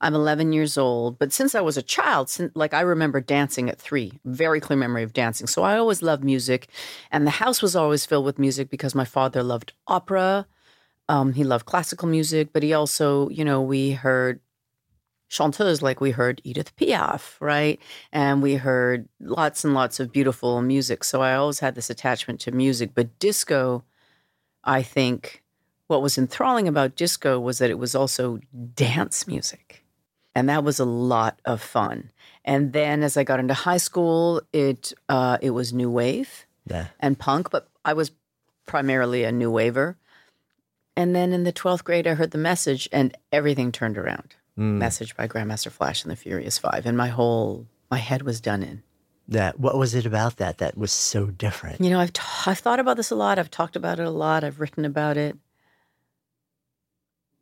I'm 0.00 0.14
11 0.14 0.52
years 0.52 0.78
old, 0.78 1.18
but 1.18 1.32
since 1.32 1.54
I 1.54 1.60
was 1.60 1.76
a 1.76 1.82
child, 1.82 2.28
since, 2.30 2.52
like 2.54 2.74
I 2.74 2.80
remember 2.80 3.20
dancing 3.20 3.68
at 3.68 3.78
three, 3.78 4.20
very 4.24 4.60
clear 4.60 4.78
memory 4.78 5.02
of 5.02 5.12
dancing. 5.12 5.46
So 5.46 5.62
I 5.62 5.76
always 5.76 6.02
loved 6.02 6.24
music, 6.24 6.68
and 7.10 7.26
the 7.26 7.32
house 7.32 7.60
was 7.60 7.74
always 7.74 8.06
filled 8.06 8.24
with 8.24 8.38
music 8.38 8.70
because 8.70 8.94
my 8.94 9.04
father 9.04 9.42
loved 9.42 9.72
opera. 9.86 10.46
Um, 11.08 11.34
he 11.34 11.44
loved 11.44 11.66
classical 11.66 12.08
music, 12.08 12.48
but 12.52 12.62
he 12.62 12.72
also, 12.72 13.28
you 13.28 13.44
know, 13.44 13.60
we 13.60 13.92
heard 13.92 14.40
chanteuses 15.34 15.82
like 15.82 16.00
we 16.00 16.12
heard 16.12 16.40
Edith 16.44 16.74
Piaf, 16.76 17.36
right? 17.40 17.80
And 18.12 18.42
we 18.42 18.54
heard 18.54 19.08
lots 19.20 19.64
and 19.64 19.74
lots 19.74 19.98
of 19.98 20.12
beautiful 20.12 20.62
music. 20.62 21.02
So 21.02 21.22
I 21.22 21.34
always 21.34 21.58
had 21.58 21.74
this 21.74 21.90
attachment 21.90 22.40
to 22.40 22.52
music. 22.52 22.92
But 22.94 23.18
disco, 23.18 23.82
I 24.62 24.82
think 24.82 25.42
what 25.88 26.02
was 26.02 26.16
enthralling 26.16 26.68
about 26.68 26.94
disco 26.94 27.40
was 27.40 27.58
that 27.58 27.70
it 27.70 27.78
was 27.78 27.94
also 27.94 28.38
dance 28.74 29.26
music. 29.26 29.84
And 30.36 30.48
that 30.48 30.64
was 30.64 30.78
a 30.78 30.84
lot 30.84 31.40
of 31.44 31.60
fun. 31.60 32.10
And 32.44 32.72
then 32.72 33.02
as 33.02 33.16
I 33.16 33.24
got 33.24 33.40
into 33.40 33.54
high 33.54 33.78
school, 33.78 34.40
it 34.52 34.92
uh, 35.08 35.38
it 35.40 35.50
was 35.50 35.72
new 35.72 35.90
wave 35.90 36.46
yeah. 36.66 36.88
and 37.00 37.18
punk, 37.18 37.50
but 37.50 37.68
I 37.84 37.92
was 37.94 38.12
primarily 38.66 39.24
a 39.24 39.32
new 39.32 39.50
waver. 39.50 39.96
And 40.96 41.14
then 41.14 41.32
in 41.32 41.44
the 41.44 41.52
12th 41.52 41.82
grade, 41.82 42.06
I 42.06 42.14
heard 42.14 42.30
the 42.30 42.38
message 42.38 42.88
and 42.92 43.16
everything 43.32 43.72
turned 43.72 43.98
around. 43.98 44.36
Mm. 44.58 44.78
Message 44.78 45.16
by 45.16 45.26
Grandmaster 45.26 45.70
Flash 45.70 46.04
and 46.04 46.12
the 46.12 46.16
Furious 46.16 46.58
Five. 46.58 46.86
And 46.86 46.96
my 46.96 47.08
whole, 47.08 47.66
my 47.90 47.98
head 47.98 48.22
was 48.22 48.40
done 48.40 48.62
in. 48.62 48.82
That 49.26 49.58
what 49.58 49.78
was 49.78 49.94
it 49.94 50.04
about 50.04 50.36
that 50.36 50.58
that 50.58 50.76
was 50.76 50.92
so 50.92 51.26
different? 51.26 51.80
You 51.80 51.90
know, 51.90 51.98
I've 51.98 52.12
t- 52.12 52.22
I've 52.46 52.58
thought 52.58 52.78
about 52.78 52.96
this 52.96 53.10
a 53.10 53.14
lot. 53.14 53.38
I've 53.38 53.50
talked 53.50 53.74
about 53.74 53.98
it 53.98 54.06
a 54.06 54.10
lot. 54.10 54.44
I've 54.44 54.60
written 54.60 54.84
about 54.84 55.16
it. 55.16 55.36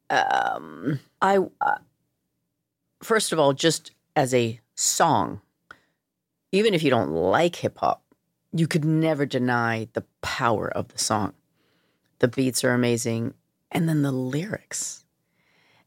Um, 0.09 1.01
I 1.21 1.39
uh, 1.61 1.79
first 3.03 3.33
of 3.33 3.41
all, 3.41 3.53
just 3.53 3.91
as 4.15 4.33
a 4.33 4.61
song, 4.77 5.41
even 6.53 6.73
if 6.73 6.83
you 6.83 6.91
don't 6.91 7.11
like 7.11 7.57
hip 7.57 7.79
hop, 7.79 8.03
you 8.53 8.69
could 8.69 8.85
never 8.85 9.27
deny 9.27 9.89
the 9.93 10.05
power 10.21 10.69
of 10.69 10.89
the 10.89 10.99
song. 10.99 11.33
The 12.21 12.29
beats 12.29 12.63
are 12.63 12.75
amazing, 12.75 13.35
and 13.73 13.89
then 13.89 14.03
the 14.03 14.13
lyrics. 14.13 15.02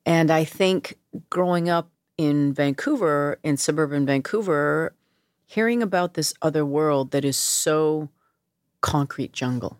And 0.06 0.30
I 0.30 0.44
think 0.44 0.98
growing 1.30 1.70
up 1.70 1.90
in 2.18 2.54
Vancouver, 2.54 3.40
in 3.44 3.58
suburban 3.58 4.06
Vancouver, 4.06 4.94
hearing 5.46 5.82
about 5.82 6.14
this 6.14 6.34
other 6.42 6.66
world 6.66 7.12
that 7.12 7.26
is 7.26 7.38
so 7.38 8.10
concrete 8.82 9.34
jungle 9.34 9.80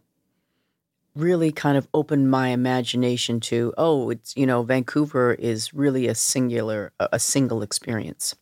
really 1.16 1.52
kind 1.52 1.78
of 1.78 1.88
opened 1.94 2.30
my 2.30 2.50
imagination 2.50 3.40
to 3.40 3.74
oh 3.78 4.10
it's 4.10 4.36
you 4.36 4.46
know 4.46 4.64
Vancouver 4.64 5.34
is 5.34 5.74
really 5.74 6.08
a 6.08 6.16
singular 6.16 6.92
a 7.00 7.20
single 7.20 7.62
experience. 7.62 8.36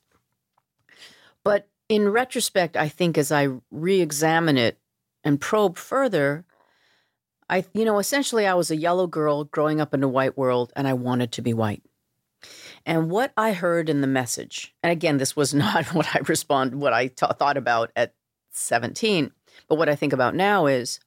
But 1.44 1.68
in 1.88 2.10
retrospect 2.10 2.76
I 2.76 2.90
think 2.90 3.18
as 3.18 3.32
I 3.32 3.50
re-examine 3.72 4.58
it 4.58 4.80
and 5.24 5.40
probe 5.40 5.78
further 5.78 6.46
I 7.50 7.66
you 7.74 7.86
know 7.86 8.00
essentially 8.00 8.48
I 8.48 8.54
was 8.54 8.72
a 8.72 8.76
yellow 8.76 9.08
girl 9.08 9.44
growing 9.44 9.82
up 9.82 9.94
in 9.94 10.04
a 10.04 10.08
white 10.08 10.38
world 10.38 10.74
and 10.76 10.88
I 10.88 10.94
wanted 10.94 11.32
to 11.34 11.42
be 11.42 11.54
white 11.54 11.84
and 12.86 13.10
what 13.10 13.32
I 13.38 13.54
heard 13.54 13.90
in 13.90 14.02
the 14.02 14.08
message, 14.08 14.74
and 14.84 14.92
again, 14.92 15.18
this 15.18 15.36
was 15.36 15.54
not 15.54 15.86
what 15.94 16.08
I 16.14 16.20
respond, 16.28 16.76
what 16.76 16.94
I 16.94 17.08
t- 17.08 17.26
thought 17.38 17.58
about 17.58 17.92
at 17.96 18.14
17, 18.52 19.32
but 19.68 19.76
what 19.76 19.90
I 19.90 19.96
think 19.96 20.14
about 20.14 20.36
now 20.36 20.66
is 20.66 21.00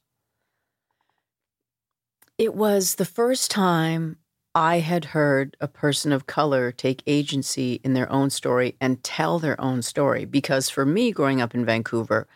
it 2.39 2.55
was 2.55 2.95
the 2.95 3.05
first 3.05 3.51
time 3.51 4.19
I 4.55 4.79
had 4.79 5.07
heard 5.07 5.57
a 5.61 5.69
person 5.69 6.13
of 6.13 6.27
color 6.27 6.73
take 6.73 7.03
agency 7.07 7.81
in 7.85 7.93
their 7.93 8.11
own 8.11 8.31
story 8.31 8.75
and 8.81 9.03
tell 9.05 9.39
their 9.39 9.61
own 9.61 9.83
story. 9.83 10.25
Because 10.25 10.71
for 10.71 10.87
me, 10.87 11.13
growing 11.13 11.43
up 11.43 11.55
in 11.55 11.67
Vancouver, 11.67 12.27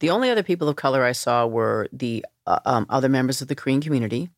the 0.00 0.10
only 0.10 0.28
other 0.28 0.42
people 0.42 0.68
of 0.68 0.74
color 0.74 1.04
I 1.04 1.12
saw 1.12 1.46
were 1.46 1.88
the 1.92 2.26
uh, 2.48 2.58
um, 2.64 2.86
other 2.88 3.08
members 3.08 3.40
of 3.40 3.48
the 3.48 3.54
Korean 3.54 3.80
community 3.80 4.30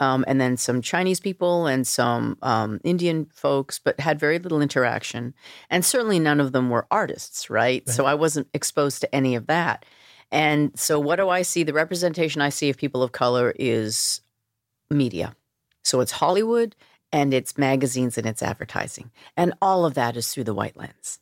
um, 0.00 0.24
and 0.26 0.40
then 0.40 0.56
some 0.56 0.82
Chinese 0.82 1.20
people 1.20 1.66
and 1.66 1.86
some 1.86 2.36
um, 2.42 2.80
Indian 2.82 3.26
folks, 3.32 3.78
but 3.78 4.00
had 4.00 4.18
very 4.18 4.38
little 4.38 4.60
interaction. 4.60 5.34
And 5.70 5.84
certainly 5.84 6.18
none 6.18 6.40
of 6.40 6.52
them 6.52 6.70
were 6.70 6.86
artists, 6.90 7.48
right? 7.48 7.82
right? 7.86 7.88
So 7.88 8.04
I 8.04 8.14
wasn't 8.14 8.48
exposed 8.54 9.00
to 9.02 9.14
any 9.14 9.34
of 9.36 9.46
that. 9.46 9.84
And 10.32 10.76
so 10.78 10.98
what 10.98 11.16
do 11.16 11.28
I 11.28 11.42
see? 11.42 11.62
The 11.62 11.72
representation 11.72 12.42
I 12.42 12.48
see 12.48 12.70
of 12.70 12.76
people 12.76 13.02
of 13.02 13.12
color 13.12 13.54
is 13.56 14.20
media. 14.90 15.36
So 15.84 16.00
it's 16.00 16.12
Hollywood 16.12 16.74
and 17.12 17.32
it's 17.32 17.56
magazines 17.56 18.18
and 18.18 18.26
it's 18.26 18.42
advertising. 18.42 19.12
And 19.36 19.54
all 19.62 19.84
of 19.84 19.94
that 19.94 20.16
is 20.16 20.32
through 20.32 20.44
the 20.44 20.54
white 20.54 20.76
lens. 20.76 21.20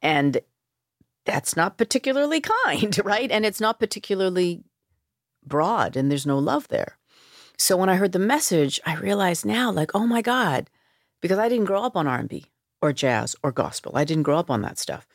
And 0.00 0.38
that's 1.24 1.56
not 1.56 1.76
particularly 1.76 2.40
kind, 2.64 3.00
right? 3.04 3.32
And 3.32 3.44
it's 3.44 3.60
not 3.60 3.80
particularly 3.80 4.62
broad 5.46 5.96
and 5.96 6.10
there's 6.10 6.26
no 6.26 6.38
love 6.38 6.68
there. 6.68 6.98
So 7.58 7.76
when 7.76 7.88
I 7.88 7.96
heard 7.96 8.12
the 8.12 8.18
message, 8.18 8.80
I 8.84 8.96
realized 8.96 9.46
now, 9.46 9.70
like, 9.70 9.92
oh 9.94 10.06
my 10.06 10.20
God, 10.20 10.68
because 11.20 11.38
I 11.38 11.48
didn't 11.48 11.64
grow 11.64 11.82
up 11.82 11.96
on 11.96 12.06
R&B 12.06 12.46
or 12.82 12.92
jazz 12.92 13.34
or 13.42 13.52
gospel. 13.52 13.92
I 13.94 14.04
didn't 14.04 14.24
grow 14.24 14.38
up 14.38 14.50
on 14.50 14.62
that 14.62 14.78
stuff. 14.78 15.06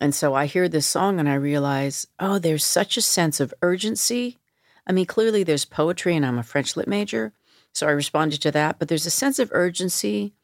And 0.00 0.14
so 0.14 0.34
I 0.34 0.46
hear 0.46 0.68
this 0.68 0.86
song 0.86 1.20
and 1.20 1.28
I 1.28 1.34
realize, 1.34 2.06
oh, 2.18 2.38
there's 2.38 2.64
such 2.64 2.96
a 2.96 3.02
sense 3.02 3.38
of 3.38 3.54
urgency. 3.62 4.38
I 4.86 4.92
mean, 4.92 5.06
clearly 5.06 5.44
there's 5.44 5.64
poetry 5.64 6.16
and 6.16 6.26
I'm 6.26 6.38
a 6.38 6.42
French 6.42 6.76
lit 6.76 6.88
major. 6.88 7.32
So 7.72 7.86
I 7.86 7.92
responded 7.92 8.42
to 8.42 8.50
that. 8.50 8.78
But 8.78 8.88
there's 8.88 9.06
a 9.06 9.10
sense 9.10 9.38
of 9.38 9.50
urgency, 9.52 10.34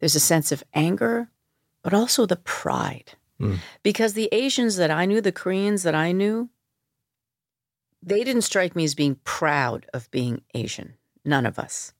there's 0.00 0.14
a 0.14 0.20
sense 0.20 0.52
of 0.52 0.62
anger, 0.74 1.30
but 1.82 1.94
also 1.94 2.26
the 2.26 2.36
pride. 2.36 3.12
Mm. 3.40 3.58
Because 3.82 4.12
the 4.12 4.28
Asians 4.30 4.76
that 4.76 4.90
I 4.90 5.06
knew, 5.06 5.20
the 5.20 5.32
Koreans 5.32 5.84
that 5.84 5.94
I 5.94 6.12
knew, 6.12 6.50
they 8.02 8.24
didn't 8.24 8.42
strike 8.42 8.76
me 8.76 8.84
as 8.84 8.94
being 8.94 9.16
proud 9.24 9.86
of 9.92 10.10
being 10.10 10.42
Asian. 10.54 10.94
None 11.24 11.46
of 11.46 11.58
us. 11.58 11.92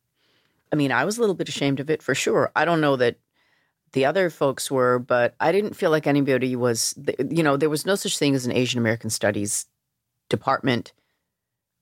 I 0.72 0.76
mean, 0.76 0.92
I 0.92 1.04
was 1.04 1.18
a 1.18 1.20
little 1.20 1.34
bit 1.34 1.48
ashamed 1.48 1.80
of 1.80 1.90
it 1.90 2.02
for 2.02 2.14
sure. 2.14 2.52
I 2.54 2.64
don't 2.64 2.80
know 2.80 2.96
that 2.96 3.16
the 3.92 4.04
other 4.04 4.30
folks 4.30 4.70
were, 4.70 4.98
but 4.98 5.34
I 5.40 5.50
didn't 5.50 5.74
feel 5.74 5.90
like 5.90 6.06
anybody 6.06 6.54
was, 6.56 6.94
you 7.30 7.42
know, 7.42 7.56
there 7.56 7.70
was 7.70 7.86
no 7.86 7.94
such 7.94 8.18
thing 8.18 8.34
as 8.34 8.44
an 8.44 8.52
Asian 8.52 8.78
American 8.78 9.10
Studies 9.10 9.66
department 10.28 10.92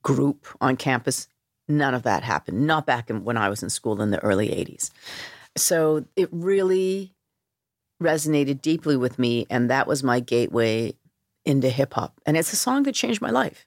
group 0.02 0.46
on 0.60 0.76
campus. 0.76 1.28
None 1.68 1.94
of 1.94 2.04
that 2.04 2.22
happened, 2.22 2.66
not 2.66 2.86
back 2.86 3.10
in, 3.10 3.24
when 3.24 3.36
I 3.36 3.48
was 3.48 3.62
in 3.62 3.70
school 3.70 4.00
in 4.00 4.12
the 4.12 4.22
early 4.22 4.48
80s. 4.48 4.90
So 5.56 6.04
it 6.14 6.28
really 6.30 7.12
resonated 8.00 8.62
deeply 8.62 8.96
with 8.96 9.18
me. 9.18 9.46
And 9.50 9.68
that 9.68 9.88
was 9.88 10.04
my 10.04 10.20
gateway 10.20 10.94
into 11.44 11.70
hip 11.70 11.94
hop. 11.94 12.20
And 12.24 12.36
it's 12.36 12.52
a 12.52 12.56
song 12.56 12.84
that 12.84 12.94
changed 12.94 13.20
my 13.20 13.30
life, 13.30 13.66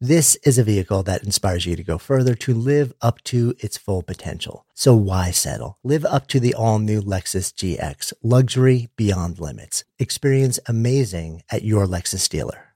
This 0.00 0.36
is 0.44 0.58
a 0.58 0.62
vehicle 0.62 1.02
that 1.02 1.24
inspires 1.24 1.66
you 1.66 1.74
to 1.74 1.82
go 1.82 1.98
further 1.98 2.36
to 2.36 2.54
live 2.54 2.92
up 3.02 3.20
to 3.24 3.56
its 3.58 3.76
full 3.76 4.04
potential. 4.04 4.64
So 4.72 4.94
why 4.94 5.32
settle? 5.32 5.76
Live 5.82 6.04
up 6.04 6.28
to 6.28 6.38
the 6.38 6.54
all 6.54 6.78
new 6.78 7.02
Lexus 7.02 7.52
GX, 7.52 8.12
luxury 8.22 8.90
beyond 8.94 9.40
limits. 9.40 9.82
Experience 9.98 10.60
amazing 10.66 11.42
at 11.50 11.64
your 11.64 11.84
Lexus 11.84 12.28
dealer. 12.28 12.66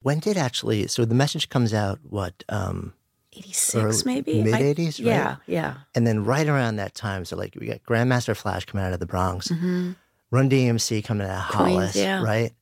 When 0.00 0.18
did 0.18 0.36
actually, 0.36 0.88
so 0.88 1.04
the 1.04 1.14
message 1.14 1.48
comes 1.48 1.72
out, 1.72 2.00
what, 2.02 2.42
um, 2.48 2.94
86 3.32 4.04
maybe? 4.04 4.42
Mid 4.42 4.54
80s, 4.54 4.98
right? 4.98 4.98
Yeah, 4.98 5.36
yeah. 5.46 5.74
And 5.94 6.08
then 6.08 6.24
right 6.24 6.48
around 6.48 6.74
that 6.76 6.96
time, 6.96 7.24
so 7.24 7.36
like 7.36 7.56
we 7.60 7.68
got 7.68 7.84
Grandmaster 7.84 8.36
Flash 8.36 8.64
coming 8.64 8.84
out 8.84 8.92
of 8.92 8.98
the 8.98 9.06
Bronx, 9.06 9.48
hmm 9.48 9.92
Run 10.32 10.50
DMC 10.50 11.04
coming 11.04 11.28
out 11.28 11.44
of 11.44 11.54
Queens, 11.54 11.72
Hollis, 11.74 11.96
yeah. 11.96 12.20
right? 12.20 12.52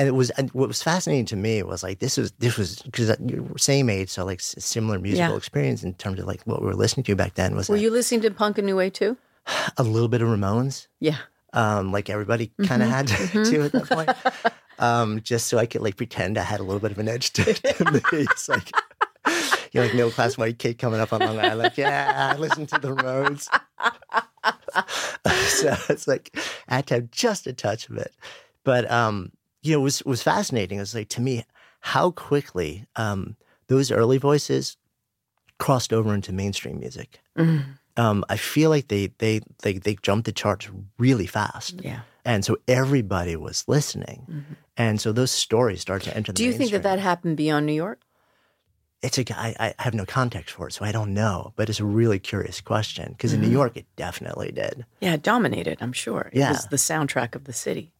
And 0.00 0.08
it 0.08 0.12
was 0.12 0.30
and 0.30 0.48
what 0.52 0.66
was 0.66 0.82
fascinating 0.82 1.26
to 1.26 1.36
me 1.36 1.62
was 1.62 1.82
like 1.82 1.98
this 1.98 2.16
was 2.16 2.32
this 2.38 2.56
was 2.56 2.80
because 2.80 3.14
you're 3.20 3.44
same 3.58 3.90
age, 3.90 4.08
so 4.08 4.24
like 4.24 4.40
similar 4.40 4.98
musical 4.98 5.32
Yeah. 5.34 5.36
experience 5.36 5.82
in 5.84 5.92
terms 5.92 6.18
of 6.18 6.24
like 6.26 6.40
what 6.44 6.62
we 6.62 6.68
were 6.68 6.74
listening 6.74 7.04
to 7.04 7.14
back 7.14 7.34
then 7.34 7.54
was 7.54 7.68
Were 7.68 7.74
like 7.76 7.82
you 7.82 7.90
listening 7.90 8.22
to 8.22 8.30
Punk 8.30 8.56
and 8.56 8.64
New 8.66 8.76
Wave 8.76 8.94
too? 8.94 9.18
a 9.76 9.82
little 9.82 10.08
bit 10.08 10.22
of 10.22 10.28
Ramones, 10.28 10.86
Yeah. 11.00 11.18
um, 11.52 11.92
like 11.92 12.08
everybody 12.08 12.50
kind 12.66 12.82
of 12.82 12.88
Mhm, 12.88 12.92
had 12.92 13.06
to, 13.08 13.14
mhm. 13.14 13.50
to 13.50 13.62
at 13.64 13.72
that 13.72 13.88
point, 13.90 14.10
um, 14.78 15.20
just 15.22 15.48
so 15.48 15.58
I 15.58 15.66
could 15.66 15.82
like 15.82 15.96
pretend 15.98 16.38
I 16.38 16.44
had 16.44 16.60
a 16.60 16.62
little 16.62 16.80
bit 16.80 16.92
of 16.92 16.98
an 16.98 17.08
edge 17.08 17.32
to, 17.34 17.52
to 17.52 17.84
me. 17.84 18.00
It's 18.12 18.48
like 18.48 18.72
you're 19.72 19.84
like 19.84 19.92
middle 19.92 20.10
class 20.12 20.38
white 20.38 20.58
kid 20.58 20.78
coming 20.78 21.00
up 21.00 21.12
on 21.12 21.20
Long 21.20 21.38
Island, 21.38 21.58
like 21.58 21.76
yeah, 21.76 22.32
I 22.34 22.38
listen 22.38 22.64
to 22.68 22.78
the 22.78 22.88
Ramones. 22.88 23.48
so 25.48 25.74
it's 25.92 26.08
like 26.08 26.34
I 26.68 26.76
had 26.76 26.86
to 26.86 26.94
have 26.94 27.10
just 27.10 27.46
a 27.46 27.52
touch 27.52 27.88
of 27.90 27.98
it, 27.98 28.14
but 28.64 28.90
um, 28.90 29.32
you 29.62 29.72
know, 29.74 29.80
it 29.80 29.82
was 29.84 30.02
was 30.04 30.22
fascinating. 30.22 30.78
It 30.78 30.82
was 30.82 30.94
like 30.94 31.08
to 31.10 31.20
me 31.20 31.44
how 31.80 32.10
quickly 32.10 32.86
um, 32.96 33.36
those 33.68 33.90
early 33.90 34.18
voices 34.18 34.76
crossed 35.58 35.92
over 35.92 36.14
into 36.14 36.32
mainstream 36.32 36.78
music. 36.80 37.20
Mm, 37.38 37.64
Um, 37.96 38.24
I 38.28 38.36
feel 38.36 38.70
like 38.70 38.88
they 38.88 39.08
they 39.18 39.40
they 39.62 39.74
they 39.78 39.96
jumped 40.02 40.24
the 40.26 40.32
charts 40.32 40.68
really 40.98 41.26
fast, 41.26 41.80
yeah. 41.82 42.00
and 42.24 42.44
so 42.44 42.56
everybody 42.68 43.36
was 43.36 43.64
listening, 43.68 44.26
Mhm. 44.30 44.56
and 44.76 45.00
so 45.00 45.12
those 45.12 45.30
stories 45.30 45.80
start 45.80 46.02
to 46.04 46.16
enter. 46.16 46.32
The 46.32 46.36
Do 46.36 46.44
you 46.44 46.52
think 46.52 46.70
that 46.72 46.82
that 46.82 46.98
happened 46.98 47.36
beyond 47.36 47.66
New 47.66 47.74
York? 47.74 48.00
It's 49.02 49.16
a 49.18 49.24
I, 49.34 49.54
I 49.78 49.82
have 49.82 49.94
no 49.94 50.04
context 50.04 50.54
for 50.54 50.68
it, 50.68 50.72
so 50.74 50.84
I 50.84 50.92
don't 50.92 51.14
know. 51.14 51.52
But 51.56 51.68
it's 51.70 51.80
a 51.80 51.84
really 51.86 52.18
curious 52.18 52.60
question 52.60 53.12
because 53.12 53.32
in 53.32 53.40
New 53.40 53.48
Mhm. 53.48 53.52
York 53.60 53.76
it 53.76 53.86
definitely 53.96 54.52
did. 54.52 54.84
Yeah, 55.00 55.14
it 55.14 55.22
dominated, 55.22 55.78
I'm 55.80 55.92
sure. 55.94 56.28
It 56.32 56.38
Yeah. 56.40 56.50
was 56.52 56.66
the 56.66 56.76
soundtrack 56.76 57.34
of 57.34 57.44
the 57.44 57.52
city. 57.54 57.92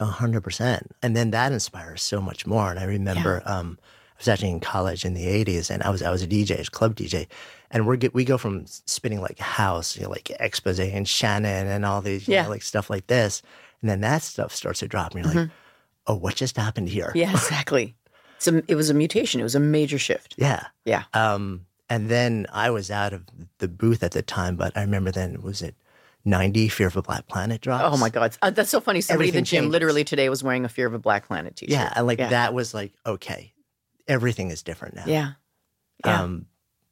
A 0.00 0.04
hundred 0.06 0.42
percent. 0.42 0.90
And 1.02 1.14
then 1.16 1.30
that 1.30 1.52
inspires 1.52 2.02
so 2.02 2.20
much 2.20 2.46
more. 2.46 2.70
And 2.70 2.78
I 2.80 2.84
remember 2.84 3.42
um, 3.46 3.78
I 3.82 4.14
was 4.18 4.28
actually 4.28 4.50
in 4.50 4.60
college 4.60 5.04
in 5.04 5.14
the 5.14 5.26
eighties, 5.26 5.70
and 5.70 5.82
I 5.82 5.90
was 5.90 6.02
I 6.02 6.10
was 6.10 6.22
a 6.22 6.26
DJ, 6.26 6.66
a 6.66 6.70
club 6.70 6.94
DJ, 6.96 7.26
and 7.70 7.86
we 7.86 7.96
get 7.96 8.14
we 8.14 8.24
go 8.24 8.38
from 8.38 8.64
spinning 8.66 9.20
like 9.20 9.38
house, 9.38 9.96
you 9.96 10.02
know, 10.04 10.10
like 10.10 10.30
Exposé 10.40 10.92
and 10.94 11.06
Shannon 11.06 11.66
and 11.68 11.84
all 11.84 12.00
these, 12.00 12.26
you 12.26 12.34
Yeah. 12.34 12.42
know, 12.44 12.48
like 12.50 12.62
stuff 12.62 12.90
like 12.90 13.06
this, 13.06 13.42
and 13.82 13.90
then 13.90 14.00
that 14.00 14.22
stuff 14.22 14.54
starts 14.54 14.80
to 14.80 14.88
drop, 14.88 15.14
and 15.14 15.24
you're 15.24 15.34
like, 15.34 15.50
oh, 16.06 16.14
what 16.16 16.34
just 16.34 16.56
happened 16.56 16.88
here? 16.88 17.08
Mm-hmm. 17.08 17.18
Yeah, 17.18 17.30
exactly. 17.32 17.94
So 18.38 18.62
it 18.66 18.74
was 18.74 18.88
a 18.90 18.94
mutation. 18.94 19.38
It 19.40 19.44
was 19.44 19.54
a 19.54 19.60
major 19.60 19.98
shift. 19.98 20.34
yeah. 20.38 20.64
Yeah. 20.86 21.04
Um, 21.12 21.66
and 21.90 22.08
then 22.08 22.46
I 22.52 22.70
was 22.70 22.90
out 22.90 23.12
of 23.12 23.24
the 23.58 23.68
booth 23.68 24.02
at 24.02 24.12
the 24.12 24.22
time, 24.22 24.56
but 24.56 24.74
I 24.78 24.80
remember 24.80 25.10
then 25.10 25.42
was 25.42 25.60
it 25.60 25.74
ninety 26.30 26.68
Fear 26.68 26.86
of 26.86 26.96
a 26.96 27.02
Black 27.02 27.26
Planet 27.26 27.60
drops? 27.60 27.84
Oh 27.86 27.98
my 27.98 28.08
God. 28.08 28.36
Uh, 28.40 28.50
that's 28.50 28.70
so 28.70 28.80
funny. 28.80 29.00
Somebody 29.02 29.28
in 29.28 29.34
the 29.34 29.42
gym 29.42 29.64
changes. 29.64 29.72
literally 29.72 30.04
today 30.04 30.28
was 30.28 30.42
wearing 30.42 30.64
a 30.64 30.68
Fear 30.68 30.86
of 30.86 30.94
a 30.94 30.98
Black 30.98 31.26
Planet 31.26 31.56
t 31.56 31.66
shirt. 31.66 31.72
Yeah, 31.72 31.92
and 31.94 32.06
like 32.06 32.18
yeah. 32.18 32.28
that 32.30 32.54
was 32.54 32.72
like 32.72 32.92
okay, 33.04 33.52
everything 34.08 34.50
is 34.50 34.62
different 34.62 34.94
now. 34.96 35.04
Yeah. 35.06 35.32
Yeah. 36.04 36.22
Um, 36.22 36.46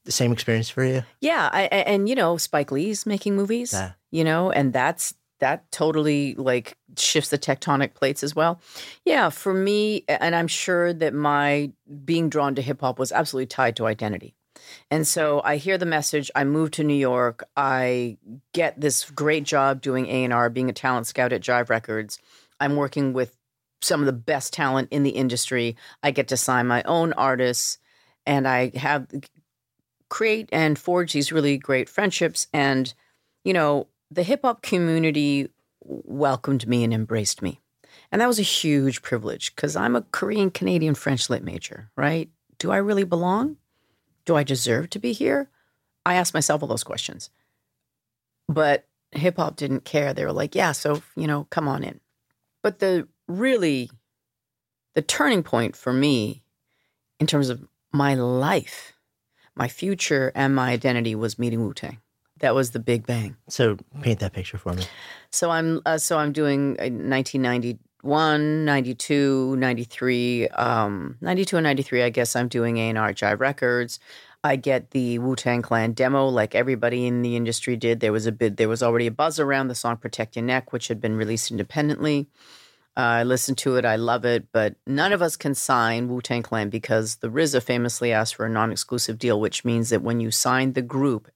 the 0.05 0.13
same 0.13 0.33
experience 0.33 0.69
for 0.69 0.85
you? 0.85 1.03
Yeah, 1.21 1.49
I, 1.53 1.63
I- 1.65 1.67
and 1.87 2.09
you 2.09 2.15
know 2.15 2.37
Spike 2.37 2.71
Lee's 2.73 3.07
making 3.07 3.37
movies, 3.37 3.73
Yeah. 3.73 3.93
you 4.11 4.25
know, 4.25 4.51
and 4.51 4.73
that's 4.73 5.15
that 5.41 5.71
totally 5.71 6.35
like 6.35 6.77
shifts 6.97 7.31
the 7.31 7.39
tectonic 7.39 7.95
plates 7.95 8.23
as 8.25 8.35
well. 8.35 8.61
Yeah, 9.05 9.29
for 9.29 9.55
me, 9.55 10.05
and 10.09 10.35
I'm 10.35 10.49
sure 10.49 10.93
that 10.93 11.15
my 11.15 11.71
being 12.05 12.29
drawn 12.29 12.55
to 12.57 12.63
hip 12.63 12.81
hop 12.81 12.99
was 12.99 13.13
absolutely 13.13 13.47
tied 13.47 13.77
to 13.77 13.87
identity. 13.87 14.35
And 14.91 15.07
so 15.07 15.41
I 15.45 15.57
hear 15.57 15.79
the 15.79 15.87
message. 15.87 16.31
I 16.35 16.45
move 16.45 16.71
to 16.73 16.85
New 16.85 16.95
York. 16.95 17.45
I 17.57 18.19
get 18.53 18.81
this 18.81 19.11
great 19.11 19.45
job 19.45 19.81
doing 19.81 20.07
A 20.07 20.25
and 20.25 20.33
R, 20.33 20.51
being 20.51 20.71
a 20.71 20.73
talent 20.75 21.07
scout 21.07 21.33
at 21.33 21.43
Jive 21.43 21.69
Records. 21.69 22.19
I'm 22.61 22.77
working 22.77 23.13
with 23.13 23.37
some 23.81 24.01
of 24.01 24.07
the 24.07 24.13
best 24.13 24.53
talent 24.53 24.89
in 24.91 25.03
the 25.03 25.11
industry. 25.11 25.77
I 26.03 26.11
get 26.11 26.29
to 26.29 26.37
sign 26.37 26.67
my 26.67 26.83
own 26.85 27.13
artists, 27.13 27.79
and 28.27 28.49
I 28.49 28.77
have 28.77 29.07
create 30.09 30.49
and 30.53 30.79
forge 30.79 31.13
these 31.13 31.33
really 31.33 31.59
great 31.59 31.89
friendships. 31.89 32.49
And, 32.53 32.93
you 33.45 33.53
know, 33.53 33.89
the 34.11 34.23
hip 34.23 34.41
hop 34.43 34.63
community 34.63 35.51
welcomed 35.83 36.67
me 36.67 36.83
and 36.85 36.93
embraced 36.93 37.43
me. 37.43 37.61
And 38.11 38.21
that 38.21 38.29
was 38.29 38.39
a 38.39 38.43
huge 38.43 39.03
privilege 39.03 39.55
because 39.55 39.77
I'm 39.77 39.95
a 39.95 40.03
Korean 40.03 40.51
Canadian 40.51 40.95
French 40.95 41.29
lit 41.29 41.45
major, 41.45 41.91
right? 41.97 42.31
Do 42.59 42.71
I 42.71 42.79
really 42.79 43.05
belong? 43.05 43.57
Do 44.29 44.37
I 44.37 44.43
deserve 44.43 44.91
to 44.91 44.99
be 44.99 45.15
here? 45.15 45.49
I 46.05 46.17
ask 46.17 46.35
myself 46.35 46.61
all 46.63 46.69
those 46.69 46.85
questions. 46.85 47.31
But 48.47 48.87
hip 49.11 49.39
hop 49.39 49.57
didn't 49.57 49.87
care. 49.87 50.13
They 50.13 50.27
were 50.27 50.35
like, 50.35 50.55
yeah, 50.55 50.73
so, 50.73 51.01
you 51.17 51.27
know, 51.27 51.47
come 51.49 51.67
on 51.67 51.83
in. 51.83 51.99
But 52.63 52.79
the 52.79 53.09
really, 53.27 53.91
the 54.95 55.01
turning 55.01 55.43
point 55.43 55.77
for 55.77 55.95
me 55.95 56.43
in 57.19 57.27
terms 57.27 57.49
of 57.49 57.67
my 57.91 58.17
life, 58.17 58.93
my 59.55 59.67
future, 59.67 60.31
and 60.35 60.55
my 60.55 60.73
identity 60.73 61.15
was 61.15 61.39
meeting 61.39 61.65
Wu 61.65 61.73
Tang. 61.73 61.97
That 62.41 62.55
was 62.55 62.73
the 62.73 62.81
big 62.81 63.07
bang. 63.07 63.35
So 63.49 63.79
paint 64.03 64.21
that 64.21 64.35
picture 64.35 64.59
for 64.59 64.75
me. 64.75 64.85
So 65.31 65.49
I'm 65.49 65.81
uh, 65.87 65.97
so 65.97 66.19
I'm 66.19 66.33
doing 66.33 66.77
uh, 66.79 66.93
1991, 66.93 67.79
92, 68.03 69.57
93, 69.57 70.49
um, 70.49 71.17
92 71.21 71.57
and 71.57 71.65
93. 71.65 72.03
I 72.03 72.11
guess 72.11 72.37
I'm 72.37 72.49
doing 72.49 72.79
A&R 72.79 73.37
Records. 73.37 73.99
I 74.45 74.57
get 74.57 74.93
the 74.93 75.19
Wu 75.19 75.35
Tang 75.35 75.63
Clan 75.63 75.93
demo, 75.93 76.29
like 76.29 76.55
everybody 76.55 77.07
in 77.07 77.23
the 77.23 77.35
industry 77.35 77.77
did. 77.77 78.01
There 78.01 78.13
was 78.13 78.27
a 78.27 78.33
bit, 78.33 78.57
there 78.57 78.69
was 78.69 78.83
already 78.83 79.09
a 79.09 79.11
buzz 79.11 79.41
around 79.41 79.69
the 79.69 79.75
song 79.75 79.97
"Protect 79.97 80.37
Your 80.37 80.45
Neck," 80.45 80.73
which 80.73 80.89
had 80.89 81.01
been 81.01 81.17
released 81.17 81.51
independently. 81.51 82.29
Uh, 82.97 83.01
I 83.01 83.23
listened 83.25 83.59
to 83.59 83.77
it, 83.77 83.85
I 83.85 83.97
love 83.97 84.25
it, 84.25 84.49
but 84.53 84.75
none 84.87 85.13
of 85.13 85.23
us 85.23 85.37
can 85.37 85.55
sign 85.55 86.09
Wu 86.09 86.21
Tang 86.21 86.43
Clan 86.43 86.69
because 86.69 87.17
the 87.17 87.29
RZA 87.29 87.63
famously 87.63 88.13
asked 88.13 88.35
for 88.35 88.47
a 88.47 88.51
non-exclusive 88.51 89.19
deal, 89.19 89.41
which 89.41 89.65
means 89.65 89.91
that 89.91 90.03
when 90.03 90.19
you 90.19 90.33
sign 90.33 90.73
the 90.73 90.83
group, 90.83 91.31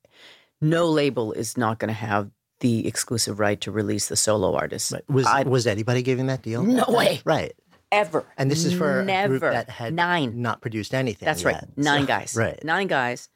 no 0.61 0.87
label 0.87 1.33
is 1.33 1.57
not 1.57 1.79
going 1.79 1.89
to 1.89 1.95
have 1.95 2.31
the 2.63 2.87
exclusive 2.87 3.39
right 3.39 3.61
to 3.61 3.71
release 3.71 4.09
the 4.09 4.17
solo 4.17 4.55
artist. 4.57 4.91
Right. 4.93 5.05
Was 5.11 5.27
I- 5.27 5.43
was 5.45 5.67
anybody 5.67 6.03
giving 6.03 6.27
that 6.29 6.43
deal? 6.43 6.63
No 6.65 6.87
way. 6.89 7.21
Right. 7.25 7.53
Ever. 7.93 8.25
And 8.39 8.51
this 8.51 8.65
is 8.65 8.73
for 8.73 9.05
never 9.05 9.35
a 9.37 9.39
group 9.39 9.53
that 9.53 9.69
had 9.69 9.93
nine. 9.93 10.41
not 10.41 10.63
produced 10.63 10.95
anything. 10.95 11.27
That's 11.27 11.43
yet. 11.45 11.53
right. 11.53 11.65
Nine 11.77 12.01
So- 12.03 12.07
guys. 12.07 12.35
Right. 12.35 12.65
Nine 12.65 12.87
guys. 12.87 13.29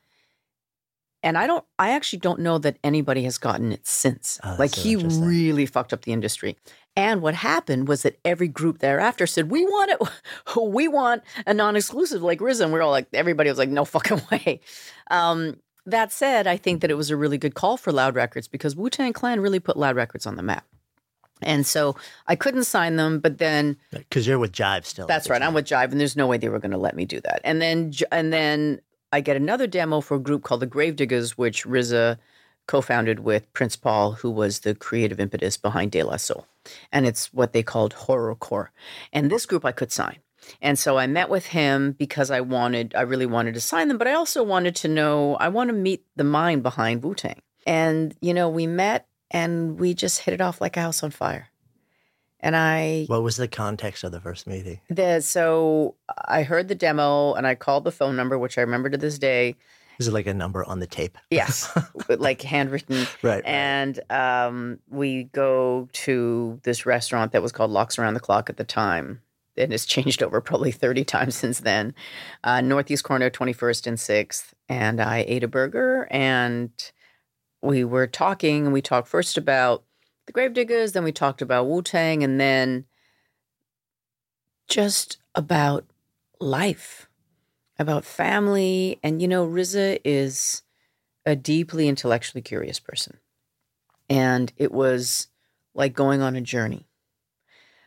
And 1.23 1.37
I 1.37 1.47
don't 1.47 1.65
I 1.79 1.91
actually 1.91 2.21
don't 2.21 2.41
know 2.41 2.59
that 2.59 2.79
anybody 2.85 3.25
has 3.25 3.37
gotten 3.39 3.73
it 3.73 3.87
since. 3.87 4.39
Oh, 4.45 4.57
like 4.59 4.71
so 4.75 4.81
he 4.81 4.97
really 4.97 5.67
fucked 5.67 5.93
up 5.93 6.03
the 6.03 6.13
industry. 6.13 6.57
And 6.99 7.21
what 7.21 7.35
happened 7.35 7.89
was 7.89 8.03
that 8.03 8.17
every 8.25 8.49
group 8.49 8.79
thereafter 8.79 9.27
said, 9.27 9.51
"We 9.51 9.65
want 9.65 9.91
it. 9.91 10.09
We 10.77 10.89
want 10.89 11.23
a 11.47 11.53
non-exclusive 11.53 12.23
like 12.23 12.39
RZA." 12.41 12.63
And 12.65 12.73
we 12.73 12.79
are 12.79 12.83
all 12.83 12.91
like, 12.91 13.09
everybody 13.13 13.51
was 13.51 13.59
like, 13.59 13.69
"No 13.69 13.85
fucking 13.85 14.23
way." 14.31 14.61
Um, 15.11 15.57
that 15.87 16.13
said, 16.13 16.47
I 16.47 16.57
think 16.57 16.81
that 16.83 16.91
it 16.91 16.95
was 16.95 17.11
a 17.11 17.17
really 17.17 17.39
good 17.39 17.55
call 17.55 17.77
for 17.77 17.93
Loud 17.93 18.15
Records 18.15 18.49
because 18.49 18.77
Wu 18.77 18.91
Tang 18.91 19.13
Clan 19.13 19.41
really 19.41 19.61
put 19.61 19.77
Loud 19.77 19.97
Records 19.97 20.27
on 20.27 20.37
the 20.37 20.43
map. 20.43 20.65
And 21.43 21.67
so 21.67 21.97
I 22.27 22.35
couldn't 22.35 22.65
sign 22.65 22.97
them, 22.97 23.21
but 23.21 23.39
then 23.39 23.77
Because 23.91 24.27
you're 24.27 24.39
with 24.39 24.53
Jive 24.53 24.85
still. 24.87 25.07
that's 25.07 25.29
right. 25.29 25.43
I'm 25.43 25.53
with 25.55 25.67
Jive, 25.67 25.91
and 25.93 26.01
there's 26.01 26.17
no 26.17 26.27
way 26.27 26.39
they 26.39 26.49
were 26.49 26.59
going 26.59 26.71
to 26.71 26.79
let 26.79 26.97
me 26.97 27.05
do 27.05 27.21
that. 27.21 27.41
And 27.45 27.61
then, 27.61 27.93
and 28.11 28.33
then 28.33 28.81
I 29.13 29.21
get 29.21 29.37
another 29.37 29.67
demo 29.67 30.01
for 30.01 30.17
a 30.17 30.21
group 30.21 30.43
called 30.45 30.61
the 30.61 30.67
Gravediggaz, 30.67 31.33
which 31.33 31.65
RZA 31.65 32.17
co-founded 32.67 33.21
with 33.21 33.53
Prince 33.53 33.77
Paul, 33.77 34.13
who 34.13 34.31
was 34.31 34.61
the 34.61 34.75
creative 34.75 35.21
impetus 35.21 35.57
behind 35.57 35.93
De 35.93 36.03
La 36.03 36.17
Soul, 36.17 36.47
and 36.91 37.07
it's 37.07 37.33
what 37.35 37.53
they 37.53 37.63
called 37.63 37.95
horrorcore. 37.95 38.69
And 39.13 39.31
this 39.31 39.47
group 39.47 39.65
I 39.65 39.73
could 39.73 39.93
sign. 39.93 40.17
And 40.61 40.79
so 40.79 40.99
I 40.99 41.07
met 41.07 41.29
with 41.29 41.47
him 41.47 41.93
because 41.93 42.31
I 42.31 42.41
wanted, 42.41 42.95
I 42.95 43.03
really 43.03 43.27
wanted 43.27 43.55
to 43.55 43.61
sign 43.61 43.89
them, 43.89 43.99
but 43.99 44.09
I 44.09 44.15
also 44.15 44.43
wanted 44.43 44.77
to 44.77 44.89
know, 44.89 45.37
I 45.37 45.49
want 45.49 45.69
to 45.69 45.75
meet 45.75 46.05
the 46.17 46.25
mind 46.25 46.63
behind 46.63 47.03
Wu 47.03 47.15
Tang. 47.15 47.41
And, 47.67 48.15
you 48.21 48.33
know, 48.33 48.49
we 48.49 48.67
met 48.67 49.07
and 49.31 49.79
we 49.79 49.95
just 49.95 50.21
hit 50.21 50.35
it 50.35 50.41
off 50.41 50.61
like 50.61 50.77
a 50.77 50.81
house 50.81 51.03
on 51.03 51.11
fire. 51.11 51.49
And 52.41 52.55
I 52.55 53.07
What 53.09 53.23
was 53.23 53.37
the 53.37 53.49
context 53.49 54.05
of 54.05 54.13
the 54.13 54.21
first 54.21 54.47
meeting? 54.47 54.81
the, 54.89 55.21
so 55.21 55.97
I 56.29 56.43
heard 56.43 56.69
the 56.69 56.75
demo 56.75 57.35
and 57.35 57.47
I 57.47 57.55
called 57.55 57.85
the 57.85 57.93
phone 57.93 58.15
number, 58.15 58.39
which 58.39 58.59
I 58.59 58.61
remember 58.61 58.91
to 58.91 58.99
this 58.99 59.19
day. 59.19 59.57
Is 59.99 60.09
it 60.09 60.13
like 60.13 60.27
a 60.27 60.35
number 60.35 60.63
on 60.65 60.79
the 60.79 60.87
tape? 60.87 61.17
Yes, 61.31 61.77
like 62.09 62.43
handwritten. 62.43 63.07
Right. 63.23 63.43
And 63.47 63.99
um, 64.11 64.79
we 64.91 65.25
go 65.25 65.89
to 66.05 66.61
this 66.65 66.85
restaurant 66.85 67.33
that 67.33 67.43
was 67.43 67.51
called 67.51 67.71
Lox 67.71 67.99
Around 67.99 68.15
the 68.15 68.21
Clock 68.21 68.51
at 68.51 68.59
the 68.59 68.65
time. 68.65 69.23
And 69.57 69.73
has 69.73 69.87
changed 69.87 70.23
over 70.23 70.41
probably 70.41 70.73
30 70.73 71.05
times 71.05 71.35
since 71.35 71.61
then. 71.61 71.95
Uh, 72.45 72.61
Northeast 72.61 73.05
corner, 73.05 73.31
21st 73.31 73.87
and 73.87 73.99
6th. 73.99 74.53
And 74.69 75.01
I 75.01 75.25
ate 75.27 75.45
a 75.45 75.49
burger 75.49 76.09
and 76.11 76.71
we 77.63 77.85
were 77.85 78.07
talking. 78.07 78.65
And 78.65 78.73
we 78.73 78.83
talked 78.83 79.09
first 79.09 79.37
about 79.37 79.85
the 80.27 80.33
Gravediggaz, 80.33 80.93
then 80.93 81.05
we 81.05 81.13
talked 81.13 81.41
about 81.41 81.69
Wu 81.69 81.83
Tang, 81.83 82.25
and 82.25 82.41
then 82.41 82.85
just 84.69 85.19
about 85.35 85.85
life, 86.41 87.09
about 87.79 88.05
family. 88.05 88.99
And, 89.03 89.23
you 89.23 89.29
know, 89.29 89.47
RZA 89.47 90.01
is 90.05 90.63
a 91.25 91.37
deeply 91.37 91.89
intellectually 91.89 92.43
curious 92.43 92.81
person. 92.81 93.19
And 94.09 94.53
it 94.57 94.73
was 94.73 95.29
like 95.75 95.95
going 95.95 96.23
on 96.23 96.37
a 96.37 96.41
journey. 96.41 96.87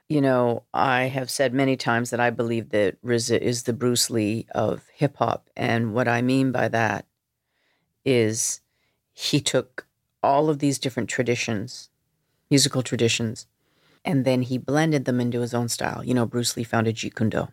You 0.09 0.21
know, 0.21 0.63
I 0.73 1.03
have 1.03 1.29
said 1.29 1.53
many 1.53 1.77
times 1.77 2.09
that 2.09 2.19
I 2.19 2.31
believe 2.31 2.69
that 2.69 2.99
RZA 3.03 3.37
is 3.37 3.63
the 3.63 3.73
Bruce 3.73 4.09
Lee 4.09 4.47
of 4.55 4.87
hip 4.91 5.17
hop. 5.17 5.51
And 5.55 5.93
what 5.93 6.07
I 6.07 6.23
mean 6.23 6.51
by 6.51 6.67
that 6.67 7.05
is 8.03 8.61
he 9.13 9.39
took 9.39 9.85
all 10.23 10.49
of 10.49 10.57
these 10.57 10.79
different 10.79 11.09
traditions, 11.09 11.89
musical 12.49 12.81
traditions, 12.81 13.45
and 14.03 14.25
then 14.25 14.41
he 14.41 14.57
blended 14.57 15.05
them 15.05 15.21
into 15.21 15.41
his 15.41 15.53
own 15.53 15.69
style. 15.69 16.03
You 16.03 16.15
know, 16.15 16.25
Bruce 16.25 16.57
Lee 16.57 16.63
founded 16.63 16.95
Jeet 16.95 17.15
Kune 17.15 17.29
Do. 17.29 17.47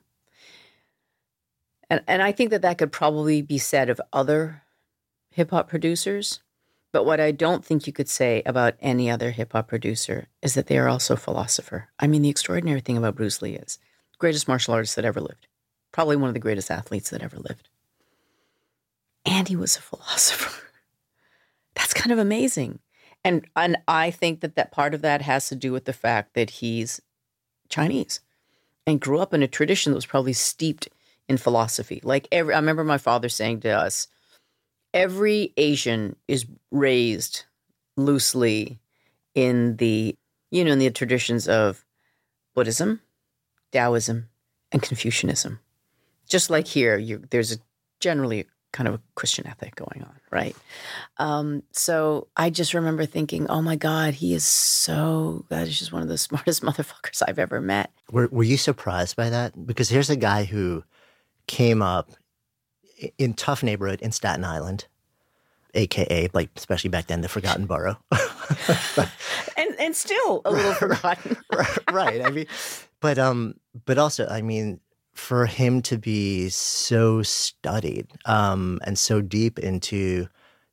And, 1.90 2.03
and 2.07 2.23
I 2.23 2.33
think 2.33 2.51
that 2.51 2.62
that 2.62 2.79
could 2.79 2.90
probably 2.90 3.42
be 3.42 3.59
said 3.59 3.90
of 3.90 4.01
other 4.14 4.62
hip 5.31 5.51
hop 5.51 5.69
producers. 5.69 6.40
But 6.92 7.05
what 7.05 7.20
I 7.20 7.33
don't 7.33 7.64
think 7.64 7.87
you 7.87 7.92
could 7.92 8.09
say 8.09 8.42
about 8.46 8.75
any 8.81 9.11
other 9.11 9.31
hip 9.31 9.53
hop 9.53 9.68
producer 9.68 10.29
is 10.42 10.55
that 10.55 10.66
they 10.66 10.79
are 10.79 10.88
also 10.88 11.14
a 11.14 11.18
philosopher. 11.18 11.88
I 11.99 12.07
mean, 12.07 12.22
the 12.22 12.29
extraordinary 12.29 12.81
thing 12.81 12.96
about 12.96 13.16
Bruce 13.16 13.42
Lee 13.42 13.55
is 13.55 13.79
greatest 14.18 14.49
martial 14.49 14.75
artist 14.75 14.96
that 14.96 15.05
ever 15.05 15.20
lived, 15.20 15.46
probably 15.92 16.16
one 16.16 16.29
of 16.29 16.35
the 16.35 16.40
greatest 16.40 16.70
athletes 16.70 17.11
that 17.11 17.22
ever 17.22 17.37
lived. 17.37 17.68
And 19.27 19.49
he 19.49 19.57
was 19.57 19.77
a 19.77 19.83
philosopher. 19.83 20.62
That's 21.75 21.92
kind 21.92 22.12
of 22.12 22.18
amazing. 22.18 22.79
And 23.25 23.44
and 23.57 23.77
I 23.88 24.11
think 24.11 24.40
that 24.40 24.55
that 24.55 24.70
part 24.70 24.94
of 24.94 25.03
that 25.03 25.22
has 25.22 25.49
to 25.49 25.57
do 25.57 25.72
with 25.72 25.85
the 25.85 25.92
fact 25.92 26.35
that 26.35 26.51
he's 26.51 27.03
Chinese 27.68 28.20
and 28.87 29.01
grew 29.01 29.18
up 29.18 29.35
in 29.35 29.42
a 29.42 29.49
tradition 29.49 29.92
that 29.92 29.96
was 29.96 30.07
probably 30.07 30.33
steeped 30.33 30.88
in 31.29 31.37
philosophy. 31.37 32.01
Like 32.05 32.29
every 32.31 32.55
I 32.55 32.59
remember 32.59 32.85
my 32.85 32.99
father 32.99 33.29
saying 33.29 33.61
to 33.61 33.70
us, 33.70 34.07
every 34.92 35.53
Asian 35.57 36.16
is 36.29 36.46
raised 36.70 37.44
loosely 37.96 38.79
in 39.35 39.77
the 39.77 40.16
you 40.51 40.64
know 40.64 40.72
in 40.72 40.79
the 40.79 40.90
traditions 40.90 41.49
of 41.49 41.85
Buddhism, 42.55 43.01
Taoism, 43.72 44.29
and 44.72 44.83
Confucianism. 44.83 45.61
Just 46.29 46.51
like 46.51 46.66
here, 46.66 46.99
you, 46.99 47.22
there's 47.31 47.53
a, 47.53 47.59
generally 48.01 48.46
kind 48.72 48.88
of 48.88 48.94
a 48.94 49.01
Christian 49.14 49.46
ethic 49.46 49.75
going 49.77 50.03
on, 50.03 50.14
right? 50.31 50.57
Um, 51.18 51.62
so 51.72 52.29
I 52.37 52.51
just 52.51 52.75
remember 52.75 53.07
thinking, 53.07 53.46
oh 53.49 53.62
my 53.62 53.77
God, 53.77 54.14
he 54.14 54.35
is 54.35 54.44
so, 54.44 55.44
that 55.49 55.68
is 55.68 55.79
just 55.79 55.92
one 55.92 56.03
of 56.03 56.09
the 56.09 56.18
smartest 56.29 56.62
motherfuckers 56.62 57.22
I've 57.27 57.38
ever 57.38 57.61
met. 57.61 57.90
Were 58.11 58.29
Were 58.29 58.42
you 58.42 58.57
surprised 58.57 59.16
by 59.16 59.31
that? 59.31 59.66
Because 59.66 59.88
here's 59.88 60.11
a 60.11 60.16
guy 60.16 60.44
who 60.44 60.83
came 61.46 61.81
up 61.81 62.11
in 63.19 63.35
tough 63.35 63.63
neighborhood 63.63 64.01
in 64.01 64.13
Staten 64.13 64.45
Island, 64.45 64.87
aka 65.75 66.29
like 66.33 66.51
especially 66.57 66.91
back 66.91 67.07
then 67.07 67.21
the 67.21 67.29
Forgotten 67.29 67.67
Borough. 67.67 67.99
And, 69.57 69.75
and 69.81 69.97
still 69.97 70.43
a 70.45 70.51
little 70.53 70.75
forgotten. 70.75 71.37
right. 71.91 72.23
I 72.23 72.31
mean, 72.31 72.47
but 73.01 73.19
um, 73.19 73.55
but 73.85 73.99
also, 73.99 74.27
I 74.29 74.43
mean, 74.43 74.81
for 75.15 75.47
him 75.47 75.83
to 75.83 75.99
be 75.99 76.49
so 76.51 77.23
studied, 77.23 78.07
um, 78.27 78.79
and 78.85 78.99
so 78.99 79.21
deep 79.21 79.59
into 79.59 80.29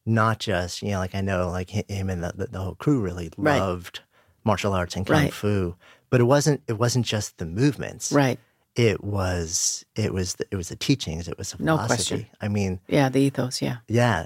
not 0.06 0.40
just 0.40 0.82
you 0.82 0.92
know, 0.92 1.00
like 1.00 1.16
I 1.16 1.22
know, 1.22 1.50
like 1.50 1.70
him 1.70 2.10
and 2.10 2.24
the, 2.24 2.48
the, 2.52 2.60
whole 2.60 2.76
crew 2.76 3.00
really 3.00 3.32
Right. 3.38 3.60
loved 3.60 4.02
martial 4.44 4.74
arts 4.74 4.96
and 4.96 5.08
kung 5.08 5.16
Right. 5.16 5.34
fu, 5.34 5.76
but 6.10 6.20
it 6.20 6.26
wasn't 6.26 6.62
it 6.68 6.74
wasn't 6.74 7.06
just 7.06 7.38
the 7.38 7.46
movements, 7.46 8.12
right. 8.12 8.40
It 8.76 9.04
was 9.04 9.86
it 9.96 10.14
was 10.14 10.36
the, 10.36 10.46
it 10.52 10.56
was 10.56 10.70
the 10.70 10.76
teachings, 10.76 11.28
it 11.28 11.38
was 11.38 11.52
the 11.52 11.64
No 11.64 11.76
philosophy. 11.78 11.96
question. 11.96 12.26
I 12.42 12.48
mean, 12.48 12.80
Yeah, 12.88 13.10
the 13.10 13.20
ethos, 13.22 13.62
yeah. 13.62 13.78
yeah, 13.88 14.26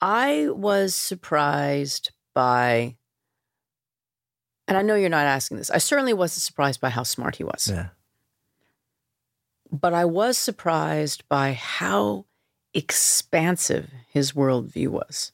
I 0.00 0.48
was 0.50 0.94
surprised 0.94 2.10
by, 2.34 2.96
and 4.68 4.76
I 4.76 4.82
know 4.82 4.94
you're 4.96 5.08
not 5.08 5.24
asking 5.26 5.56
this, 5.56 5.70
I 5.70 5.78
certainly 5.78 6.12
wasn't 6.12 6.42
surprised 6.42 6.80
by 6.80 6.90
how 6.90 7.02
smart 7.04 7.36
he 7.36 7.44
was. 7.44 7.68
yeah, 7.72 7.88
but 9.72 9.94
I 9.94 10.04
was 10.04 10.36
surprised 10.36 11.26
by 11.28 11.52
how 11.54 12.26
expansive 12.74 13.90
his 14.10 14.32
worldview 14.32 14.88
was. 14.88 15.32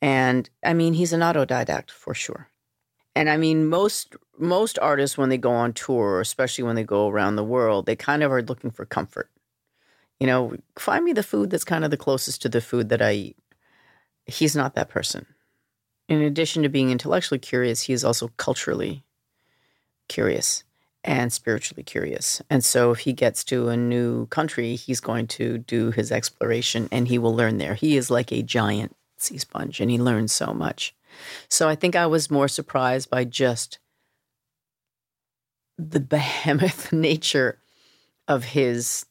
And 0.00 0.48
I 0.64 0.72
mean, 0.74 0.94
he's 0.94 1.12
an 1.12 1.20
autodidact 1.20 1.90
for 1.90 2.14
sure. 2.14 2.48
And 3.14 3.28
I 3.30 3.36
mean, 3.36 3.66
most 3.68 4.14
most 4.38 4.78
artists 4.80 5.16
when 5.16 5.28
they 5.28 5.38
go 5.38 5.52
on 5.52 5.72
tour, 5.72 6.20
especially 6.20 6.64
when 6.64 6.76
they 6.76 6.84
go 6.84 7.08
around 7.08 7.36
the 7.36 7.44
world, 7.44 7.86
they 7.86 7.96
kind 7.96 8.22
of 8.22 8.32
are 8.32 8.42
looking 8.42 8.70
for 8.70 8.84
comfort. 8.84 9.30
You 10.20 10.26
know, 10.26 10.56
find 10.78 11.04
me 11.04 11.12
the 11.12 11.22
food 11.22 11.50
that's 11.50 11.64
kind 11.64 11.84
of 11.84 11.90
the 11.90 11.96
closest 11.96 12.42
to 12.42 12.48
the 12.48 12.60
food 12.60 12.88
that 12.88 13.02
I 13.02 13.12
eat. 13.12 13.36
He's 14.26 14.56
not 14.56 14.74
that 14.74 14.88
person. 14.88 15.26
in 16.08 16.20
addition 16.20 16.62
to 16.62 16.68
being 16.68 16.90
intellectually 16.90 17.38
curious, 17.38 17.82
he 17.82 17.92
is 17.92 18.04
also 18.04 18.28
culturally 18.36 19.04
curious 20.08 20.64
and 21.02 21.32
spiritually 21.32 21.82
curious. 21.82 22.40
And 22.48 22.64
so 22.64 22.90
if 22.90 23.00
he 23.00 23.12
gets 23.12 23.44
to 23.44 23.68
a 23.68 23.76
new 23.76 24.26
country, 24.26 24.74
he's 24.74 25.00
going 25.00 25.26
to 25.28 25.58
do 25.58 25.90
his 25.90 26.10
exploration 26.10 26.88
and 26.90 27.08
he 27.08 27.18
will 27.18 27.34
learn 27.34 27.58
there. 27.58 27.74
He 27.74 27.96
is 27.96 28.10
like 28.10 28.32
a 28.32 28.42
giant 28.42 28.96
sea 29.16 29.38
sponge 29.38 29.80
and 29.80 29.90
he 29.90 29.98
learns 29.98 30.32
so 30.32 30.52
much. 30.54 30.94
So 31.48 31.68
I 31.68 31.74
think 31.74 31.94
I 31.94 32.06
was 32.06 32.30
more 32.30 32.48
surprised 32.48 33.10
by 33.10 33.24
just 33.24 33.78
the 35.78 36.00
behemoth 36.00 36.92
nature 36.92 37.58
of 38.28 38.44
his 38.44 39.06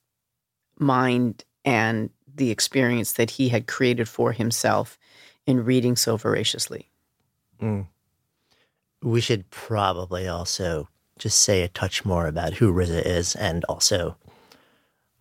mind 0.80 1.44
and 1.66 2.10
the 2.36 2.52
experience 2.52 3.14
that 3.14 3.32
he 3.32 3.50
had 3.50 3.68
created 3.68 4.10
for 4.10 4.32
himself 4.32 4.98
in 5.46 5.64
reading 5.64 5.96
so 5.96 6.18
voraciously. 6.18 6.90
Mm. 7.62 7.88
We 9.02 9.22
should 9.22 9.50
probably 9.50 10.28
also 10.28 10.90
just 11.20 11.42
say 11.42 11.62
a 11.62 11.68
touch 11.68 12.06
more 12.06 12.28
about 12.28 12.54
who 12.54 12.74
RZA 12.74 13.06
is 13.06 13.36
and 13.36 13.64
also 13.66 14.18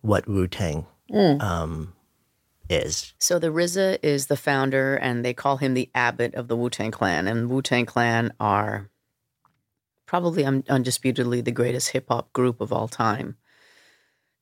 what 0.01 0.27
Wu 0.27 0.47
Tang 0.47 0.85
mm. 1.11 1.41
um, 1.41 1.93
is. 2.69 3.13
So 3.19 3.39
the 3.39 3.49
RZA 3.49 3.99
is 4.01 4.27
the 4.27 4.37
founder, 4.37 4.95
and 4.95 5.23
they 5.23 5.33
call 5.33 5.57
him 5.57 5.73
the 5.73 5.89
abbot 5.93 6.33
of 6.35 6.47
the 6.47 6.57
Wu 6.57 6.69
Tang 6.69 6.91
Clan. 6.91 7.27
And 7.27 7.49
Wu 7.49 7.61
Tang 7.61 7.85
Clan 7.85 8.33
are 8.39 8.89
probably 10.13 10.45
un- 10.45 10.63
undisputedly 10.69 11.41
the 11.41 11.51
greatest 11.51 11.89
hip 11.89 12.05
hop 12.07 12.31
group 12.33 12.61
of 12.61 12.71
all 12.71 12.87
time. 12.87 13.35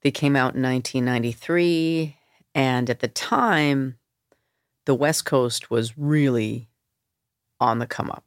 They 0.02 0.12
came 0.12 0.36
out 0.36 0.54
in 0.54 0.62
1993, 0.62 2.18
and 2.54 2.90
at 2.90 3.00
the 3.00 3.08
time, 3.08 3.98
the 4.86 4.94
West 4.94 5.24
Coast 5.24 5.72
was 5.72 5.98
really 5.98 6.68
on 7.62 7.80
the 7.80 7.88
come 7.88 8.12
up. 8.12 8.26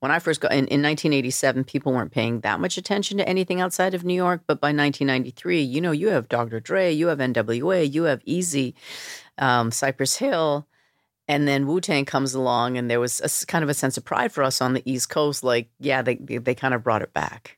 When 0.00 0.10
I 0.10 0.18
first 0.18 0.40
got 0.40 0.50
in, 0.50 0.66
in 0.66 0.82
1987, 0.82 1.62
people 1.62 1.92
weren't 1.92 2.10
paying 2.10 2.40
that 2.40 2.58
much 2.58 2.76
attention 2.76 3.16
to 3.18 3.28
anything 3.28 3.60
outside 3.60 3.94
of 3.94 4.02
New 4.02 4.14
York. 4.14 4.42
But 4.48 4.60
by 4.60 4.72
1993, 4.72 5.62
you 5.62 5.80
know, 5.80 5.92
you 5.92 6.08
have 6.08 6.28
Dr. 6.28 6.58
Dre, 6.58 6.90
you 6.90 7.06
have 7.06 7.18
NWA, 7.18 7.88
you 7.92 8.02
have 8.04 8.22
Easy, 8.24 8.74
um, 9.38 9.70
Cypress 9.70 10.16
Hill, 10.16 10.66
and 11.32 11.48
then 11.48 11.66
Wu 11.66 11.80
Tang 11.80 12.04
comes 12.04 12.34
along, 12.34 12.76
and 12.76 12.90
there 12.90 13.00
was 13.00 13.18
a, 13.22 13.46
kind 13.46 13.64
of 13.64 13.70
a 13.70 13.74
sense 13.74 13.96
of 13.96 14.04
pride 14.04 14.32
for 14.32 14.44
us 14.44 14.60
on 14.60 14.74
the 14.74 14.82
East 14.84 15.08
Coast. 15.08 15.42
Like, 15.42 15.70
yeah, 15.80 16.02
they 16.02 16.16
they, 16.16 16.36
they 16.36 16.54
kind 16.54 16.74
of 16.74 16.84
brought 16.84 17.00
it 17.00 17.14
back. 17.14 17.56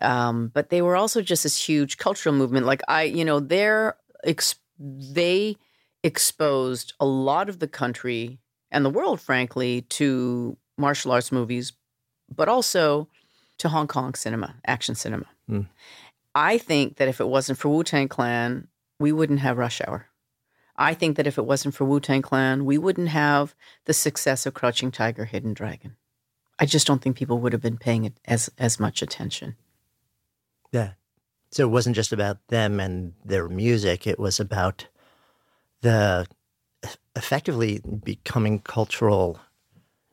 Um, 0.00 0.52
but 0.54 0.70
they 0.70 0.80
were 0.80 0.94
also 0.94 1.20
just 1.20 1.42
this 1.42 1.60
huge 1.60 1.98
cultural 1.98 2.32
movement. 2.32 2.66
Like 2.66 2.82
I, 2.86 3.02
you 3.02 3.24
know, 3.24 3.40
they're 3.40 3.96
ex- 4.22 4.54
they 4.78 5.56
exposed 6.04 6.92
a 7.00 7.04
lot 7.04 7.48
of 7.48 7.58
the 7.58 7.66
country 7.66 8.38
and 8.70 8.84
the 8.84 8.90
world, 8.90 9.20
frankly, 9.20 9.82
to 9.98 10.56
martial 10.78 11.10
arts 11.10 11.32
movies, 11.32 11.72
but 12.32 12.48
also 12.48 13.08
to 13.58 13.68
Hong 13.68 13.88
Kong 13.88 14.14
cinema, 14.14 14.54
action 14.64 14.94
cinema. 14.94 15.26
Mm. 15.50 15.66
I 16.36 16.58
think 16.58 16.98
that 16.98 17.08
if 17.08 17.20
it 17.20 17.26
wasn't 17.26 17.58
for 17.58 17.70
Wu 17.70 17.82
Tang 17.82 18.06
Clan, 18.06 18.68
we 19.00 19.10
wouldn't 19.10 19.40
have 19.40 19.58
Rush 19.58 19.80
Hour. 19.84 20.06
I 20.80 20.94
think 20.94 21.16
that 21.16 21.26
if 21.26 21.36
it 21.36 21.44
wasn't 21.44 21.74
for 21.74 21.84
Wu 21.84 22.00
Tang 22.00 22.22
Clan, 22.22 22.64
we 22.64 22.78
wouldn't 22.78 23.10
have 23.10 23.54
the 23.84 23.92
success 23.92 24.46
of 24.46 24.54
Crouching 24.54 24.90
Tiger, 24.90 25.26
Hidden 25.26 25.52
Dragon. 25.52 25.96
I 26.58 26.64
just 26.64 26.86
don't 26.86 27.02
think 27.02 27.16
people 27.16 27.38
would 27.38 27.52
have 27.52 27.62
been 27.62 27.76
paying 27.76 28.06
it 28.06 28.14
as 28.24 28.50
as 28.58 28.80
much 28.80 29.02
attention. 29.02 29.56
Yeah. 30.72 30.92
So 31.52 31.64
it 31.64 31.70
wasn't 31.70 31.96
just 31.96 32.12
about 32.12 32.38
them 32.48 32.80
and 32.80 33.12
their 33.24 33.48
music, 33.48 34.06
it 34.06 34.18
was 34.18 34.40
about 34.40 34.86
the 35.82 36.26
effectively 37.14 37.80
becoming 38.04 38.60
cultural 38.60 39.38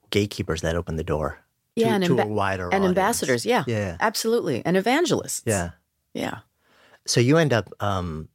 gatekeepers 0.09 0.61
that 0.61 0.75
opened 0.75 0.99
the 0.99 1.03
door 1.03 1.39
yeah, 1.75 1.89
to, 1.89 1.93
and 1.93 2.05
to 2.05 2.19
a 2.19 2.27
wider 2.27 2.65
and 2.65 2.73
audience. 2.73 2.89
ambassadors. 2.89 3.45
Yeah, 3.45 3.63
yeah, 3.67 3.97
absolutely, 3.99 4.63
and 4.65 4.75
evangelists. 4.75 5.43
Yeah, 5.45 5.71
yeah. 6.13 6.39
So 7.05 7.19
you 7.21 7.37
end 7.37 7.53
up 7.53 7.71
um, 7.79 8.29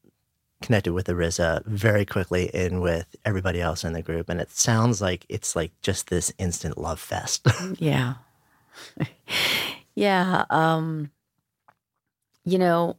connected 0.63 0.93
with 0.93 1.07
RZA 1.07 1.65
very 1.67 2.05
quickly 2.05 2.51
in 2.55 2.81
with 2.81 3.15
everybody 3.25 3.61
else 3.61 3.85
in 3.85 3.93
the 3.93 4.03
group, 4.03 4.29
and 4.29 4.41
it 4.41 4.51
sounds 4.51 5.01
like 5.01 5.27
it's 5.29 5.55
like 5.55 5.73
just 5.83 6.09
this 6.09 6.33
instant 6.39 6.79
love 6.79 7.01
fest. 7.01 7.47
yeah, 7.79 8.15
yeah. 9.95 10.45
Um, 10.51 11.11
you 12.45 12.59
know, 12.59 12.97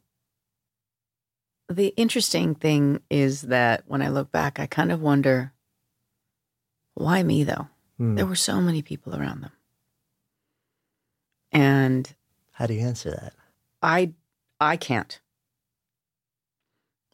the 1.70 1.88
interesting 1.97 2.55
thing 2.55 3.01
is 3.09 3.43
that 3.43 3.84
when 3.88 4.01
I 4.01 4.09
look 4.09 4.32
back, 4.32 4.59
I 4.59 4.66
kind 4.66 4.91
of 4.91 5.01
wonder 5.01 5.53
why 6.93 7.24
me 7.24 7.43
though. 7.43 7.68
Mm. 7.99 8.16
There 8.16 8.26
were 8.26 8.36
so 8.36 8.59
many 8.61 8.82
people 8.82 9.16
around 9.16 9.41
them. 9.41 9.51
And 11.51 12.14
how 12.53 12.66
do 12.66 12.74
you 12.74 12.82
answer 12.82 13.11
that? 13.11 13.34
I 13.82 14.14
I 14.59 14.78
can't. 14.78 15.20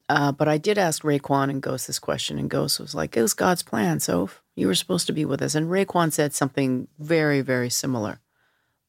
Uh, 0.10 0.32
but 0.32 0.48
I 0.48 0.58
did 0.58 0.80
ask 0.80 1.04
Raekwon 1.04 1.52
and 1.52 1.62
Ghost 1.62 1.86
this 1.88 2.00
question, 2.00 2.40
and 2.40 2.50
Ghost 2.50 2.80
was 2.80 2.96
like, 2.96 3.16
"It 3.16 3.22
was 3.22 3.36
God's 3.36 3.62
plan, 3.62 4.00
so 4.00 4.30
you 4.56 4.66
were 4.68 4.76
supposed 4.76 5.08
to 5.08 5.14
be 5.14 5.24
with 5.24 5.42
us." 5.42 5.54
And 5.54 5.70
Raekwon 5.70 6.12
said 6.12 6.34
something 6.34 6.88
very, 6.98 7.42
very 7.42 7.70
similar, 7.70 8.20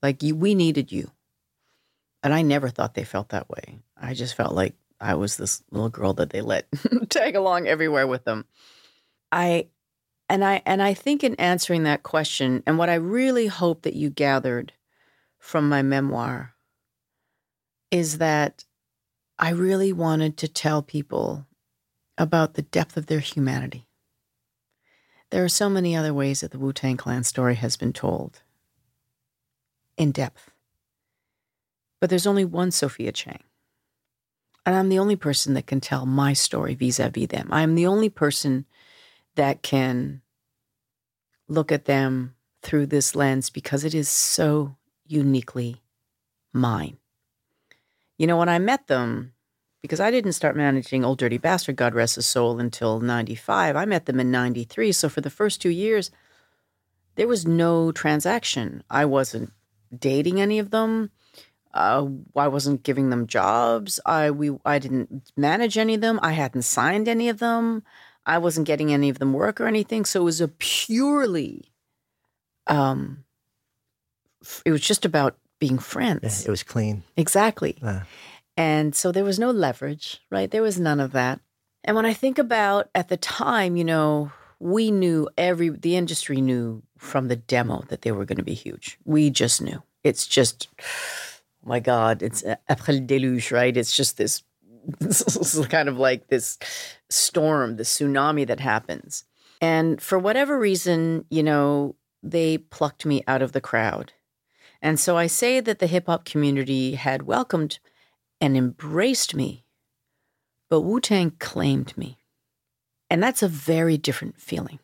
like, 0.02 0.22
"You, 0.22 0.34
we 0.34 0.54
needed 0.54 0.90
you." 0.90 1.10
And 2.22 2.32
I 2.32 2.42
never 2.42 2.70
thought 2.70 2.94
they 2.94 3.04
felt 3.04 3.28
that 3.30 3.50
way. 3.50 3.78
I 3.96 4.14
just 4.14 4.34
felt 4.34 4.54
like 4.54 4.74
I 5.00 5.14
was 5.14 5.36
this 5.36 5.62
little 5.70 5.88
girl 5.88 6.14
that 6.14 6.30
they 6.30 6.40
let 6.40 6.66
tag 7.08 7.36
along 7.36 7.66
everywhere 7.66 8.06
with 8.06 8.24
them. 8.24 8.46
I 9.32 9.68
and 10.28 10.44
I 10.44 10.62
and 10.66 10.82
I 10.82 10.94
think 10.94 11.24
in 11.24 11.34
answering 11.36 11.84
that 11.84 12.02
question 12.02 12.62
and 12.66 12.78
what 12.78 12.90
I 12.90 12.94
really 12.94 13.46
hope 13.46 13.82
that 13.82 13.94
you 13.94 14.10
gathered 14.10 14.72
from 15.38 15.68
my 15.68 15.82
memoir 15.82 16.54
is 17.90 18.18
that 18.18 18.64
I 19.42 19.50
really 19.50 19.90
wanted 19.90 20.36
to 20.36 20.48
tell 20.48 20.82
people 20.82 21.46
about 22.18 22.54
the 22.54 22.62
depth 22.62 22.98
of 22.98 23.06
their 23.06 23.20
humanity. 23.20 23.88
There 25.30 25.42
are 25.42 25.48
so 25.48 25.70
many 25.70 25.96
other 25.96 26.12
ways 26.12 26.40
that 26.40 26.50
the 26.50 26.58
Wu 26.58 26.74
Tang 26.74 26.98
Clan 26.98 27.24
story 27.24 27.54
has 27.54 27.78
been 27.78 27.94
told 27.94 28.42
in 29.96 30.12
depth. 30.12 30.50
But 32.00 32.10
there's 32.10 32.26
only 32.26 32.44
one 32.44 32.70
Sophia 32.70 33.12
Chang. 33.12 33.42
And 34.66 34.76
I'm 34.76 34.90
the 34.90 34.98
only 34.98 35.16
person 35.16 35.54
that 35.54 35.66
can 35.66 35.80
tell 35.80 36.04
my 36.04 36.34
story 36.34 36.74
vis 36.74 37.00
a 37.00 37.08
vis 37.08 37.28
them. 37.28 37.48
I'm 37.50 37.76
the 37.76 37.86
only 37.86 38.10
person 38.10 38.66
that 39.36 39.62
can 39.62 40.20
look 41.48 41.72
at 41.72 41.86
them 41.86 42.34
through 42.60 42.86
this 42.86 43.14
lens 43.16 43.48
because 43.48 43.84
it 43.84 43.94
is 43.94 44.10
so 44.10 44.76
uniquely 45.06 45.80
mine. 46.52 46.99
You 48.20 48.26
know, 48.26 48.36
when 48.36 48.50
I 48.50 48.58
met 48.58 48.86
them, 48.86 49.32
because 49.80 49.98
I 49.98 50.10
didn't 50.10 50.34
start 50.34 50.54
managing 50.54 51.06
Ol' 51.06 51.14
Dirty 51.14 51.38
Bastard, 51.38 51.76
God 51.76 51.94
rest 51.94 52.16
his 52.16 52.26
soul, 52.26 52.60
until 52.60 53.00
95, 53.00 53.76
I 53.76 53.86
met 53.86 54.04
them 54.04 54.20
in 54.20 54.30
93. 54.30 54.92
So 54.92 55.08
for 55.08 55.22
the 55.22 55.30
first 55.30 55.62
two 55.62 55.70
years, 55.70 56.10
there 57.14 57.26
was 57.26 57.46
no 57.46 57.92
transaction. 57.92 58.82
I 58.90 59.06
wasn't 59.06 59.52
dating 59.98 60.38
any 60.38 60.58
of 60.58 60.68
them. 60.68 61.10
Uh, 61.72 62.08
I 62.36 62.48
wasn't 62.48 62.82
giving 62.82 63.08
them 63.08 63.26
jobs. 63.26 63.98
I 64.04 64.30
we 64.32 64.50
I 64.66 64.78
didn't 64.78 65.32
manage 65.34 65.78
any 65.78 65.94
of 65.94 66.02
them. 66.02 66.20
I 66.22 66.32
hadn't 66.32 66.64
signed 66.64 67.08
any 67.08 67.30
of 67.30 67.38
them. 67.38 67.84
I 68.26 68.36
wasn't 68.36 68.66
getting 68.66 68.92
any 68.92 69.08
of 69.08 69.18
them 69.18 69.32
work 69.32 69.62
or 69.62 69.66
anything. 69.66 70.04
So 70.04 70.20
it 70.20 70.24
was 70.24 70.42
a 70.42 70.48
purely, 70.48 71.72
um, 72.66 73.24
it 74.66 74.72
was 74.72 74.82
just 74.82 75.06
about 75.06 75.38
being 75.60 75.78
friends. 75.78 76.42
Yeah, 76.42 76.48
it 76.48 76.50
was 76.50 76.64
clean. 76.64 77.04
Exactly. 77.16 77.76
Uh. 77.82 78.00
And 78.56 78.94
so 78.94 79.12
there 79.12 79.24
was 79.24 79.38
no 79.38 79.50
leverage, 79.50 80.20
right? 80.30 80.50
There 80.50 80.62
was 80.62 80.80
none 80.80 80.98
of 80.98 81.12
that. 81.12 81.40
And 81.84 81.96
when 81.96 82.04
I 82.04 82.12
think 82.12 82.38
about 82.38 82.90
at 82.94 83.08
the 83.08 83.16
time, 83.16 83.76
you 83.76 83.84
know, 83.84 84.32
we 84.58 84.90
knew 84.90 85.28
every 85.38 85.70
the 85.70 85.96
industry 85.96 86.40
knew 86.40 86.82
from 86.98 87.28
the 87.28 87.36
demo 87.36 87.84
that 87.88 88.02
they 88.02 88.12
were 88.12 88.26
going 88.26 88.36
to 88.38 88.44
be 88.44 88.54
huge. 88.54 88.98
We 89.04 89.30
just 89.30 89.62
knew. 89.62 89.82
It's 90.04 90.26
just 90.26 90.68
oh 90.80 91.68
my 91.68 91.80
God, 91.80 92.22
it's 92.22 92.42
après 92.68 92.94
le 92.94 93.00
déluge, 93.00 93.52
right? 93.52 93.76
It's 93.76 93.96
just 93.96 94.18
this, 94.18 94.42
this 94.98 95.66
kind 95.68 95.88
of 95.88 95.98
like 95.98 96.28
this 96.28 96.58
storm, 97.08 97.76
the 97.76 97.84
tsunami 97.84 98.46
that 98.46 98.60
happens. 98.60 99.24
And 99.60 100.00
for 100.00 100.18
whatever 100.18 100.58
reason, 100.58 101.24
you 101.30 101.42
know, 101.42 101.96
they 102.22 102.58
plucked 102.58 103.06
me 103.06 103.22
out 103.26 103.42
of 103.42 103.52
the 103.52 103.60
crowd. 103.60 104.12
And 104.82 104.98
so 104.98 105.16
I 105.16 105.26
say 105.26 105.60
that 105.60 105.78
the 105.78 105.86
hip 105.86 106.06
hop 106.06 106.24
community 106.24 106.94
had 106.94 107.22
welcomed 107.22 107.78
and 108.40 108.56
embraced 108.56 109.34
me, 109.34 109.64
but 110.68 110.80
Wu 110.80 111.00
Tang 111.00 111.32
claimed 111.38 111.96
me. 111.96 112.18
And 113.10 113.22
that's 113.22 113.42
a 113.42 113.48
very 113.48 113.98
different 113.98 114.40
feeling. 114.40 114.78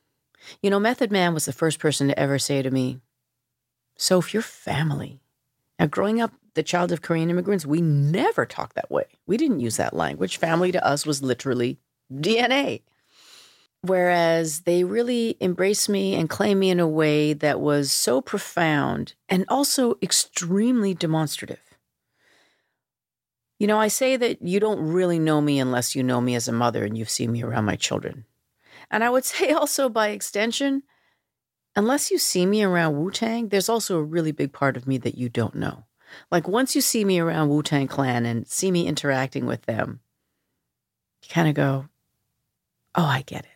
You 0.60 0.70
know, 0.70 0.80
Method 0.80 1.10
Man 1.10 1.32
was 1.32 1.44
the 1.44 1.52
first 1.52 1.78
person 1.78 2.08
to 2.08 2.18
ever 2.18 2.38
say 2.38 2.60
to 2.62 2.70
me, 2.70 3.00
So 3.96 4.18
if 4.18 4.34
your 4.34 4.42
family, 4.42 5.20
now 5.78 5.86
growing 5.86 6.20
up 6.20 6.32
the 6.54 6.62
child 6.62 6.92
of 6.92 7.02
Korean 7.02 7.30
immigrants, 7.30 7.64
we 7.64 7.80
never 7.80 8.44
talked 8.44 8.74
that 8.74 8.90
way. 8.90 9.04
We 9.26 9.36
didn't 9.36 9.60
use 9.60 9.76
that 9.76 9.94
language. 9.94 10.38
Family 10.38 10.72
to 10.72 10.84
us 10.84 11.06
was 11.06 11.22
literally 11.22 11.78
DNA. 12.12 12.82
Whereas 13.86 14.60
they 14.60 14.82
really 14.82 15.36
embraced 15.40 15.88
me 15.88 16.14
and 16.16 16.28
claimed 16.28 16.58
me 16.58 16.70
in 16.70 16.80
a 16.80 16.88
way 16.88 17.32
that 17.34 17.60
was 17.60 17.92
so 17.92 18.20
profound 18.20 19.14
and 19.28 19.44
also 19.48 19.96
extremely 20.02 20.92
demonstrative. 20.92 21.60
You 23.58 23.66
know, 23.66 23.78
I 23.78 23.88
say 23.88 24.16
that 24.16 24.42
you 24.42 24.58
don't 24.58 24.80
really 24.80 25.18
know 25.18 25.40
me 25.40 25.60
unless 25.60 25.94
you 25.94 26.02
know 26.02 26.20
me 26.20 26.34
as 26.34 26.48
a 26.48 26.52
mother 26.52 26.84
and 26.84 26.98
you've 26.98 27.10
seen 27.10 27.30
me 27.30 27.42
around 27.42 27.64
my 27.64 27.76
children. 27.76 28.24
And 28.90 29.04
I 29.04 29.10
would 29.10 29.24
say 29.34 29.52
also 29.52 29.88
by 29.88 30.08
extension, 30.08 30.82
unless 31.76 32.10
you 32.10 32.18
see 32.18 32.44
me 32.44 32.62
around 32.64 32.96
Wu 32.96 33.10
Tang, 33.10 33.48
there's 33.48 33.68
also 33.68 33.98
a 33.98 34.02
really 34.02 34.32
big 34.32 34.52
part 34.52 34.76
of 34.76 34.86
me 34.86 34.98
that 34.98 35.16
you 35.16 35.28
don't 35.28 35.54
know. 35.54 35.84
Like 36.30 36.48
once 36.48 36.74
you 36.74 36.80
see 36.80 37.04
me 37.04 37.20
around 37.20 37.50
Wu 37.50 37.62
Tang 37.62 37.86
Clan 37.86 38.26
and 38.26 38.48
see 38.48 38.70
me 38.70 38.86
interacting 38.86 39.46
with 39.46 39.62
them, 39.62 40.00
you 41.22 41.28
kind 41.28 41.48
of 41.48 41.54
go, 41.54 41.88
oh, 42.94 43.04
I 43.04 43.22
get 43.22 43.44
it. 43.44 43.55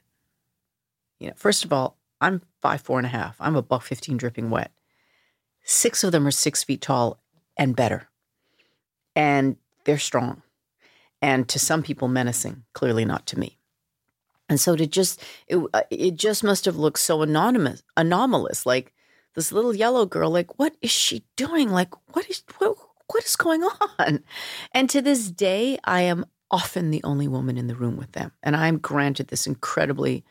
You 1.20 1.28
know, 1.28 1.34
first 1.36 1.64
of 1.64 1.72
all, 1.72 1.96
I'm 2.20 2.42
five, 2.60 2.80
four 2.80 2.98
and 2.98 3.06
a 3.06 3.10
half. 3.10 3.36
I'm 3.38 3.54
a 3.54 3.62
buck 3.62 3.82
15 3.82 4.16
dripping 4.16 4.50
wet. 4.50 4.72
Six 5.62 6.02
of 6.02 6.12
them 6.12 6.26
are 6.26 6.32
six 6.32 6.64
feet 6.64 6.80
tall 6.80 7.20
and 7.56 7.76
better. 7.76 8.08
And 9.14 9.56
they're 9.84 9.98
strong. 9.98 10.42
And 11.22 11.48
to 11.48 11.58
some 11.58 11.82
people, 11.82 12.08
menacing, 12.08 12.64
clearly 12.72 13.04
not 13.04 13.26
to 13.26 13.38
me. 13.38 13.58
And 14.48 14.58
so 14.58 14.74
to 14.74 14.86
just, 14.86 15.22
it, 15.46 15.58
uh, 15.72 15.82
it 15.90 16.16
just 16.16 16.42
must 16.42 16.64
have 16.64 16.76
looked 16.76 16.98
so 16.98 17.22
anonymous, 17.22 17.82
anomalous. 17.96 18.66
Like 18.66 18.92
this 19.34 19.52
little 19.52 19.74
yellow 19.74 20.06
girl, 20.06 20.30
like, 20.30 20.58
what 20.58 20.74
is 20.80 20.90
she 20.90 21.22
doing? 21.36 21.70
Like, 21.70 21.94
what 22.14 22.28
is, 22.28 22.42
what, 22.58 22.76
what 23.06 23.24
is 23.24 23.36
going 23.36 23.62
on? 23.62 24.24
And 24.72 24.90
to 24.90 25.02
this 25.02 25.30
day, 25.30 25.78
I 25.84 26.02
am 26.02 26.24
often 26.50 26.90
the 26.90 27.04
only 27.04 27.28
woman 27.28 27.56
in 27.56 27.68
the 27.68 27.76
room 27.76 27.96
with 27.96 28.12
them. 28.12 28.32
And 28.42 28.56
I'm 28.56 28.78
granted 28.78 29.28
this 29.28 29.46
incredibly 29.46 30.24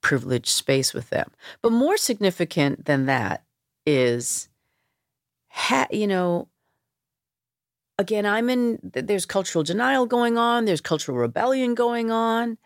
privileged 0.00 0.48
space 0.48 0.94
with 0.94 1.10
them. 1.10 1.30
But 1.62 1.72
more 1.72 1.96
significant 1.96 2.84
than 2.84 3.06
that 3.06 3.44
is, 3.84 4.48
ha- 5.48 5.88
you 5.90 6.06
know, 6.06 6.48
again, 7.98 8.26
I'm 8.26 8.50
in, 8.50 8.78
there's 8.82 9.26
cultural 9.26 9.64
denial 9.64 10.06
going 10.06 10.38
on, 10.38 10.64
there's 10.64 10.80
cultural 10.80 11.18
rebellion 11.18 11.74
going 11.74 12.10
on. 12.10 12.58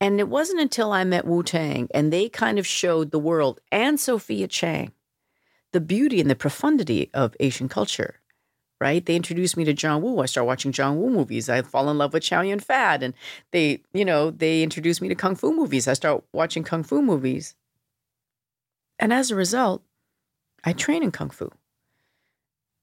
And 0.00 0.20
it 0.20 0.28
wasn't 0.28 0.60
until 0.60 0.92
I 0.92 1.04
met 1.04 1.24
Wu 1.24 1.42
Tang 1.42 1.88
and 1.94 2.12
they 2.12 2.28
kind 2.28 2.58
of 2.58 2.66
showed 2.66 3.10
the 3.10 3.18
world 3.18 3.60
and 3.70 3.98
Sophia 3.98 4.48
Chang 4.48 4.92
the 5.74 5.80
beauty 5.80 6.20
and 6.20 6.30
the 6.30 6.36
profundity 6.36 7.10
of 7.12 7.34
Asian 7.40 7.68
culture 7.68 8.20
right? 8.84 9.06
They 9.06 9.16
introduced 9.16 9.56
me 9.56 9.64
to 9.64 9.72
John 9.72 10.02
Woo. 10.02 10.20
I 10.20 10.26
started 10.26 10.46
watching 10.46 10.70
John 10.70 11.00
Woo 11.00 11.08
movies. 11.08 11.48
I 11.48 11.62
fall 11.62 11.88
in 11.88 11.96
love 11.96 12.12
with 12.12 12.22
Chow 12.22 12.42
Yun 12.42 12.60
Fat. 12.60 13.02
And 13.02 13.14
they, 13.50 13.82
you 13.94 14.04
know, 14.04 14.30
they 14.30 14.62
introduced 14.62 15.00
me 15.00 15.08
to 15.08 15.14
Kung 15.14 15.34
Fu 15.34 15.56
movies. 15.56 15.88
I 15.88 15.94
start 15.94 16.22
watching 16.34 16.64
Kung 16.64 16.82
Fu 16.82 17.00
movies. 17.00 17.54
And 18.98 19.10
as 19.10 19.30
a 19.30 19.36
result, 19.36 19.82
I 20.64 20.74
train 20.74 21.02
in 21.02 21.12
Kung 21.12 21.30
Fu. 21.30 21.50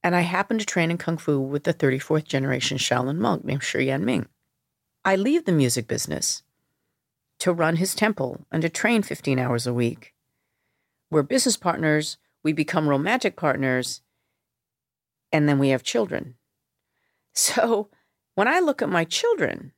And 0.03 0.15
I 0.15 0.21
happen 0.21 0.57
to 0.57 0.65
train 0.65 0.89
in 0.89 0.97
Kung 0.97 1.17
Fu 1.17 1.39
with 1.39 1.65
the 1.65 1.73
34th 1.73 2.25
generation 2.25 2.79
Shaolin 2.79 3.19
monk 3.19 3.45
named 3.45 3.61
Shi 3.61 3.83
Yan 3.83 4.03
Ming. 4.03 4.25
I 5.05 5.15
leave 5.15 5.45
the 5.45 5.51
music 5.51 5.87
business 5.87 6.41
to 7.37 7.53
run 7.53 7.75
his 7.75 7.93
temple 7.93 8.47
and 8.51 8.63
to 8.63 8.69
train 8.69 9.03
15 9.03 9.37
hours 9.37 9.67
a 9.67 9.73
week. 9.73 10.15
We're 11.11 11.21
business 11.21 11.57
partners, 11.57 12.17
we 12.41 12.53
become 12.53 12.89
romantic 12.89 13.35
partners, 13.35 14.01
and 15.31 15.47
then 15.47 15.59
we 15.59 15.69
have 15.69 15.83
children. 15.83 16.35
So 17.33 17.89
when 18.35 18.47
I 18.47 18.59
look 18.59 18.81
at 18.81 18.89
my 18.89 19.05
children, 19.05 19.71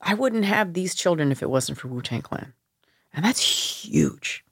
I 0.00 0.14
wouldn't 0.14 0.44
have 0.44 0.72
these 0.72 0.94
children 0.94 1.32
if 1.32 1.42
it 1.42 1.50
wasn't 1.50 1.78
for 1.78 1.88
Wu 1.88 2.02
Tang 2.02 2.22
Clan. 2.22 2.52
And 3.14 3.24
that's 3.24 3.84
huge. 3.84 4.44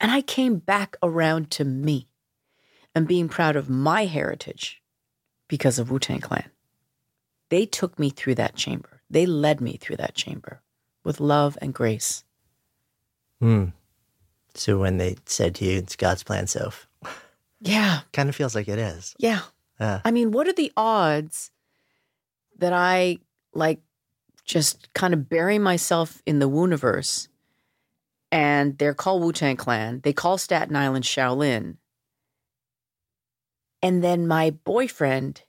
And 0.00 0.10
I 0.10 0.20
came 0.20 0.58
back 0.58 0.96
around 1.02 1.50
to 1.52 1.64
me 1.64 2.08
and 2.94 3.08
being 3.08 3.28
proud 3.28 3.56
of 3.56 3.68
my 3.68 4.04
heritage 4.04 4.82
because 5.48 5.78
of 5.78 5.90
Wu 5.90 5.98
Tang 5.98 6.20
Clan. 6.20 6.50
They 7.48 7.66
took 7.66 7.98
me 7.98 8.10
through 8.10 8.36
that 8.36 8.56
chamber. 8.56 9.02
They 9.08 9.26
led 9.26 9.60
me 9.60 9.76
through 9.76 9.96
that 9.96 10.14
chamber 10.14 10.60
with 11.04 11.20
love 11.20 11.56
and 11.62 11.72
grace. 11.72 12.24
Hmm. 13.40 13.66
So 14.54 14.78
when 14.78 14.98
they 14.98 15.16
said 15.24 15.54
to 15.56 15.64
you, 15.64 15.78
it's 15.78 15.96
God's 15.96 16.24
plan, 16.24 16.46
Soph, 16.48 16.87
yeah. 17.60 18.00
Kind 18.12 18.28
of 18.28 18.36
feels 18.36 18.54
like 18.54 18.68
it 18.68 18.78
is. 18.78 19.14
Yeah. 19.18 19.40
Yeah. 19.80 20.00
I 20.04 20.10
mean, 20.10 20.32
what 20.32 20.48
are 20.48 20.52
the 20.52 20.72
odds 20.76 21.50
that 22.58 22.72
I 22.72 23.18
like 23.54 23.80
just 24.44 24.92
kind 24.94 25.14
of 25.14 25.28
bury 25.28 25.58
myself 25.58 26.22
in 26.26 26.38
the 26.38 26.48
Wooniverse 26.48 27.28
and 28.32 28.76
they're 28.78 28.94
called 28.94 29.22
Wu 29.22 29.32
Tang 29.32 29.56
Clan. 29.56 30.00
They 30.02 30.12
call 30.12 30.38
Staten 30.38 30.74
Island 30.74 31.04
Shaolin. 31.04 31.76
And 33.82 34.02
then 34.02 34.26
my 34.26 34.50
boyfriend 34.50 35.42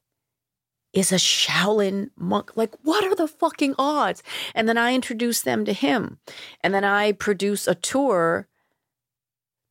is 0.93 1.11
a 1.11 1.15
Shaolin 1.15 2.09
monk. 2.15 2.51
Like, 2.55 2.75
what 2.83 3.03
are 3.03 3.15
the 3.15 3.27
fucking 3.27 3.75
odds? 3.77 4.23
And 4.53 4.67
then 4.67 4.77
I 4.77 4.93
introduce 4.93 5.41
them 5.41 5.65
to 5.65 5.73
him. 5.73 6.19
And 6.61 6.73
then 6.73 6.83
I 6.83 7.11
produce 7.11 7.67
a 7.67 7.75
tour 7.75 8.47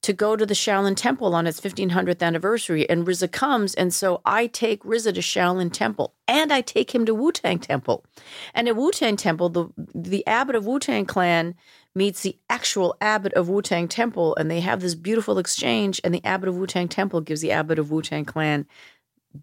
to 0.09 0.15
go 0.15 0.37
to 0.37 0.47
the 0.47 0.55
Shaolin 0.55 0.97
Temple 0.97 1.35
on 1.35 1.47
its 1.47 1.61
1500th 1.61 2.23
anniversary. 2.23 2.89
And 2.89 3.07
RZA 3.07 3.31
comes. 3.31 3.75
And 3.75 3.93
so 3.93 4.23
I 4.25 4.47
take 4.47 4.83
RZA 4.83 5.13
to 5.13 5.21
Shaolin 5.21 5.71
Temple 5.71 6.15
and 6.27 6.51
I 6.51 6.63
take 6.63 6.95
him 6.95 7.05
to 7.05 7.15
Wu 7.15 7.31
Tang 7.31 7.59
Temple. 7.59 8.07
And 8.55 8.69
at 8.69 8.77
Wu 8.77 8.91
Tang 8.91 9.19
Temple, 9.19 9.51
the, 9.51 9.69
the 9.95 10.27
abbot 10.27 10.57
of 10.57 10.65
Wu 10.65 10.79
Tang 10.79 11.05
clan 11.05 11.55
meets 11.95 12.23
the 12.23 12.39
actual 12.49 12.97
abbot 13.03 13.35
of 13.35 13.51
Wu 13.51 13.61
Tang 13.61 13.87
Temple. 13.87 14.35
And 14.37 14.51
they 14.51 14.61
have 14.61 14.81
this 14.81 14.95
beautiful 14.95 15.37
exchange. 15.37 16.01
And 16.03 16.15
the 16.15 16.25
abbot 16.25 16.49
of 16.49 16.57
Wu 16.57 16.67
Tang 16.67 16.89
Temple 16.89 17.21
gives 17.21 17.43
the 17.43 17.53
abbot 17.53 17.79
of 17.79 17.91
Wu 17.91 18.01
Tang 18.01 18.25
clan 18.25 18.67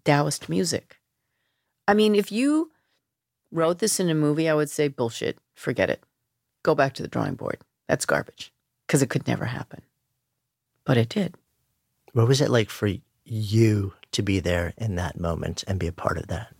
Taoist 0.04 0.48
music. 0.48 0.98
I 1.86 1.94
mean, 1.94 2.16
if 2.16 2.32
you 2.32 2.72
wrote 3.52 3.78
this 3.78 4.00
in 4.00 4.10
a 4.10 4.16
movie, 4.16 4.48
I 4.48 4.54
would 4.54 4.68
say 4.68 4.88
bullshit, 4.88 5.38
forget 5.54 5.90
it. 5.90 6.02
Go 6.64 6.74
back 6.74 6.94
to 6.94 7.02
the 7.02 7.08
drawing 7.08 7.36
board. 7.36 7.58
That's 7.86 8.04
garbage 8.04 8.52
because 8.88 9.00
it 9.00 9.10
could 9.10 9.28
never 9.28 9.44
happen 9.44 9.82
but 10.86 10.96
it 10.96 11.10
did. 11.10 11.34
What 12.14 12.28
was 12.28 12.40
it 12.40 12.48
like 12.48 12.70
for 12.70 12.88
you 13.24 13.92
to 14.12 14.22
be 14.22 14.40
there 14.40 14.72
in 14.78 14.94
that 14.94 15.20
moment 15.20 15.64
and 15.66 15.78
be 15.78 15.88
a 15.88 15.92
part 15.92 16.16
of 16.16 16.28
that? 16.28 16.54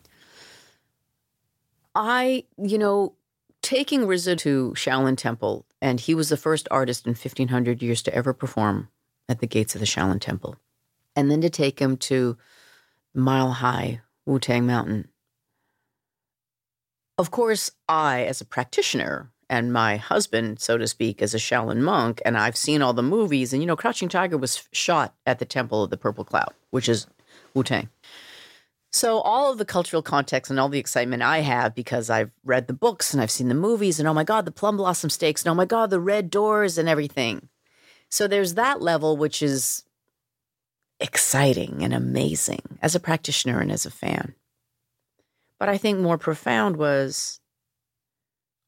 I, 1.95 2.45
you 2.59 2.77
know, 2.77 3.14
taking 3.62 4.03
RZA 4.03 4.37
to 4.39 4.74
Shaolin 4.77 5.16
Temple, 5.16 5.64
and 5.81 5.99
he 5.99 6.14
was 6.14 6.29
the 6.29 6.37
first 6.37 6.68
artist 6.70 7.07
in 7.07 7.12
1500 7.12 7.83
years 7.83 8.03
to 8.03 8.14
ever 8.14 8.35
perform 8.35 8.89
at 9.29 9.41
the 9.41 9.47
gates 9.47 9.74
of 9.74 9.81
the 9.81 9.87
Shaolin 9.87 10.20
Temple, 10.20 10.57
and 11.14 11.31
then 11.31 11.41
to 11.41 11.49
take 11.49 11.79
him 11.79 11.97
to 11.97 12.37
Mile 13.14 13.53
High 13.53 14.03
Wu 14.27 14.39
Tang 14.39 14.66
Mountain. 14.66 15.09
Of 17.16 17.31
course, 17.31 17.70
I, 17.89 18.24
as 18.24 18.43
a 18.43 18.45
practitioner, 18.45 19.31
and 19.49 19.72
my 19.72 19.97
husband, 19.97 20.61
so 20.61 20.76
to 20.76 20.86
speak, 20.86 21.22
is 21.22 21.34
a 21.34 21.38
Shaolin 21.38 21.80
monk, 21.80 22.20
and 22.24 22.36
I've 22.36 22.57
seen 22.57 22.82
all 22.82 22.92
the 22.92 23.03
movies. 23.03 23.53
And 23.53 23.62
you 23.62 23.66
know, 23.66 23.76
Crouching 23.76 24.09
Tiger 24.09 24.36
was 24.36 24.68
shot 24.72 25.14
at 25.24 25.38
the 25.38 25.44
Temple 25.44 25.84
of 25.84 25.90
the 25.90 25.97
Purple 25.97 26.24
Cloud, 26.24 26.53
which 26.70 26.88
is 26.88 27.07
Wu 27.55 27.62
Tang. 27.62 27.88
So 28.90 29.18
all 29.18 29.53
of 29.53 29.59
the 29.59 29.64
cultural 29.64 30.03
context 30.03 30.51
and 30.51 30.59
all 30.59 30.68
the 30.68 30.78
excitement 30.78 31.22
I 31.22 31.40
have 31.40 31.74
because 31.74 32.09
I've 32.09 32.30
read 32.44 32.66
the 32.66 32.72
books 32.72 33.12
and 33.12 33.22
I've 33.22 33.30
seen 33.30 33.49
the 33.49 33.55
movies, 33.55 33.99
and 33.99 34.09
oh 34.09 34.14
my 34.14 34.24
God, 34.24 34.44
the 34.47 34.51
plum 34.51 34.76
blossom 34.76 35.11
stakes, 35.11 35.42
and 35.44 35.51
oh 35.51 35.55
my 35.55 35.66
God, 35.66 35.90
the 35.90 36.01
red 36.01 36.30
doors 36.30 36.78
and 36.78 36.88
everything. 36.88 37.49
So 38.09 38.26
there's 38.26 38.55
that 38.55 38.80
level, 38.80 39.16
which 39.16 39.42
is 39.42 39.84
exciting 40.99 41.82
and 41.82 41.92
amazing 41.92 42.78
as 42.80 42.94
a 42.94 43.01
practitioner 43.01 43.61
and 43.61 43.70
as 43.70 43.84
a 43.84 43.90
fan. 43.90 44.34
But 45.59 45.68
I 45.68 45.78
think 45.78 45.99
more 45.99 46.18
profound 46.18 46.76
was 46.76 47.40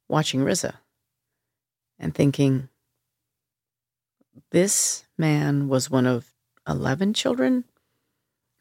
watching 0.08 0.40
RZA 0.40 0.74
and 1.98 2.14
thinking, 2.14 2.68
this 4.50 5.04
man 5.16 5.68
was 5.68 5.90
one 5.90 6.06
of 6.06 6.32
11 6.68 7.14
children 7.14 7.64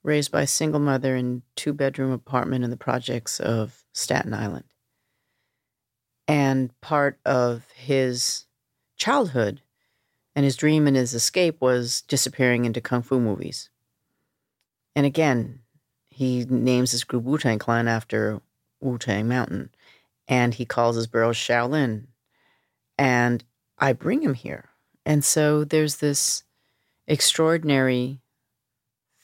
raised 0.04 0.32
by 0.32 0.42
a 0.44 0.48
single 0.48 0.80
mother 0.80 1.16
in 1.16 1.44
two 1.56 1.74
bedroom 1.74 2.12
apartment 2.12 2.64
in 2.64 2.70
the 2.70 2.78
projects 2.78 3.40
of 3.40 3.84
Staten 3.94 4.34
Island. 4.34 4.66
And 6.28 6.80
part 6.82 7.20
of 7.26 7.66
his 7.76 8.46
childhood 8.98 9.62
and 10.36 10.44
his 10.44 10.56
dream 10.56 10.88
and 10.88 10.96
his 10.96 11.14
escape 11.14 11.62
was 11.62 12.02
disappearing 12.02 12.66
into 12.66 12.82
kung 12.82 13.02
fu 13.02 13.20
movies. 13.20 13.70
And 14.96 15.06
again, 15.06 15.60
he 16.10 16.46
names 16.46 16.92
his 16.92 17.04
group 17.04 17.24
Wu 17.24 17.38
Tang 17.38 17.60
Clan 17.60 17.88
after 17.88 18.42
Wu 18.82 18.98
Tang 18.98 19.28
Mountain 19.28 19.70
and 20.28 20.54
he 20.54 20.66
calls 20.66 20.96
his 20.96 21.08
borough 21.08 21.32
Shaolin. 21.34 22.06
And 22.98 23.44
I 23.78 23.94
bring 23.94 24.22
him 24.22 24.34
here. 24.34 24.70
And 25.06 25.24
so 25.24 25.64
there's 25.64 25.98
this 25.98 26.44
extraordinary 27.08 28.20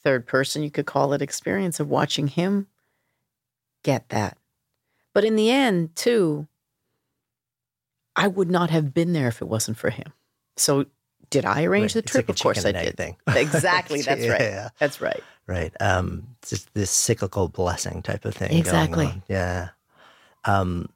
third 0.03 0.25
person, 0.27 0.63
you 0.63 0.71
could 0.71 0.85
call 0.85 1.13
it, 1.13 1.21
experience 1.21 1.79
of 1.79 1.89
watching 1.89 2.27
him 2.27 2.67
get 3.83 4.09
that. 4.09 4.37
But 5.13 5.25
in 5.25 5.35
the 5.35 5.51
end, 5.51 5.95
too, 5.95 6.47
I 8.15 8.27
would 8.27 8.49
not 8.49 8.69
have 8.69 8.93
been 8.93 9.13
there 9.13 9.27
if 9.27 9.41
it 9.41 9.47
wasn't 9.47 9.77
for 9.77 9.89
him. 9.89 10.13
So 10.55 10.85
did 11.29 11.45
I 11.45 11.63
arrange 11.63 11.95
Right. 11.95 12.03
the 12.03 12.09
trip? 12.09 12.27
like 12.27 12.35
of 12.37 12.41
course 12.41 12.59
I 12.59 12.71
chicken 12.71 12.75
and 12.75 12.87
egg 12.87 12.95
did. 12.95 12.97
thing. 12.97 13.15
Exactly. 13.35 14.01
That's 14.01 14.27
right. 14.27 14.41
yeah. 14.41 14.69
That's 14.79 15.01
right. 15.01 15.23
Right. 15.47 15.73
Um, 15.81 16.27
just 16.45 16.73
this 16.73 16.91
cyclical 16.91 17.49
blessing 17.49 18.01
type 18.01 18.23
of 18.25 18.35
thing. 18.35 18.55
Exactly. 18.57 19.21
Yeah. 19.27 19.69
Um, 20.45 20.89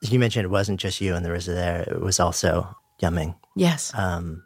you 0.00 0.18
mentioned 0.18 0.44
it 0.44 0.48
wasn't 0.48 0.80
just 0.80 1.00
you 1.00 1.14
and 1.14 1.24
the 1.24 1.30
RZA 1.30 1.46
there. 1.54 1.80
It 1.82 2.00
was 2.00 2.20
also 2.20 2.74
Yan 3.00 3.14
Ming. 3.14 3.34
Yes. 3.56 3.92
Um, 3.94 4.42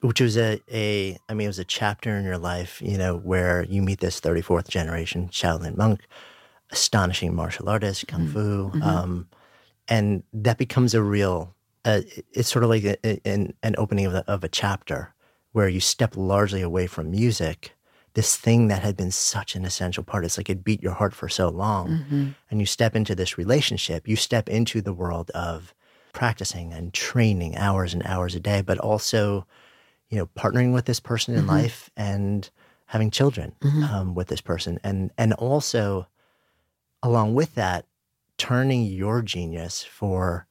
which 0.00 0.20
was 0.20 0.36
a, 0.36 0.60
a, 0.72 1.16
I 1.28 1.34
mean, 1.34 1.44
it 1.44 1.48
was 1.48 1.58
a 1.60 1.64
chapter 1.64 2.16
in 2.16 2.24
your 2.24 2.38
life, 2.38 2.82
you 2.82 2.98
know, 2.98 3.16
where 3.16 3.64
you 3.64 3.82
meet 3.82 4.00
this 4.00 4.20
34th 4.20 4.68
generation 4.68 5.28
Shaolin 5.28 5.76
monk, 5.76 6.00
astonishing 6.72 7.34
martial 7.34 7.68
artist, 7.68 8.06
Kung 8.08 8.26
Fu. 8.28 8.72
Um, 8.82 9.28
and 9.88 10.22
that 10.32 10.58
becomes 10.58 10.94
a 10.94 11.02
real, 11.02 11.54
uh, 11.84 12.00
it's 12.32 12.48
sort 12.48 12.64
of 12.64 12.70
like 12.70 12.82
a, 12.84 12.96
a- 13.06 13.20
an, 13.24 13.54
an 13.62 13.74
opening 13.78 14.06
of, 14.06 14.14
a 14.14 14.24
of 14.28 14.42
a 14.42 14.48
chapter 14.48 15.14
where 15.52 15.68
you 15.68 15.80
step 15.80 16.16
largely 16.16 16.62
away 16.62 16.86
from 16.88 17.10
music, 17.10 17.72
this 18.14 18.36
thing 18.36 18.68
that 18.68 18.82
had 18.82 18.96
been 18.96 19.10
such 19.10 19.54
an 19.56 19.64
essential 19.64 20.02
part. 20.02 20.24
It's 20.24 20.36
like 20.36 20.50
it 20.50 20.64
beat 20.64 20.82
your 20.82 20.92
heart 20.92 21.14
for 21.14 21.28
so 21.28 21.48
long. 21.48 21.88
Mm-hmm. 21.88 22.28
And 22.50 22.60
you 22.60 22.66
step 22.66 22.94
into 22.94 23.14
this 23.14 23.38
relationship, 23.38 24.06
you 24.06 24.16
step 24.16 24.48
into 24.48 24.80
the 24.80 24.92
world 24.92 25.30
of 25.30 25.74
practicing 26.12 26.72
and 26.72 26.92
training 26.92 27.56
hours 27.56 27.94
and 27.94 28.02
hours 28.04 28.34
a 28.34 28.40
day, 28.40 28.60
but 28.60 28.78
also, 28.78 29.46
you 30.10 30.18
know, 30.18 30.26
partnering 30.38 30.74
with 30.74 30.84
this 30.84 31.00
person 31.00 31.34
in 31.34 31.40
mm-hmm. 31.40 31.50
life 31.50 31.90
and 31.96 32.50
having 32.86 33.10
children 33.10 33.54
mm-hmm. 33.60 33.84
um, 33.84 34.14
with 34.14 34.28
this 34.28 34.42
person. 34.42 34.78
And, 34.84 35.10
and 35.16 35.32
also, 35.32 36.06
along 37.02 37.34
with 37.34 37.54
that, 37.54 37.86
turning 38.36 38.84
your 38.84 39.22
genius 39.22 39.82
for 39.82 40.46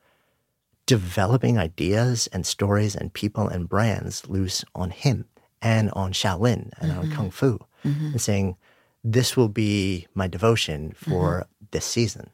developing 0.87 1.59
ideas 1.59 2.27
and 2.33 2.45
stories 2.45 2.95
and 2.95 3.13
people 3.13 3.47
and 3.47 3.69
brands 3.69 4.27
loose 4.27 4.65
on 4.73 4.89
him 4.89 5.25
and 5.61 5.91
on 5.91 6.13
Shaolin 6.13 6.71
and 6.79 6.91
on 6.91 7.05
mm-hmm. 7.05 7.13
Kung 7.13 7.31
Fu 7.31 7.59
mm-hmm. 7.85 8.05
and 8.07 8.21
saying, 8.21 8.57
this 9.03 9.35
will 9.35 9.49
be 9.49 10.07
my 10.13 10.27
devotion 10.27 10.93
for 10.95 11.41
mm-hmm. 11.41 11.65
this 11.71 11.85
season. 11.85 12.29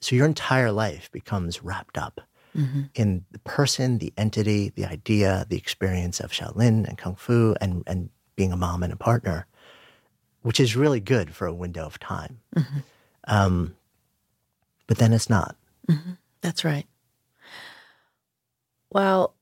So 0.00 0.14
your 0.14 0.26
entire 0.26 0.70
life 0.72 1.10
becomes 1.12 1.62
wrapped 1.62 1.96
up 1.96 2.20
in 2.94 3.24
the 3.30 3.38
person, 3.38 3.96
the 3.96 4.12
entity, 4.18 4.68
the 4.68 4.84
idea, 4.84 5.46
the 5.48 5.56
experience 5.56 6.20
of 6.20 6.32
Shaolin 6.32 6.86
and 6.86 6.98
Kung 6.98 7.14
Fu 7.14 7.54
and, 7.62 7.82
and 7.86 8.10
being 8.36 8.52
a 8.52 8.56
mom 8.58 8.82
and 8.82 8.92
a 8.92 8.96
partner, 8.96 9.46
which 10.42 10.60
is 10.60 10.76
really 10.76 11.00
good 11.00 11.34
for 11.34 11.46
a 11.46 11.54
window 11.54 11.86
of 11.86 11.98
time. 11.98 12.40
Um, 13.24 13.74
but 14.86 14.98
then 14.98 15.14
it's 15.14 15.30
not. 15.30 15.56
That's 16.42 16.62
right. 16.62 16.86
Well, 18.90 19.34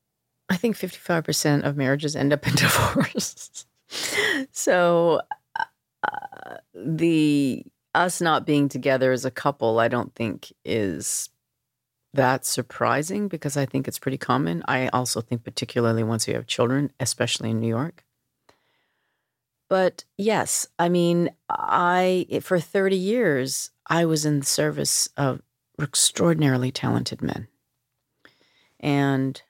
I 0.51 0.57
think 0.57 0.76
55% 0.76 1.62
of 1.62 1.76
marriages 1.76 2.16
end 2.16 2.32
up 2.32 2.46
in 2.46 2.55
divorce. 2.57 3.66
so 4.51 5.22
uh, 5.57 6.57
the 6.74 7.64
us 7.94 8.20
not 8.20 8.46
being 8.46 8.68
together 8.68 9.12
as 9.12 9.24
a 9.24 9.30
couple, 9.30 9.78
I 9.78 9.88
don't 9.88 10.14
think 10.14 10.53
is 10.64 11.30
that 12.12 12.44
surprising 12.44 13.28
because 13.28 13.57
I 13.57 13.66
think 13.66 13.86
it's 13.86 13.98
pretty 13.98 14.18
common. 14.18 14.62
I 14.66 14.88
also 14.88 15.20
think 15.20 15.44
particularly 15.44 16.03
once 16.03 16.26
you 16.26 16.34
have 16.34 16.46
children, 16.46 16.92
especially 16.98 17.51
in 17.51 17.61
New 17.61 17.68
York. 17.68 18.05
But 19.68 20.05
yes, 20.18 20.66
I 20.80 20.88
mean, 20.88 21.30
I 21.48 22.26
for 22.42 22.59
30 22.59 22.96
years 22.96 23.70
I 23.86 24.05
was 24.05 24.24
in 24.24 24.40
the 24.40 24.46
service 24.46 25.09
of 25.16 25.42
extraordinarily 25.80 26.72
talented 26.72 27.22
men. 27.22 27.46
And 28.80 29.40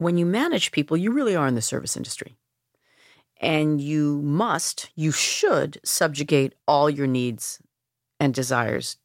when 0.00 0.16
you 0.16 0.24
manage 0.24 0.72
people, 0.72 0.96
you 0.96 1.12
really 1.12 1.36
are 1.36 1.46
in 1.46 1.54
the 1.54 1.60
service 1.60 1.94
industry. 1.94 2.34
And 3.38 3.80
you 3.82 4.22
must, 4.22 4.90
you 4.94 5.12
should 5.12 5.78
subjugate 5.84 6.54
all 6.66 6.88
your 6.88 7.06
needs 7.06 7.60
and 8.18 8.32
desires 8.32 8.96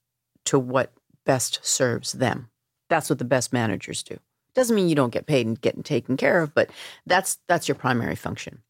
to 0.46 0.58
what 0.58 0.94
best 1.26 1.60
serves 1.64 2.14
them. 2.14 2.50
That's 2.90 3.10
what 3.10 3.20
the 3.20 3.26
best 3.26 3.52
managers 3.52 4.04
do. 4.04 4.18
Doesn't 4.54 4.76
mean 4.76 4.88
you 4.88 4.96
don't 4.96 5.14
get 5.14 5.26
paid 5.26 5.46
and 5.46 5.60
getting 5.60 5.84
taken 5.84 6.16
care 6.16 6.40
of, 6.40 6.54
but 6.54 6.70
that's 7.06 7.40
that's 7.48 7.68
your 7.68 7.76
primary 7.76 8.16
function. 8.16 8.62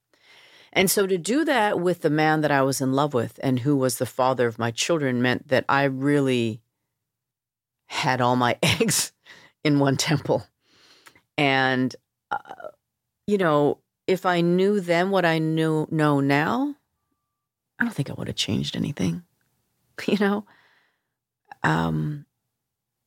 And 0.74 0.90
so 0.90 1.06
to 1.06 1.20
do 1.20 1.46
that 1.46 1.80
with 1.80 2.02
the 2.02 2.10
man 2.10 2.42
that 2.42 2.52
I 2.52 2.64
was 2.64 2.82
in 2.82 2.94
love 2.94 3.14
with 3.14 3.40
and 3.44 3.60
who 3.60 3.76
was 3.76 4.00
the 4.00 4.08
father 4.08 4.48
of 4.48 4.58
my 4.58 4.72
children 4.72 5.22
meant 5.22 5.50
that 5.50 5.66
I 5.70 5.84
really 5.84 6.62
had 7.86 8.20
all 8.20 8.36
my 8.36 8.58
eggs 8.64 9.12
in 9.64 9.78
one 9.78 9.96
temple. 9.96 10.48
And, 11.38 11.96
you 13.28 13.38
know, 13.38 13.80
if 14.08 14.26
I 14.26 14.42
knew 14.42 14.80
then 14.80 15.10
what 15.10 15.26
I 15.26 15.40
knew 15.40 15.88
know 15.92 16.20
now, 16.20 16.76
I 17.80 17.84
don't 17.84 17.94
think 17.94 18.10
I 18.10 18.14
would 18.14 18.28
have 18.28 18.36
changed 18.36 18.76
anything. 18.76 19.24
You 20.08 20.18
know, 20.20 20.46
um, 21.64 22.26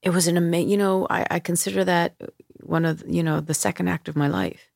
it 0.03 0.09
was 0.09 0.27
an 0.27 0.39
amazing. 0.39 0.71
You 0.71 0.79
know, 0.79 1.07
I, 1.11 1.27
I 1.33 1.39
consider 1.39 1.85
that 1.85 2.15
one 2.61 2.87
of 2.87 3.05
you 3.07 3.23
know 3.23 3.41
the 3.41 3.53
second 3.53 3.89
act 3.89 4.09
of 4.09 4.17
my 4.17 4.27
life, 4.27 4.71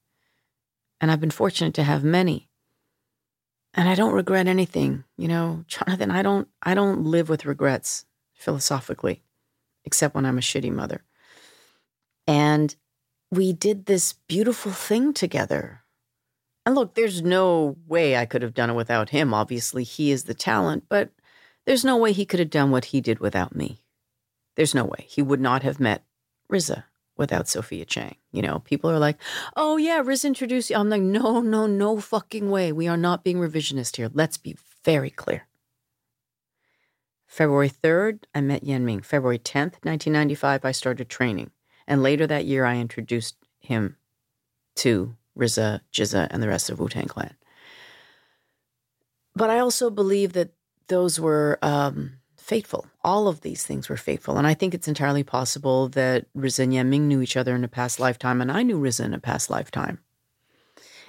and 1.00 1.10
I've 1.10 1.22
been 1.22 1.30
fortunate 1.30 1.72
to 1.74 1.82
have 1.82 2.04
many. 2.04 2.50
And 3.72 3.88
I 3.88 3.94
don't 3.94 4.12
regret 4.12 4.46
anything. 4.46 5.04
You 5.16 5.28
know, 5.28 5.64
Jonathan, 5.68 6.10
I 6.10 6.20
don't. 6.20 6.48
I 6.62 6.74
don't 6.74 7.04
live 7.04 7.30
with 7.30 7.46
regrets 7.46 8.04
philosophically, 8.34 9.22
except 9.86 10.14
when 10.14 10.26
I'm 10.26 10.36
a 10.36 10.42
shitty 10.42 10.70
mother. 10.70 11.02
And 12.26 12.76
we 13.32 13.54
did 13.54 13.86
this 13.86 14.12
beautiful 14.28 14.70
thing 14.72 15.14
together. 15.14 15.80
And 16.66 16.74
look, 16.74 16.94
there's 16.94 17.22
no 17.22 17.76
way 17.88 18.14
I 18.14 18.26
could 18.26 18.42
have 18.42 18.52
done 18.52 18.68
it 18.68 18.74
without 18.74 19.08
him. 19.08 19.32
Obviously, 19.32 19.84
he 19.84 20.12
is 20.12 20.24
the 20.24 20.34
talent, 20.34 20.84
but 20.90 21.08
there's 21.64 21.82
no 21.84 21.96
way 21.96 22.12
he 22.12 22.26
could 22.26 22.40
have 22.40 22.50
done 22.50 22.70
what 22.70 22.86
he 22.86 23.00
did 23.00 23.20
without 23.20 23.56
me. 23.56 23.80
There's 24.54 24.74
no 24.74 24.84
way. 24.84 25.06
He 25.08 25.22
would 25.22 25.40
not 25.40 25.62
have 25.62 25.80
met 25.80 26.04
RZA 26.50 26.84
without 27.16 27.48
Sophia 27.48 27.86
Chang. 27.86 28.16
You 28.32 28.42
know, 28.42 28.58
people 28.58 28.90
are 28.90 28.98
like, 28.98 29.16
oh, 29.56 29.78
yeah, 29.78 30.02
RZA 30.02 30.26
introduced 30.26 30.68
you. 30.68 30.76
I'm 30.76 30.90
like, 30.90 31.00
no, 31.00 31.40
no, 31.40 31.66
no 31.66 32.00
fucking 32.00 32.50
way. 32.50 32.70
We 32.70 32.86
are 32.86 32.98
not 32.98 33.24
being 33.24 33.38
revisionist 33.38 33.96
here. 33.96 34.10
Let's 34.12 34.36
be 34.36 34.56
very 34.84 35.10
clear. 35.10 35.46
February 37.26 37.70
3rd, 37.70 38.24
I 38.34 38.42
met 38.42 38.62
Yan 38.62 38.84
Ming. 38.84 39.00
February 39.00 39.38
10th, 39.38 39.80
1995, 39.84 40.66
I 40.66 40.72
started 40.72 41.08
training. 41.08 41.50
And 41.92 42.02
later 42.02 42.26
that 42.26 42.46
year, 42.46 42.64
I 42.64 42.78
introduced 42.78 43.36
him 43.60 43.96
to 44.76 45.14
RZA, 45.38 45.82
GZA, 45.92 46.26
and 46.30 46.42
the 46.42 46.48
rest 46.48 46.70
of 46.70 46.80
Wu 46.80 46.88
Tang 46.88 47.06
Clan. 47.06 47.34
But 49.36 49.50
I 49.50 49.58
also 49.58 49.90
believe 49.90 50.32
that 50.32 50.54
those 50.88 51.20
were 51.20 51.58
um, 51.60 52.14
fateful. 52.38 52.86
All 53.04 53.28
of 53.28 53.42
these 53.42 53.66
things 53.66 53.90
were 53.90 53.98
fateful. 53.98 54.38
And 54.38 54.46
I 54.46 54.54
think 54.54 54.72
it's 54.72 54.88
entirely 54.88 55.22
possible 55.22 55.90
that 55.90 56.32
RZA 56.34 56.60
and 56.60 56.72
Yan 56.72 56.88
Ming 56.88 57.08
knew 57.08 57.20
each 57.20 57.36
other 57.36 57.54
in 57.54 57.62
a 57.62 57.68
past 57.68 58.00
lifetime, 58.00 58.40
and 58.40 58.50
I 58.50 58.62
knew 58.62 58.80
RZA 58.80 59.04
in 59.04 59.12
a 59.12 59.18
past 59.18 59.50
lifetime. 59.50 59.98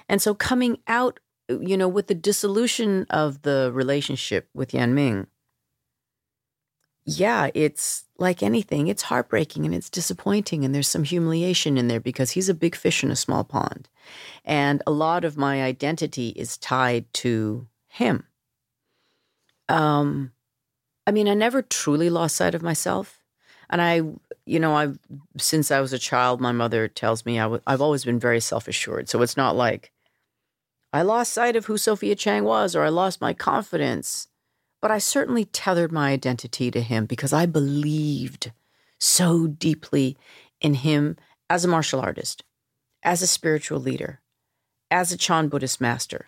And 0.06 0.20
so 0.20 0.34
coming 0.34 0.80
out, 0.86 1.18
you 1.48 1.78
know, 1.78 1.88
with 1.88 2.08
the 2.08 2.14
dissolution 2.14 3.06
of 3.08 3.40
the 3.40 3.70
relationship 3.72 4.50
with 4.52 4.74
Yan 4.74 4.94
Ming, 4.94 5.28
yeah, 7.04 7.50
it's 7.54 8.04
like 8.18 8.42
anything. 8.42 8.88
It's 8.88 9.02
heartbreaking 9.02 9.64
and 9.66 9.74
it's 9.74 9.90
disappointing, 9.90 10.64
and 10.64 10.74
there's 10.74 10.88
some 10.88 11.04
humiliation 11.04 11.76
in 11.76 11.88
there 11.88 12.00
because 12.00 12.32
he's 12.32 12.48
a 12.48 12.54
big 12.54 12.74
fish 12.74 13.04
in 13.04 13.10
a 13.10 13.16
small 13.16 13.44
pond. 13.44 13.88
And 14.44 14.82
a 14.86 14.90
lot 14.90 15.24
of 15.24 15.36
my 15.36 15.62
identity 15.62 16.28
is 16.30 16.56
tied 16.56 17.12
to 17.14 17.66
him. 17.88 18.24
Um, 19.68 20.32
I 21.06 21.10
mean, 21.10 21.28
I 21.28 21.34
never 21.34 21.62
truly 21.62 22.10
lost 22.10 22.36
sight 22.36 22.54
of 22.54 22.62
myself. 22.62 23.22
And 23.70 23.80
I, 23.80 24.02
you 24.46 24.60
know, 24.60 24.74
I've, 24.74 24.98
since 25.38 25.70
I 25.70 25.80
was 25.80 25.92
a 25.92 25.98
child, 25.98 26.40
my 26.40 26.52
mother 26.52 26.88
tells 26.88 27.24
me 27.24 27.38
i 27.38 27.44
w- 27.44 27.62
I've 27.66 27.80
always 27.80 28.04
been 28.04 28.18
very 28.18 28.40
self 28.40 28.68
assured. 28.68 29.08
So 29.08 29.22
it's 29.22 29.36
not 29.36 29.56
like 29.56 29.90
I 30.92 31.02
lost 31.02 31.32
sight 31.32 31.56
of 31.56 31.66
who 31.66 31.76
Sophia 31.76 32.14
Chang 32.14 32.44
was 32.44 32.76
or 32.76 32.84
I 32.84 32.88
lost 32.88 33.20
my 33.20 33.34
confidence. 33.34 34.28
But 34.84 34.90
I 34.90 34.98
certainly 34.98 35.46
tethered 35.46 35.92
my 35.92 36.10
identity 36.10 36.70
to 36.70 36.82
him 36.82 37.06
because 37.06 37.32
I 37.32 37.46
believed 37.46 38.52
so 39.00 39.46
deeply 39.46 40.18
in 40.60 40.74
him 40.74 41.16
as 41.48 41.64
a 41.64 41.68
martial 41.68 42.00
artist, 42.00 42.44
as 43.02 43.22
a 43.22 43.26
spiritual 43.26 43.80
leader, 43.80 44.20
as 44.90 45.10
a 45.10 45.16
Chan 45.16 45.48
Buddhist 45.48 45.80
master, 45.80 46.26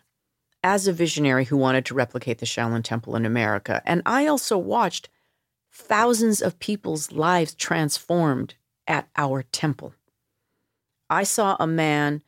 as 0.65 0.89
a 0.89 0.95
visionary 0.95 1.45
who 1.45 1.59
wanted 1.59 1.85
to 1.85 1.95
replicate 1.95 2.39
the 2.39 2.47
Shaolin 2.47 2.83
Temple 2.83 3.15
in 3.15 3.27
America. 3.27 3.83
And 3.85 4.01
I 4.07 4.27
also 4.27 4.57
watched 4.57 5.11
thousands 5.71 6.41
of 6.41 6.59
people's 6.59 7.13
lives 7.13 7.55
transformed 7.55 8.55
at 8.87 9.07
our 9.19 9.43
temple. 9.43 9.93
I 11.11 11.25
saw 11.25 11.59
a 11.61 11.67
man 11.67 12.23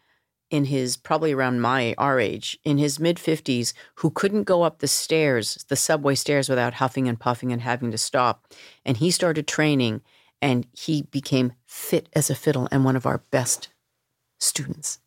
in 0.51 0.66
his 0.66 0.96
probably 0.96 1.32
around 1.32 1.61
my 1.61 1.94
our 1.99 2.18
age 2.18 2.59
in 2.64 2.78
his 2.78 2.99
mid 2.99 3.16
50s 3.16 3.72
who 3.96 4.11
couldn't 4.11 4.44
go 4.44 4.62
up 4.62 4.78
the 4.78 4.88
stairs 4.88 5.64
the 5.68 5.76
subway 5.76 6.14
stairs 6.14 6.49
without 6.49 6.74
huffing 6.74 7.09
and 7.09 7.20
puffing 7.20 7.53
and 7.53 7.62
having 7.62 7.90
to 7.90 7.99
stop 7.99 8.53
and 8.84 8.96
he 8.96 9.11
started 9.11 9.46
training 9.46 10.01
and 10.40 10.66
he 10.72 11.03
became 11.03 11.53
fit 11.66 12.09
as 12.14 12.30
a 12.30 12.34
fiddle 12.34 12.68
and 12.70 12.84
one 12.84 12.96
of 12.96 13.07
our 13.07 13.18
best 13.30 13.68
students. 14.38 15.01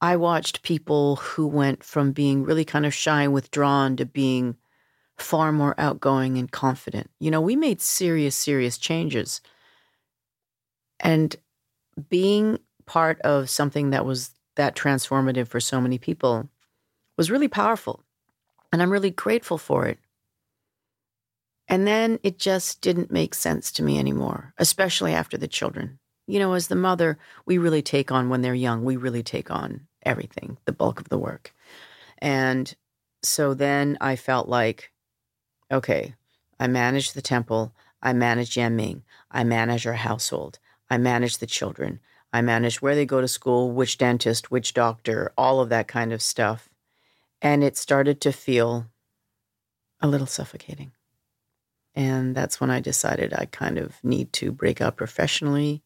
I 0.00 0.16
watched 0.16 0.62
people 0.62 1.16
who 1.16 1.46
went 1.46 1.82
from 1.82 2.12
being 2.12 2.44
really 2.44 2.64
kind 2.64 2.86
of 2.86 2.94
shy 2.94 3.22
and 3.22 3.32
withdrawn 3.32 3.96
to 3.96 4.06
being 4.06 4.56
far 5.16 5.50
more 5.50 5.74
outgoing 5.76 6.38
and 6.38 6.50
confident. 6.50 7.10
You 7.18 7.32
know, 7.32 7.40
we 7.40 7.56
made 7.56 7.80
serious, 7.80 8.36
serious 8.36 8.78
changes. 8.78 9.40
And 11.00 11.34
being 12.08 12.60
part 12.86 13.20
of 13.22 13.50
something 13.50 13.90
that 13.90 14.04
was 14.04 14.30
that 14.58 14.76
transformative 14.76 15.48
for 15.48 15.60
so 15.60 15.80
many 15.80 15.98
people 15.98 16.48
was 17.16 17.30
really 17.30 17.48
powerful. 17.48 18.04
And 18.72 18.82
I'm 18.82 18.90
really 18.90 19.10
grateful 19.10 19.56
for 19.56 19.86
it. 19.86 19.98
And 21.68 21.86
then 21.86 22.18
it 22.22 22.38
just 22.38 22.80
didn't 22.80 23.10
make 23.10 23.34
sense 23.34 23.70
to 23.72 23.82
me 23.82 23.98
anymore, 23.98 24.52
especially 24.58 25.14
after 25.14 25.38
the 25.38 25.48
children. 25.48 25.98
You 26.26 26.38
know, 26.40 26.54
as 26.54 26.68
the 26.68 26.74
mother, 26.74 27.18
we 27.46 27.56
really 27.56 27.82
take 27.82 28.10
on 28.10 28.28
when 28.28 28.42
they're 28.42 28.54
young, 28.54 28.84
we 28.84 28.96
really 28.96 29.22
take 29.22 29.50
on 29.50 29.86
everything, 30.02 30.58
the 30.64 30.72
bulk 30.72 31.00
of 31.00 31.08
the 31.08 31.18
work. 31.18 31.54
And 32.18 32.74
so 33.22 33.54
then 33.54 33.96
I 34.00 34.16
felt 34.16 34.48
like, 34.48 34.90
okay, 35.70 36.14
I 36.58 36.66
manage 36.66 37.12
the 37.12 37.22
temple, 37.22 37.72
I 38.02 38.12
manage 38.12 38.56
Yan 38.56 38.74
Ming, 38.74 39.04
I 39.30 39.44
manage 39.44 39.86
our 39.86 39.94
household, 39.94 40.58
I 40.90 40.98
manage 40.98 41.38
the 41.38 41.46
children, 41.46 42.00
I 42.32 42.42
manage 42.42 42.82
where 42.82 42.94
they 42.94 43.06
go 43.06 43.20
to 43.20 43.28
school, 43.28 43.70
which 43.72 43.98
dentist, 43.98 44.50
which 44.50 44.74
doctor, 44.74 45.32
all 45.36 45.60
of 45.60 45.70
that 45.70 45.88
kind 45.88 46.12
of 46.12 46.22
stuff. 46.22 46.68
And 47.40 47.64
it 47.64 47.76
started 47.76 48.20
to 48.22 48.32
feel 48.32 48.86
a 50.00 50.08
little 50.08 50.26
suffocating. 50.26 50.92
And 51.94 52.34
that's 52.34 52.60
when 52.60 52.70
I 52.70 52.80
decided 52.80 53.32
I 53.32 53.46
kind 53.46 53.78
of 53.78 54.02
need 54.04 54.32
to 54.34 54.52
break 54.52 54.80
out 54.80 54.96
professionally 54.96 55.82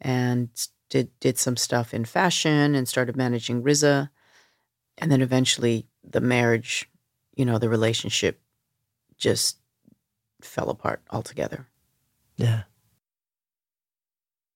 and 0.00 0.48
did 0.88 1.10
did 1.20 1.38
some 1.38 1.56
stuff 1.56 1.92
in 1.92 2.04
fashion 2.04 2.74
and 2.74 2.88
started 2.88 3.16
managing 3.16 3.62
RZA. 3.62 4.08
And 4.98 5.12
then 5.12 5.20
eventually 5.20 5.86
the 6.02 6.20
marriage, 6.20 6.88
you 7.34 7.44
know, 7.44 7.58
the 7.58 7.68
relationship 7.68 8.40
just 9.18 9.58
fell 10.40 10.70
apart 10.70 11.02
altogether. 11.10 11.66
Yeah. 12.36 12.62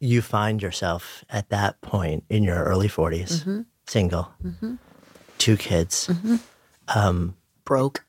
You 0.00 0.22
find 0.22 0.62
yourself 0.62 1.24
at 1.28 1.48
that 1.50 1.80
point 1.80 2.24
in 2.28 2.42
your 2.42 2.62
early 2.64 2.88
40s, 2.88 3.40
mm-hmm. 3.40 3.60
single, 3.86 4.30
mm-hmm. 4.44 4.74
two 5.38 5.56
kids. 5.56 6.08
Mm-hmm. 6.08 6.36
Um, 6.88 7.36
Broke. 7.64 8.04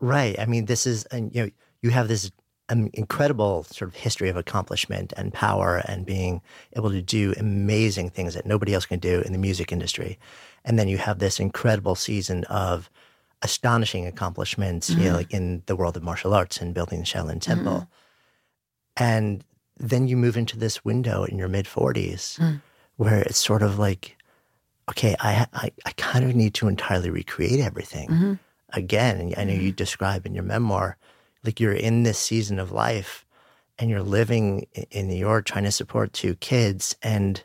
Right. 0.00 0.38
I 0.38 0.46
mean, 0.46 0.64
this 0.64 0.86
is, 0.86 1.04
and 1.06 1.34
you 1.34 1.44
know, 1.44 1.50
you 1.82 1.90
have 1.90 2.08
this 2.08 2.30
um, 2.68 2.90
incredible 2.92 3.64
sort 3.64 3.88
of 3.88 3.94
history 3.94 4.28
of 4.28 4.36
accomplishment 4.36 5.12
and 5.16 5.32
power 5.32 5.82
and 5.86 6.04
being 6.04 6.42
able 6.74 6.90
to 6.90 7.00
do 7.00 7.34
amazing 7.38 8.10
things 8.10 8.34
that 8.34 8.46
nobody 8.46 8.74
else 8.74 8.86
can 8.86 8.98
do 8.98 9.20
in 9.20 9.32
the 9.32 9.38
music 9.38 9.72
industry. 9.72 10.18
And 10.64 10.78
then 10.78 10.88
you 10.88 10.98
have 10.98 11.18
this 11.18 11.40
incredible 11.40 11.94
season 11.94 12.44
of 12.44 12.90
astonishing 13.42 14.06
accomplishments, 14.06 14.90
you 14.90 15.04
know, 15.04 15.14
like 15.14 15.32
in 15.32 15.62
the 15.66 15.76
world 15.76 15.96
of 15.96 16.02
martial 16.02 16.34
arts 16.34 16.60
and 16.60 16.74
building 16.74 17.00
the 17.00 17.06
Shaolin 17.06 17.40
Temple. 17.40 17.88
And 18.96 19.44
then 19.78 20.08
you 20.08 20.16
move 20.16 20.36
into 20.36 20.58
this 20.58 20.84
window 20.84 21.24
in 21.24 21.38
your 21.38 21.48
mid 21.48 21.66
40s 21.66 22.38
hmm. 22.38 22.56
where 22.96 23.22
it's 23.22 23.38
sort 23.38 23.62
of 23.62 23.78
like, 23.78 24.16
okay, 24.90 25.14
I, 25.20 25.46
I, 25.52 25.72
I 25.84 25.92
kind 25.92 26.24
of 26.24 26.34
need 26.34 26.54
to 26.54 26.68
entirely 26.68 27.10
recreate 27.10 27.60
everything 27.60 28.08
mm-hmm. 28.08 28.34
again. 28.72 29.20
And 29.20 29.34
I 29.36 29.44
know 29.44 29.52
you 29.52 29.68
mm-hmm. 29.68 29.76
describe 29.76 30.26
in 30.26 30.34
your 30.34 30.44
memoir, 30.44 30.96
like 31.44 31.60
you're 31.60 31.72
in 31.72 32.02
this 32.02 32.18
season 32.18 32.58
of 32.58 32.72
life 32.72 33.24
and 33.78 33.90
you're 33.90 34.02
living 34.02 34.66
in 34.90 35.08
New 35.08 35.16
York 35.16 35.44
trying 35.44 35.64
to 35.64 35.72
support 35.72 36.12
two 36.12 36.34
kids 36.36 36.96
and 37.02 37.42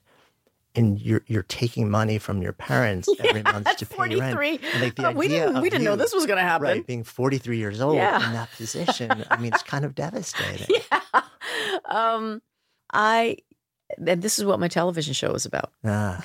and 0.76 1.00
you're 1.00 1.22
you're 1.28 1.44
taking 1.44 1.90
money 1.90 2.18
from 2.18 2.42
your 2.42 2.54
parents 2.54 3.08
every 3.24 3.44
month 3.44 3.76
to 3.78 3.86
pay 3.86 4.16
rent. 4.18 4.34
43. 4.36 4.60
And, 4.74 4.82
like, 4.82 4.96
the 4.96 5.08
Uh, 5.10 5.12
we 5.22 5.28
didn't- 5.28 5.62
we 5.62 5.70
didn't 5.70 5.84
know 5.86 5.96
this 5.96 6.14
was 6.14 6.26
gonna 6.26 6.42
happen. 6.42 6.64
Right, 6.68 6.86
being 6.88 7.04
43 7.04 7.58
years 7.58 7.80
old 7.82 7.96
Yeah. 7.96 8.26
in 8.28 8.34
that 8.34 8.50
position, 8.52 9.24
I 9.30 9.38
mean, 9.38 9.54
it's 9.54 9.64
kind 9.64 9.86
of 9.86 9.94
devastating. 9.96 10.76
um, 11.86 12.42
I, 12.92 13.38
and 14.06 14.22
this 14.22 14.40
is 14.40 14.46
what 14.46 14.60
my 14.60 14.68
television 14.68 15.14
show 15.14 15.32
is 15.34 15.46
about. 15.46 15.72
Ah, 15.86 16.22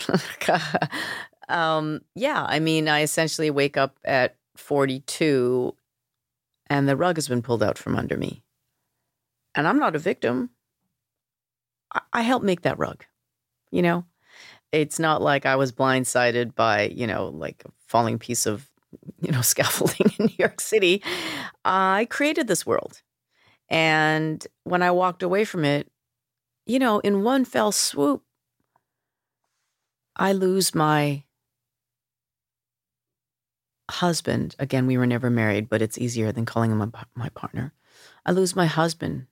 um, 1.48 2.00
yeah, 2.14 2.44
I 2.46 2.58
mean, 2.60 2.88
I 2.88 3.02
essentially 3.02 3.50
wake 3.50 3.76
up 3.76 3.98
at 4.04 4.36
42 4.56 5.74
and 6.70 6.88
the 6.88 6.96
rug 6.96 7.16
has 7.16 7.28
been 7.28 7.42
pulled 7.42 7.62
out 7.62 7.78
from 7.78 7.96
under 7.96 8.16
me. 8.16 8.42
And 9.54 9.66
I'm 9.66 9.78
not 9.78 9.96
a 9.96 9.98
victim. 9.98 10.50
I, 11.92 12.00
I 12.12 12.22
helped 12.22 12.44
make 12.44 12.62
that 12.62 12.78
rug, 12.78 13.04
you 13.70 13.80
know? 13.82 14.04
It's 14.72 14.98
not 14.98 15.22
like 15.22 15.46
I 15.46 15.56
was 15.56 15.72
blindsided 15.72 16.54
by, 16.54 16.88
you 16.88 17.06
know, 17.06 17.28
like 17.28 17.62
a 17.66 17.70
falling 17.86 18.18
piece 18.18 18.46
of, 18.46 18.68
you 19.20 19.32
know, 19.32 19.40
scaffolding 19.42 20.12
in 20.18 20.26
New 20.26 20.36
York 20.38 20.60
City. 20.60 21.02
I 21.64 22.06
created 22.10 22.48
this 22.48 22.66
world. 22.66 23.02
And 23.70 24.46
when 24.64 24.82
I 24.82 24.90
walked 24.90 25.22
away 25.22 25.44
from 25.44 25.64
it, 25.64 25.90
you 26.66 26.78
know, 26.78 27.00
in 27.00 27.22
one 27.22 27.44
fell 27.44 27.72
swoop, 27.72 28.22
I 30.16 30.32
lose 30.32 30.74
my 30.74 31.24
husband. 33.90 34.54
Again, 34.58 34.86
we 34.86 34.98
were 34.98 35.06
never 35.06 35.30
married, 35.30 35.68
but 35.68 35.82
it's 35.82 35.98
easier 35.98 36.32
than 36.32 36.44
calling 36.44 36.70
him 36.70 36.78
my, 36.78 36.88
my 37.14 37.28
partner. 37.30 37.72
I 38.26 38.32
lose 38.32 38.56
my 38.56 38.66
husband, 38.66 39.26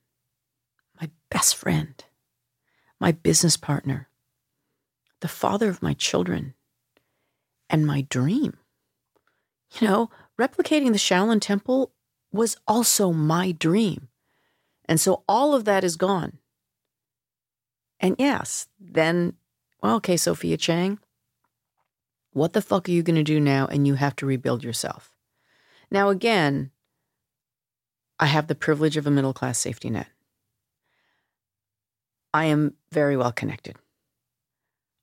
my 1.00 1.10
best 1.30 1.56
friend, 1.56 2.02
my 3.00 3.12
business 3.12 3.56
partner, 3.56 4.08
the 5.26 5.32
father 5.32 5.68
of 5.68 5.82
my 5.82 5.92
children, 5.92 6.54
and 7.68 7.84
my 7.84 8.02
dream. 8.02 8.56
You 9.72 9.88
know, 9.88 10.10
replicating 10.40 10.92
the 10.92 11.00
Shaolin 11.00 11.40
Temple 11.40 11.90
was 12.30 12.56
also 12.68 13.10
my 13.10 13.50
dream. 13.50 14.06
And 14.84 15.00
so 15.00 15.24
all 15.28 15.52
of 15.52 15.64
that 15.64 15.82
is 15.82 15.96
gone. 15.96 16.38
And 17.98 18.14
yes, 18.20 18.68
then, 18.78 19.32
well, 19.82 19.96
okay, 19.96 20.16
Sophia 20.16 20.56
Chang, 20.56 21.00
what 22.32 22.52
the 22.52 22.62
fuck 22.62 22.88
are 22.88 22.92
you 22.92 23.02
going 23.02 23.16
to 23.16 23.24
do 23.24 23.40
now? 23.40 23.66
And 23.66 23.84
you 23.84 23.94
have 23.94 24.14
to 24.16 24.26
rebuild 24.26 24.62
yourself. 24.62 25.10
Now, 25.90 26.10
again, 26.10 26.70
I 28.20 28.26
have 28.26 28.46
the 28.46 28.54
privilege 28.54 28.96
of 28.96 29.08
a 29.08 29.10
middle 29.10 29.34
class 29.34 29.58
safety 29.58 29.90
net. 29.90 30.06
I 32.32 32.44
am 32.44 32.74
very 32.92 33.16
well 33.16 33.32
connected. 33.32 33.74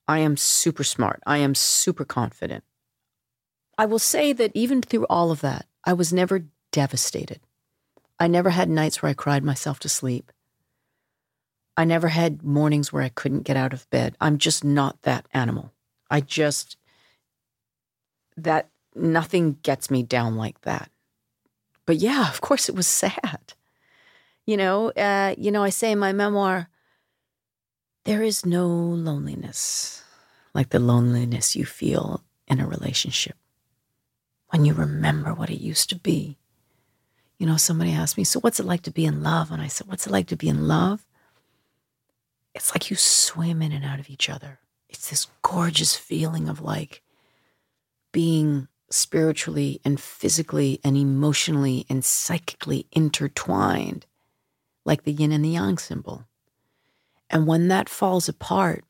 I 0.08 0.20
am 0.20 0.38
super 0.38 0.84
smart. 0.84 1.22
I 1.26 1.38
am 1.38 1.56
super 1.56 2.06
confident. 2.06 2.64
I 3.78 3.86
will 3.86 4.00
say 4.00 4.34
that 4.34 4.52
even 4.54 4.82
through 4.82 5.06
all 5.08 5.32
of 5.32 5.42
that, 5.42 5.66
I 5.84 5.94
was 5.94 6.14
never 6.14 6.46
devastated. 6.72 7.40
I 8.20 8.28
never 8.28 8.52
had 8.52 8.70
nights 8.70 9.02
where 9.02 9.10
I 9.10 9.14
cried 9.14 9.44
myself 9.44 9.80
to 9.80 9.90
sleep. 9.90 10.32
I 11.76 11.86
never 11.86 12.10
had 12.10 12.44
mornings 12.44 12.94
where 12.94 13.02
I 13.02 13.10
couldn't 13.10 13.44
get 13.44 13.58
out 13.58 13.74
of 13.74 13.90
bed. 13.90 14.16
I'm 14.22 14.38
just 14.38 14.64
not 14.64 15.02
that 15.02 15.26
animal. 15.34 15.74
I 16.12 16.22
just, 16.22 16.78
that 18.38 18.70
nothing 18.96 19.58
gets 19.64 19.90
me 19.90 20.04
down 20.04 20.36
like 20.36 20.62
that. 20.62 20.92
But 21.86 21.98
yeah, 21.98 22.30
of 22.30 22.42
course 22.42 22.70
it 22.70 22.76
was 22.76 22.88
sad. 22.88 23.54
You 24.46 24.58
know, 24.58 24.92
uh, 24.92 25.34
you 25.38 25.52
know, 25.52 25.64
I 25.64 25.70
say 25.70 25.92
in 25.92 26.00
my 26.00 26.14
memoir, 26.14 26.70
there 28.06 28.24
is 28.24 28.46
no 28.46 28.68
loneliness 28.68 30.04
like 30.54 30.70
the 30.70 30.80
loneliness 30.80 31.56
you 31.56 31.66
feel 31.66 32.24
in 32.48 32.60
a 32.60 32.68
relationship 32.68 33.36
when 34.50 34.66
you 34.66 34.74
remember 34.74 35.34
what 35.34 35.50
it 35.50 35.62
used 35.62 35.90
to 35.90 35.96
be. 35.96 36.38
You 37.38 37.48
know, 37.48 37.58
somebody 37.58 37.92
asked 37.92 38.18
me, 38.18 38.24
So 38.24 38.40
what's 38.40 38.60
it 38.60 38.66
like 38.66 38.84
to 38.84 38.92
be 38.92 39.06
in 39.06 39.24
love? 39.24 39.52
And 39.52 39.62
I 39.62 39.68
said, 39.68 39.88
What's 39.88 40.06
it 40.06 40.12
like 40.12 40.28
to 40.28 40.36
be 40.36 40.50
in 40.50 40.68
love? 40.68 41.06
It's 42.54 42.74
like 42.76 42.90
you 42.90 42.96
swim 42.96 43.62
in 43.62 43.72
and 43.72 43.84
out 43.84 44.00
of 44.00 44.10
each 44.10 44.30
other. 44.30 44.60
It's 44.90 45.10
this 45.10 45.28
gorgeous 45.42 45.96
feeling 45.96 46.48
of 46.48 46.62
like 46.62 47.02
being 48.12 48.68
spiritually 48.92 49.82
and 49.84 50.00
physically 50.00 50.80
and 50.84 50.96
emotionally 50.96 51.86
and 51.90 52.06
psychically 52.06 52.86
intertwined, 52.92 54.06
like 54.86 55.04
the 55.04 55.12
yin 55.12 55.32
and 55.32 55.44
the 55.44 55.50
yang 55.50 55.80
symbol. 55.80 56.28
And 57.34 57.48
when 57.48 57.68
that 57.70 57.90
falls 57.90 58.30
apart, 58.30 58.86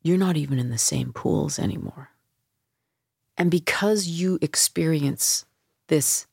you're 0.00 0.16
not 0.16 0.36
even 0.36 0.60
in 0.60 0.70
the 0.70 0.78
same 0.78 1.12
pools 1.12 1.58
anymore. 1.58 2.10
And 3.36 3.50
because 3.50 4.06
you 4.06 4.38
experience 4.40 5.44
this 5.88 6.28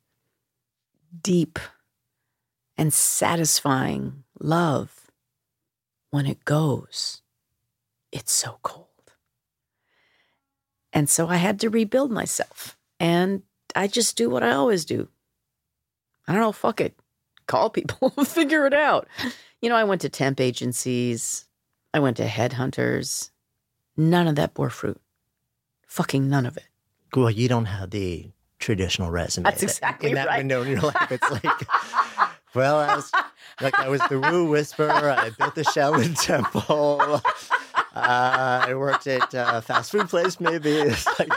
deep 1.24 1.58
and 2.78 2.94
satisfying 2.94 4.24
love, 4.40 5.10
when 6.12 6.28
it 6.28 6.46
goes, 6.46 7.24
it's 8.12 8.32
so 8.32 8.60
cold. 8.62 8.86
And 10.94 11.10
so 11.10 11.28
I 11.28 11.38
had 11.38 11.60
to 11.62 11.72
rebuild 11.72 12.12
myself. 12.12 12.78
And 13.00 13.42
I 13.76 13.88
just 13.88 14.16
do 14.16 14.30
what 14.30 14.44
I 14.44 14.52
always 14.52 14.86
do. 14.86 15.08
I 16.28 16.34
don't 16.34 16.42
know, 16.42 16.52
fuck 16.52 16.80
it. 16.82 16.94
Call 17.48 17.72
people, 17.72 18.10
figure 18.26 18.68
it 18.68 18.74
out. 18.74 19.08
You 19.62 19.70
know, 19.70 19.76
I 19.76 19.84
went 19.84 20.02
to 20.02 20.10
temp 20.10 20.40
agencies, 20.40 21.46
I 21.94 22.00
went 22.00 22.18
to 22.18 22.28
headhunters. 22.28 23.32
None 23.96 24.28
of 24.28 24.36
that 24.36 24.54
bore 24.54 24.70
fruit. 24.70 25.02
Fucking 25.88 26.30
none 26.30 26.46
of 26.46 26.58
it. 26.58 26.68
Well, 27.16 27.32
you 27.32 27.48
don't 27.48 27.66
have 27.66 27.90
the 27.90 28.30
traditional 28.60 29.10
resume. 29.10 29.46
That's 29.46 29.64
exactly 29.64 30.10
in 30.10 30.16
that 30.16 30.28
right. 30.28 30.38
window 30.40 30.62
in 30.62 30.70
your 30.70 30.82
life. 30.82 31.12
It's 31.12 31.32
like, 31.44 31.68
well, 32.54 32.78
I 32.78 32.96
was 32.96 33.12
like 33.62 33.80
I 33.80 33.90
was 33.90 34.02
the 34.10 34.20
Wu 34.20 34.50
Whisperer. 34.50 35.10
I 35.10 35.32
built 35.32 35.56
the 35.56 35.64
Shaolin 35.64 36.22
Temple. 36.22 37.22
Uh, 37.96 38.66
I 38.68 38.76
worked 38.76 39.08
at 39.08 39.34
a 39.34 39.62
fast 39.62 39.92
food 39.92 40.08
place. 40.10 40.40
Maybe 40.40 40.70
it's 40.70 41.08
like, 41.20 41.32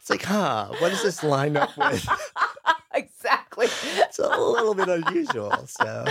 it's 0.00 0.08
like, 0.08 0.22
huh? 0.22 0.68
What 0.78 0.90
does 0.90 1.02
this 1.02 1.22
line 1.22 1.58
up 1.58 1.76
with? 1.76 2.08
exactly. 2.94 3.66
It's 3.66 4.18
a 4.18 4.28
little 4.28 4.74
bit 4.74 4.88
unusual. 4.88 5.66
So, 5.66 6.06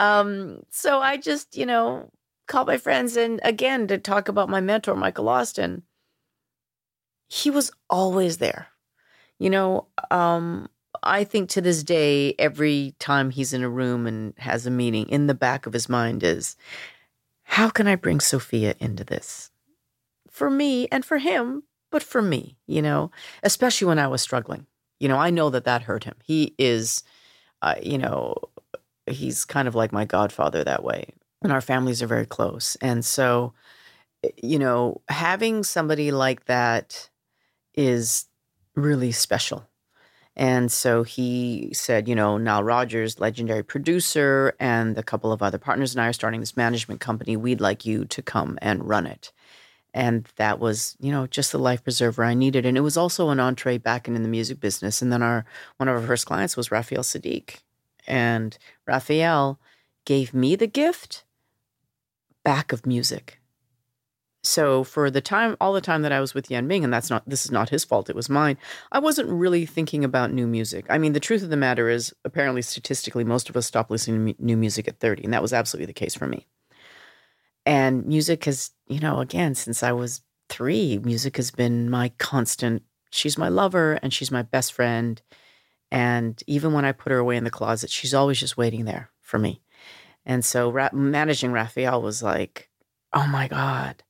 Um, 0.00 0.62
so 0.70 1.00
I 1.00 1.18
just, 1.18 1.56
you 1.58 1.66
know, 1.66 2.10
called 2.48 2.66
my 2.66 2.78
friends 2.78 3.16
and 3.16 3.38
again 3.44 3.86
to 3.88 3.98
talk 3.98 4.28
about 4.28 4.48
my 4.48 4.60
mentor, 4.60 4.96
Michael 4.96 5.26
Ostin. 5.26 5.82
He 7.28 7.50
was 7.50 7.70
always 7.90 8.38
there. 8.38 8.68
You 9.38 9.50
know, 9.50 9.88
um, 10.10 10.68
I 11.02 11.24
think 11.24 11.50
to 11.50 11.60
this 11.60 11.82
day, 11.82 12.34
every 12.38 12.94
time 12.98 13.30
he's 13.30 13.52
in 13.52 13.62
a 13.62 13.68
room 13.68 14.06
and 14.06 14.32
has 14.38 14.66
a 14.66 14.70
meeting, 14.70 15.06
in 15.10 15.26
the 15.26 15.34
back 15.34 15.66
of 15.66 15.74
his 15.74 15.88
mind 15.88 16.22
is, 16.22 16.56
how 17.42 17.68
can 17.68 17.86
I 17.86 17.94
bring 17.94 18.20
Sophia 18.20 18.74
into 18.80 19.04
this? 19.04 19.50
For 20.30 20.48
me 20.48 20.88
and 20.88 21.04
for 21.04 21.18
him, 21.18 21.64
but 21.90 22.02
for 22.02 22.22
me, 22.22 22.56
you 22.66 22.80
know, 22.80 23.10
especially 23.42 23.86
when 23.86 23.98
I 23.98 24.08
was 24.08 24.22
struggling. 24.22 24.66
You 24.98 25.08
know, 25.08 25.18
I 25.18 25.30
know 25.30 25.50
that 25.50 25.64
that 25.64 25.82
hurt 25.82 26.04
him. 26.04 26.16
He 26.24 26.54
is, 26.58 27.02
uh, 27.62 27.74
you 27.82 27.98
know, 27.98 28.34
he's 29.06 29.44
kind 29.44 29.68
of 29.68 29.74
like 29.74 29.92
my 29.92 30.04
godfather 30.04 30.64
that 30.64 30.84
way. 30.84 31.06
And 31.42 31.52
our 31.52 31.60
families 31.60 32.02
are 32.02 32.06
very 32.06 32.26
close. 32.26 32.76
And 32.76 33.04
so, 33.04 33.54
eh, 34.22 34.30
you 34.42 34.58
know, 34.58 35.00
having 35.08 35.62
somebody 35.62 36.10
like 36.10 36.46
that 36.46 37.08
is 37.74 38.26
really 38.74 39.12
special. 39.12 39.66
And 40.36 40.70
so 40.70 41.02
he 41.02 41.70
said, 41.72 42.08
you 42.08 42.14
know, 42.14 42.38
Nile 42.38 42.62
Rodgers, 42.62 43.20
legendary 43.20 43.62
producer, 43.62 44.54
and 44.60 44.96
a 44.96 45.02
couple 45.02 45.32
of 45.32 45.42
other 45.42 45.58
partners 45.58 45.94
and 45.94 46.00
I 46.00 46.08
are 46.08 46.12
starting 46.12 46.40
this 46.40 46.56
management 46.56 47.00
company. 47.00 47.36
We'd 47.36 47.60
like 47.60 47.84
you 47.84 48.04
to 48.06 48.22
come 48.22 48.58
and 48.62 48.88
run 48.88 49.06
it. 49.06 49.32
And 49.92 50.28
that 50.36 50.60
was, 50.60 50.96
you 51.00 51.10
know, 51.10 51.26
just 51.26 51.52
the 51.52 51.58
life 51.58 51.82
preserver 51.82 52.24
I 52.24 52.34
needed. 52.34 52.64
And 52.64 52.76
it 52.76 52.82
was 52.82 52.96
also 52.96 53.30
an 53.30 53.40
entree 53.40 53.76
back 53.76 54.06
into 54.06 54.20
the 54.20 54.28
music 54.28 54.60
business. 54.60 55.02
And 55.02 55.12
then 55.12 55.22
our 55.22 55.44
one 55.78 55.88
of 55.88 55.96
our 55.96 56.06
first 56.06 56.26
clients 56.26 56.56
was 56.56 56.70
Raphael 56.70 57.02
Saadiq. 57.02 57.58
And 58.06 58.56
Raphael 58.90 59.58
gave 60.04 60.34
me 60.34 60.56
the 60.56 60.66
gift 60.66 61.24
back 62.44 62.72
of 62.72 62.84
music. 62.84 63.40
So 64.42 64.84
for 64.84 65.10
the 65.10 65.20
time, 65.20 65.56
all 65.60 65.72
the 65.72 65.82
time 65.82 66.02
that 66.02 66.12
I 66.12 66.20
was 66.20 66.34
with 66.34 66.50
Yan 66.50 66.66
Ming, 66.66 66.82
and 66.82 66.92
that's 66.92 67.10
not, 67.10 67.22
this 67.26 67.44
is 67.44 67.50
not 67.50 67.68
his 67.68 67.84
fault, 67.84 68.08
it 68.08 68.16
was 68.16 68.30
mine. 68.30 68.56
I 68.90 68.98
wasn't 68.98 69.28
really 69.28 69.66
thinking 69.66 70.02
about 70.02 70.32
new 70.32 70.46
music. 70.46 70.86
I 70.88 70.98
mean, 70.98 71.12
the 71.12 71.20
truth 71.20 71.42
of 71.42 71.50
the 71.50 71.56
matter 71.56 71.90
is, 71.90 72.14
apparently, 72.24 72.62
statistically, 72.62 73.22
most 73.22 73.50
of 73.50 73.56
us 73.56 73.66
stop 73.66 73.90
listening 73.90 74.34
to 74.34 74.44
new 74.44 74.56
music 74.56 74.88
at 74.88 74.98
30, 74.98 75.24
and 75.24 75.32
that 75.34 75.42
was 75.42 75.52
absolutely 75.52 75.86
the 75.86 75.92
case 75.92 76.14
for 76.14 76.26
me. 76.26 76.46
And 77.66 78.06
music 78.06 78.46
has, 78.46 78.70
you 78.88 79.00
know, 79.00 79.20
again, 79.20 79.54
since 79.54 79.82
I 79.82 79.92
was 79.92 80.22
three, 80.48 80.98
music 80.98 81.36
has 81.36 81.50
been 81.50 81.90
my 81.90 82.10
constant. 82.18 82.82
She's 83.10 83.36
my 83.36 83.48
lover 83.48 83.98
and 84.02 84.12
she's 84.12 84.30
my 84.30 84.42
best 84.42 84.72
friend. 84.72 85.20
And 85.90 86.42
even 86.46 86.72
when 86.72 86.84
I 86.84 86.92
put 86.92 87.12
her 87.12 87.18
away 87.18 87.36
in 87.36 87.44
the 87.44 87.50
closet, 87.50 87.90
she's 87.90 88.14
always 88.14 88.38
just 88.38 88.56
waiting 88.56 88.84
there 88.84 89.10
for 89.20 89.38
me. 89.38 89.62
And 90.24 90.44
so 90.44 90.70
ra- 90.70 90.90
managing 90.92 91.52
Raphael 91.52 92.02
was 92.02 92.22
like, 92.22 92.70
oh 93.12 93.26
my 93.26 93.48
God, 93.48 94.02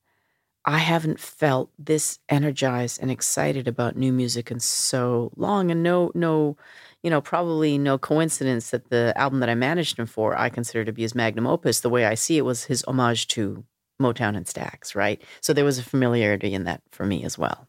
I 0.63 0.77
haven't 0.77 1.19
felt 1.19 1.71
this 1.79 2.19
energized 2.29 3.01
and 3.01 3.09
excited 3.09 3.67
about 3.67 3.95
new 3.95 4.13
music 4.13 4.51
in 4.51 4.59
so 4.59 5.31
long. 5.35 5.71
And 5.71 5.81
no, 5.81 6.11
no, 6.13 6.55
you 7.01 7.09
know, 7.09 7.21
probably 7.21 7.77
no 7.79 7.97
coincidence 7.97 8.69
that 8.69 8.89
the 8.89 9.13
album 9.15 9.39
that 9.39 9.49
I 9.49 9.55
managed 9.55 9.97
him 9.97 10.05
for, 10.05 10.37
I 10.37 10.49
consider 10.49 10.85
to 10.85 10.91
be 10.91 11.01
his 11.01 11.15
magnum 11.15 11.47
opus. 11.47 11.79
The 11.79 11.89
way 11.89 12.05
I 12.05 12.13
see 12.13 12.37
it 12.37 12.45
was 12.45 12.65
his 12.65 12.83
homage 12.87 13.27
to 13.29 13.63
Motown 13.99 14.37
and 14.37 14.45
Stax, 14.45 14.93
right? 14.95 15.21
So 15.41 15.53
there 15.53 15.65
was 15.65 15.79
a 15.79 15.83
familiarity 15.83 16.53
in 16.53 16.65
that 16.65 16.81
for 16.91 17.05
me 17.05 17.23
as 17.23 17.37
well. 17.37 17.67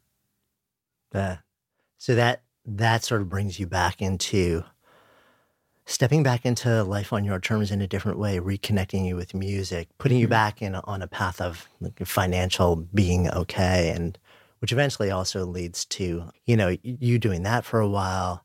uh, 1.14 1.36
so 1.96 2.14
that 2.14 2.42
that 2.64 3.04
sort 3.04 3.20
of 3.20 3.28
brings 3.28 3.58
you 3.58 3.66
back 3.66 4.00
into 4.00 4.64
stepping 5.84 6.22
back 6.22 6.46
into 6.46 6.84
life 6.84 7.12
on 7.12 7.24
your 7.24 7.40
terms 7.40 7.70
in 7.72 7.80
a 7.82 7.88
different 7.88 8.18
way, 8.18 8.38
reconnecting 8.38 9.04
you 9.06 9.16
with 9.16 9.34
music, 9.34 9.88
putting 9.98 10.18
you 10.18 10.26
Mhm. 10.26 10.30
back 10.30 10.62
in 10.62 10.74
on 10.76 11.02
a 11.02 11.08
path 11.08 11.40
of 11.40 11.68
like, 11.80 11.98
financial 12.06 12.76
being 12.76 13.28
okay, 13.28 13.90
and 13.90 14.16
which 14.60 14.72
eventually 14.72 15.10
also 15.10 15.44
leads 15.44 15.84
to 15.86 16.30
you 16.46 16.56
know 16.56 16.76
you 16.82 17.18
doing 17.18 17.42
that 17.42 17.64
for 17.64 17.80
a 17.80 17.88
while, 17.88 18.44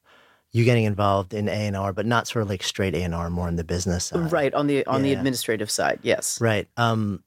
you 0.52 0.66
getting 0.66 0.86
involved 0.86 1.32
in 1.34 1.48
A 1.48 1.52
and 1.68 1.78
R, 1.78 1.94
but 1.94 2.08
not 2.08 2.28
sort 2.28 2.42
of 2.42 2.50
like 2.50 2.64
straight 2.64 2.96
A 2.96 3.04
and 3.04 3.14
R, 3.14 3.30
more 3.30 3.48
in 3.48 3.56
the 3.56 3.64
business 3.64 4.06
side. 4.06 4.32
right 4.32 4.54
on 4.56 4.66
the 4.66 4.84
on 4.88 5.04
the 5.04 5.14
administrative 5.14 5.70
side, 5.70 6.00
yes. 6.02 6.42
Right. 6.42 6.68
Um, 6.76 7.24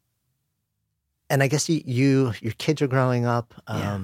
and 1.30 1.40
I 1.40 1.46
guess 1.46 1.68
you, 1.68 1.82
you 1.84 2.32
your 2.40 2.52
kids 2.54 2.82
are 2.82 2.88
growing 2.88 3.26
up, 3.26 3.54
Yeah. 3.68 3.94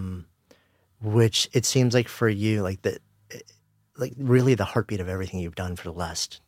Which 1.03 1.49
it 1.53 1.65
seems 1.65 1.95
like 1.95 2.09
for 2.09 2.29
you, 2.29 2.63
like 2.63 2.83
the, 2.83 2.99
like 3.97 4.13
really 4.19 4.55
the 4.55 4.65
heartbeat 4.65 5.01
of 5.01 5.09
everything 5.09 5.41
you've 5.41 5.55
done 5.55 5.77
for 5.77 5.85
the 5.85 5.97
last 5.97 6.41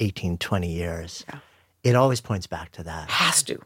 18, 0.00 0.38
20 0.38 0.72
years. 0.72 1.24
Yeah. 1.28 1.38
It 1.84 1.94
always 1.94 2.20
points 2.20 2.46
back 2.46 2.72
to 2.72 2.82
that. 2.84 3.10
Has 3.10 3.42
to. 3.44 3.58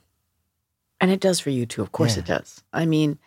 And 1.00 1.10
it 1.10 1.20
does 1.20 1.40
for 1.40 1.50
you 1.50 1.66
too. 1.66 1.82
Of 1.82 1.92
course 1.92 2.16
Yeah. 2.16 2.20
it 2.22 2.26
does. 2.26 2.62
I 2.72 2.86
mean, 2.86 3.18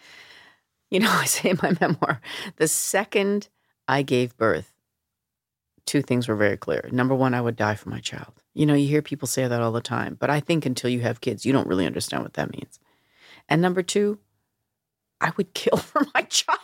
you 0.91 0.99
know, 0.99 1.09
I 1.11 1.25
say 1.25 1.49
in 1.49 1.59
my 1.61 1.75
memoir, 1.81 2.21
the 2.57 2.67
second 2.67 3.49
I 3.87 4.01
gave 4.01 4.37
birth, 4.37 4.71
two 5.85 6.01
things 6.01 6.27
were 6.27 6.35
very 6.35 6.57
clear. 6.57 6.87
Number 6.91 7.13
one, 7.15 7.33
I 7.33 7.41
would 7.41 7.55
die 7.55 7.75
for 7.75 7.89
my 7.89 7.99
child. 7.99 8.33
You 8.53 8.65
know, 8.65 8.73
you 8.73 8.87
hear 8.87 9.01
people 9.01 9.27
say 9.27 9.47
that 9.47 9.61
all 9.61 9.71
the 9.71 9.81
time, 9.81 10.15
but 10.19 10.29
I 10.29 10.39
think 10.39 10.65
until 10.65 10.89
you 10.89 11.01
have 11.01 11.21
kids, 11.21 11.45
you 11.45 11.51
don't 11.53 11.67
really 11.67 11.85
understand 11.85 12.23
what 12.23 12.33
that 12.35 12.51
means. 12.51 12.79
And 13.49 13.61
number 13.61 13.83
two, 13.83 14.17
I 15.19 15.31
would 15.37 15.53
kill 15.53 15.77
for 15.77 16.05
my 16.13 16.21
child. 16.23 16.59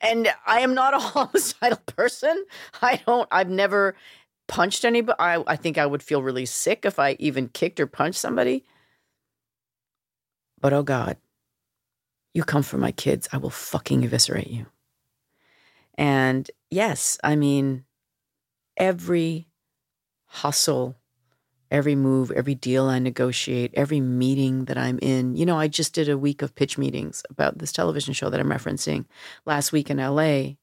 And 0.00 0.28
I 0.46 0.60
am 0.60 0.74
not 0.74 0.94
a 0.94 0.98
homicidal 1.00 1.80
person. 1.86 2.44
I 2.82 3.00
don't, 3.06 3.28
I've 3.30 3.50
never 3.50 3.94
punched 4.46 4.84
anybody. 4.84 5.16
I, 5.18 5.42
I 5.46 5.56
think 5.56 5.78
I 5.78 5.86
would 5.86 6.02
feel 6.02 6.22
really 6.22 6.46
sick 6.46 6.84
if 6.84 6.98
I 6.98 7.16
even 7.18 7.48
kicked 7.48 7.80
or 7.80 7.86
punched 7.86 8.18
somebody. 8.18 8.64
But 10.60 10.72
oh 10.72 10.82
God, 10.82 11.16
you 12.34 12.44
come 12.44 12.62
for 12.62 12.78
my 12.78 12.92
kids, 12.92 13.28
I 13.32 13.36
will 13.36 13.50
fucking 13.50 14.04
eviscerate 14.04 14.48
you. 14.48 14.66
And 15.96 16.50
yes, 16.70 17.18
I 17.24 17.36
mean, 17.36 17.84
every 18.76 19.48
hustle, 20.26 20.96
every 21.70 21.94
move, 21.94 22.30
every 22.30 22.54
deal 22.54 22.86
I 22.86 22.98
negotiate, 22.98 23.72
every 23.74 24.00
meeting 24.00 24.66
that 24.66 24.78
I'm 24.78 24.98
in. 25.00 25.36
You 25.36 25.46
know, 25.46 25.58
I 25.58 25.68
just 25.68 25.94
did 25.94 26.08
a 26.08 26.18
week 26.18 26.42
of 26.42 26.54
pitch 26.54 26.78
meetings 26.78 27.22
about 27.30 27.58
this 27.58 27.72
television 27.72 28.14
show 28.14 28.30
that 28.30 28.40
I'm 28.40 28.50
referencing 28.50 29.04
last 29.44 29.72
week 29.72 29.90
in 29.90 29.98
LA. 29.98 30.54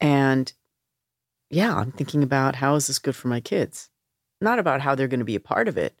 And 0.00 0.52
yeah, 1.50 1.74
I'm 1.74 1.92
thinking 1.92 2.22
about 2.22 2.56
how 2.56 2.74
is 2.74 2.86
this 2.86 2.98
good 2.98 3.16
for 3.16 3.28
my 3.28 3.40
kids? 3.40 3.90
Not 4.40 4.58
about 4.58 4.80
how 4.80 4.94
they're 4.94 5.08
going 5.08 5.20
to 5.20 5.24
be 5.24 5.36
a 5.36 5.40
part 5.40 5.68
of 5.68 5.76
it, 5.76 5.94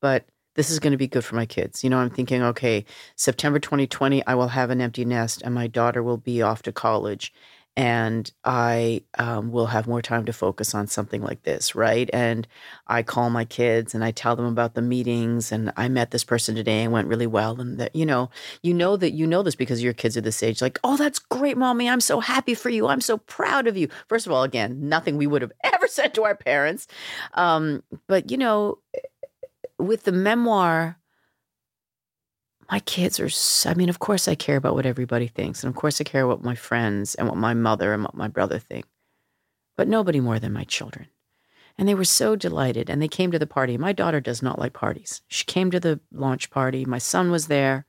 but 0.00 0.26
this 0.54 0.70
is 0.70 0.78
going 0.78 0.92
to 0.92 0.96
be 0.96 1.08
good 1.08 1.24
for 1.24 1.36
my 1.36 1.46
kids. 1.46 1.82
You 1.82 1.90
know, 1.90 1.98
I'm 1.98 2.10
thinking, 2.10 2.42
okay, 2.42 2.84
September 3.16 3.58
2020, 3.58 4.26
I 4.26 4.34
will 4.34 4.48
have 4.48 4.70
an 4.70 4.80
empty 4.80 5.04
nest 5.04 5.42
and 5.42 5.54
my 5.54 5.66
daughter 5.66 6.02
will 6.02 6.16
be 6.16 6.42
off 6.42 6.62
to 6.62 6.72
college 6.72 7.32
and 7.80 8.30
I 8.44 9.04
um, 9.18 9.52
will 9.52 9.64
have 9.64 9.86
more 9.86 10.02
time 10.02 10.26
to 10.26 10.34
focus 10.34 10.74
on 10.74 10.86
something 10.86 11.22
like 11.22 11.44
this, 11.44 11.74
right? 11.74 12.10
And 12.12 12.46
I 12.88 13.02
call 13.02 13.30
my 13.30 13.46
kids 13.46 13.94
and 13.94 14.04
I 14.04 14.10
tell 14.10 14.36
them 14.36 14.44
about 14.44 14.74
the 14.74 14.82
meetings 14.82 15.50
and 15.50 15.72
I 15.78 15.88
met 15.88 16.10
this 16.10 16.22
person 16.22 16.54
today 16.54 16.82
and 16.82 16.92
went 16.92 17.08
really 17.08 17.26
well. 17.26 17.58
And 17.58 17.78
that, 17.80 17.96
you 17.96 18.04
know, 18.04 18.28
you 18.62 18.74
know 18.74 18.98
that 18.98 19.12
you 19.12 19.26
know 19.26 19.42
this 19.42 19.54
because 19.54 19.82
your 19.82 19.94
kids 19.94 20.14
are 20.18 20.20
this 20.20 20.42
age, 20.42 20.60
like, 20.60 20.78
oh, 20.84 20.98
that's 20.98 21.18
great, 21.18 21.56
mommy. 21.56 21.88
I'm 21.88 22.02
so 22.02 22.20
happy 22.20 22.52
for 22.52 22.68
you. 22.68 22.86
I'm 22.86 23.00
so 23.00 23.16
proud 23.16 23.66
of 23.66 23.78
you. 23.78 23.88
First 24.10 24.26
of 24.26 24.32
all, 24.32 24.42
again, 24.42 24.86
nothing 24.86 25.16
we 25.16 25.26
would 25.26 25.40
have 25.40 25.52
ever 25.64 25.88
said 25.88 26.12
to 26.16 26.24
our 26.24 26.36
parents. 26.36 26.86
Um, 27.32 27.82
but, 28.08 28.30
you 28.30 28.36
know, 28.36 28.76
with 29.78 30.04
the 30.04 30.12
memoir, 30.12 30.98
my 32.70 32.80
kids 32.80 33.18
are, 33.18 33.68
I 33.68 33.74
mean, 33.74 33.88
of 33.88 33.98
course 33.98 34.28
I 34.28 34.36
care 34.36 34.56
about 34.56 34.74
what 34.74 34.86
everybody 34.86 35.26
thinks. 35.26 35.64
And 35.64 35.74
of 35.74 35.76
course 35.76 36.00
I 36.00 36.04
care 36.04 36.26
what 36.26 36.44
my 36.44 36.54
friends 36.54 37.16
and 37.16 37.26
what 37.26 37.36
my 37.36 37.52
mother 37.52 37.92
and 37.92 38.04
what 38.04 38.14
my 38.14 38.28
brother 38.28 38.58
think. 38.58 38.84
But 39.76 39.88
nobody 39.88 40.20
more 40.20 40.38
than 40.38 40.52
my 40.52 40.64
children. 40.64 41.08
And 41.76 41.88
they 41.88 41.94
were 41.94 42.04
so 42.04 42.36
delighted. 42.36 42.88
And 42.88 43.02
they 43.02 43.08
came 43.08 43.32
to 43.32 43.38
the 43.38 43.46
party. 43.46 43.76
My 43.76 43.92
daughter 43.92 44.20
does 44.20 44.42
not 44.42 44.58
like 44.58 44.72
parties. 44.72 45.22
She 45.26 45.44
came 45.44 45.70
to 45.70 45.80
the 45.80 45.98
launch 46.12 46.50
party. 46.50 46.84
My 46.84 46.98
son 46.98 47.30
was 47.30 47.48
there. 47.48 47.86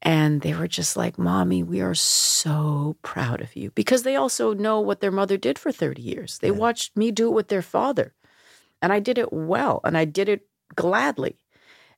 And 0.00 0.40
they 0.40 0.54
were 0.54 0.68
just 0.68 0.96
like, 0.96 1.18
Mommy, 1.18 1.62
we 1.62 1.80
are 1.80 1.94
so 1.94 2.96
proud 3.02 3.40
of 3.40 3.56
you. 3.56 3.72
Because 3.72 4.04
they 4.04 4.16
also 4.16 4.54
know 4.54 4.80
what 4.80 5.00
their 5.00 5.10
mother 5.10 5.36
did 5.36 5.58
for 5.58 5.72
30 5.72 6.00
years. 6.00 6.38
They 6.38 6.48
yeah. 6.48 6.54
watched 6.54 6.96
me 6.96 7.10
do 7.10 7.28
it 7.28 7.34
with 7.34 7.48
their 7.48 7.62
father. 7.62 8.14
And 8.80 8.92
I 8.92 9.00
did 9.00 9.18
it 9.18 9.32
well. 9.32 9.80
And 9.84 9.98
I 9.98 10.04
did 10.04 10.28
it 10.28 10.46
gladly. 10.76 11.36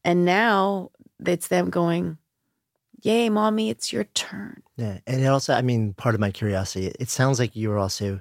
And 0.03 0.25
now 0.25 0.91
it's 1.27 1.49
them 1.49 1.71
going, 1.71 2.19
Yay, 3.03 3.31
mommy, 3.31 3.71
it's 3.71 3.93
your 3.93 4.05
turn. 4.05 4.63
Yeah. 4.77 4.99
And 5.07 5.23
it 5.23 5.27
also, 5.27 5.55
I 5.55 5.63
mean, 5.63 5.95
part 5.95 6.15
of 6.15 6.21
my 6.21 6.31
curiosity, 6.31 6.93
it 7.01 7.09
sounds 7.09 7.39
like 7.39 7.57
you 7.57 7.71
were 7.71 7.79
also, 7.79 8.21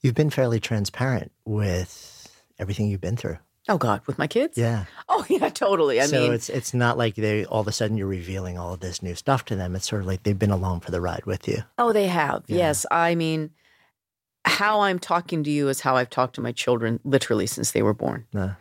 you've 0.00 0.14
been 0.14 0.30
fairly 0.30 0.60
transparent 0.60 1.30
with 1.44 2.42
everything 2.58 2.86
you've 2.88 3.02
been 3.02 3.18
through. 3.18 3.36
Oh 3.68 3.78
God, 3.78 4.02
with 4.06 4.18
my 4.18 4.26
kids? 4.26 4.58
Yeah. 4.58 4.84
Oh 5.08 5.24
yeah, 5.30 5.48
totally. 5.48 6.00
I 6.00 6.06
so 6.06 6.20
mean, 6.20 6.32
it's 6.34 6.50
it's 6.50 6.74
not 6.74 6.98
like 6.98 7.14
they 7.14 7.46
all 7.46 7.62
of 7.62 7.68
a 7.68 7.72
sudden 7.72 7.96
you're 7.96 8.06
revealing 8.06 8.58
all 8.58 8.74
of 8.74 8.80
this 8.80 9.02
new 9.02 9.14
stuff 9.14 9.46
to 9.46 9.56
them. 9.56 9.74
It's 9.74 9.88
sort 9.88 10.02
of 10.02 10.06
like 10.06 10.22
they've 10.22 10.38
been 10.38 10.50
along 10.50 10.80
for 10.80 10.90
the 10.90 11.00
ride 11.00 11.24
with 11.24 11.48
you. 11.48 11.62
Oh, 11.78 11.92
they 11.92 12.06
have. 12.06 12.44
Yeah. 12.46 12.56
Yes. 12.58 12.84
I 12.90 13.14
mean, 13.14 13.50
how 14.44 14.80
I'm 14.80 14.98
talking 14.98 15.42
to 15.44 15.50
you 15.50 15.68
is 15.68 15.80
how 15.80 15.96
I've 15.96 16.10
talked 16.10 16.34
to 16.34 16.42
my 16.42 16.52
children 16.52 17.00
literally 17.04 17.46
since 17.46 17.70
they 17.70 17.82
were 17.82 17.94
born. 17.94 18.26
Yeah. 18.32 18.54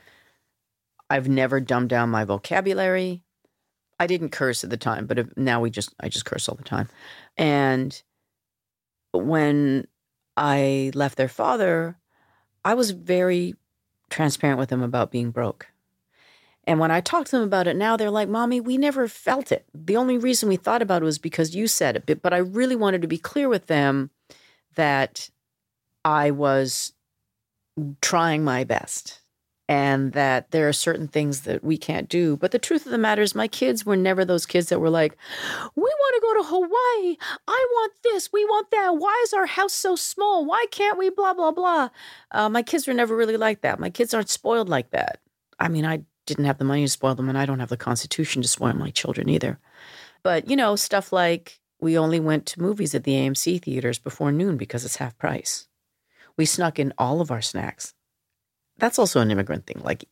I've 1.09 1.27
never 1.27 1.59
dumbed 1.59 1.89
down 1.89 2.09
my 2.09 2.23
vocabulary. 2.23 3.23
I 3.99 4.07
didn't 4.07 4.29
curse 4.29 4.63
at 4.63 4.69
the 4.69 4.77
time, 4.77 5.05
but 5.05 5.37
now 5.37 5.61
we 5.61 5.69
just 5.69 5.93
I 5.99 6.09
just 6.09 6.25
curse 6.25 6.49
all 6.49 6.55
the 6.55 6.63
time. 6.63 6.89
And 7.37 8.01
when 9.11 9.87
I 10.35 10.91
left 10.95 11.17
their 11.17 11.27
father, 11.27 11.97
I 12.65 12.73
was 12.73 12.91
very 12.91 13.55
transparent 14.09 14.59
with 14.59 14.69
them 14.69 14.81
about 14.81 15.11
being 15.11 15.31
broke. 15.31 15.67
And 16.65 16.79
when 16.79 16.91
I 16.91 17.01
talk 17.01 17.25
to 17.25 17.31
them 17.31 17.43
about 17.43 17.67
it 17.67 17.75
now, 17.75 17.97
they're 17.97 18.09
like, 18.09 18.29
Mommy, 18.29 18.61
we 18.61 18.77
never 18.77 19.07
felt 19.07 19.51
it. 19.51 19.65
The 19.73 19.97
only 19.97 20.17
reason 20.17 20.47
we 20.47 20.55
thought 20.55 20.81
about 20.81 21.01
it 21.01 21.05
was 21.05 21.17
because 21.17 21.53
you 21.53 21.67
said 21.67 21.97
it. 21.97 22.05
But, 22.05 22.21
but 22.21 22.33
I 22.33 22.37
really 22.37 22.75
wanted 22.77 23.01
to 23.01 23.07
be 23.07 23.17
clear 23.17 23.49
with 23.49 23.67
them 23.67 24.11
that 24.75 25.29
I 26.05 26.31
was 26.31 26.93
trying 28.01 28.43
my 28.43 28.63
best 28.63 29.19
and 29.69 30.11
that 30.11 30.51
there 30.51 30.67
are 30.67 30.73
certain 30.73 31.07
things 31.07 31.41
that 31.41 31.63
we 31.63 31.77
can't 31.77 32.09
do. 32.09 32.35
But 32.35 32.51
the 32.51 32.59
truth 32.59 32.85
of 32.85 32.91
the 32.91 32.97
matter 32.97 33.21
is, 33.21 33.33
my 33.33 33.47
kids 33.47 33.85
were 33.85 33.95
never 33.95 34.25
those 34.25 34.45
kids 34.45 34.69
that 34.69 34.79
were 34.79 34.89
like, 34.89 35.15
we 35.75 35.81
want 35.81 36.15
to 36.15 36.21
go 36.21 36.33
to 36.41 36.49
Hawaii. 36.49 37.17
I 37.47 37.65
want 37.71 37.93
this. 38.03 38.31
We 38.33 38.43
want 38.45 38.71
that. 38.71 38.97
Why 38.97 39.21
is 39.23 39.33
our 39.33 39.45
house 39.45 39.73
so 39.73 39.95
small? 39.95 40.45
Why 40.45 40.65
can't 40.71 40.97
we? 40.97 41.09
Blah, 41.09 41.33
blah, 41.33 41.51
blah. 41.51 41.89
Uh, 42.31 42.49
my 42.49 42.61
kids 42.61 42.87
were 42.87 42.93
never 42.93 43.15
really 43.15 43.37
like 43.37 43.61
that. 43.61 43.79
My 43.79 43.89
kids 43.89 44.13
aren't 44.13 44.29
spoiled 44.29 44.69
like 44.69 44.91
that. 44.91 45.19
I 45.59 45.69
mean, 45.69 45.85
I 45.85 46.03
didn't 46.25 46.45
have 46.45 46.57
the 46.57 46.65
money 46.65 46.83
to 46.83 46.89
spoil 46.89 47.15
them, 47.15 47.29
and 47.29 47.37
I 47.37 47.45
don't 47.45 47.59
have 47.59 47.69
the 47.69 47.77
constitution 47.77 48.41
to 48.41 48.47
spoil 48.47 48.73
my 48.73 48.89
children 48.89 49.29
either. 49.29 49.59
But, 50.23 50.49
you 50.49 50.55
know, 50.55 50.75
stuff 50.75 51.13
like 51.13 51.59
we 51.79 51.97
only 51.97 52.19
went 52.19 52.45
to 52.47 52.61
movies 52.61 52.95
at 52.95 53.05
the 53.05 53.13
AMC 53.13 53.63
theaters 53.63 53.99
before 53.99 54.31
noon 54.31 54.57
because 54.57 54.83
it's 54.83 54.97
half 54.97 55.17
price. 55.17 55.67
We 56.37 56.45
snuck 56.45 56.79
in 56.79 56.93
all 56.97 57.21
of 57.21 57.31
our 57.31 57.41
snacks 57.41 57.93
that's 58.83 58.99
also 58.99 59.21
an 59.21 59.31
immigrant 59.31 59.65
thing. 59.65 59.81
Like, 59.81 60.03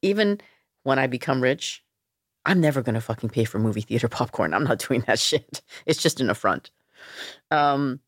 even 0.00 0.40
when 0.82 0.98
I 0.98 1.06
become 1.06 1.42
rich, 1.42 1.84
I'm 2.46 2.58
never 2.58 2.80
going 2.80 2.94
to 2.94 3.02
fucking 3.02 3.28
pay 3.28 3.44
for 3.44 3.58
movie 3.58 3.82
theater 3.82 4.08
popcorn. 4.18 4.54
I'm 4.54 4.64
not 4.64 4.78
doing 4.78 5.04
that 5.06 5.18
shit. 5.18 5.60
It's 5.84 6.02
just 6.02 6.18
an 6.18 6.30
affront. 6.30 6.70
Um, 7.50 8.00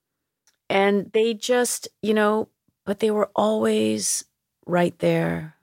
and 0.71 1.13
they 1.13 1.35
just, 1.35 1.87
you 2.01 2.15
know, 2.15 2.49
but 2.87 3.01
they 3.01 3.11
were 3.11 3.31
always 3.37 4.25
right 4.65 4.99
there 5.01 5.57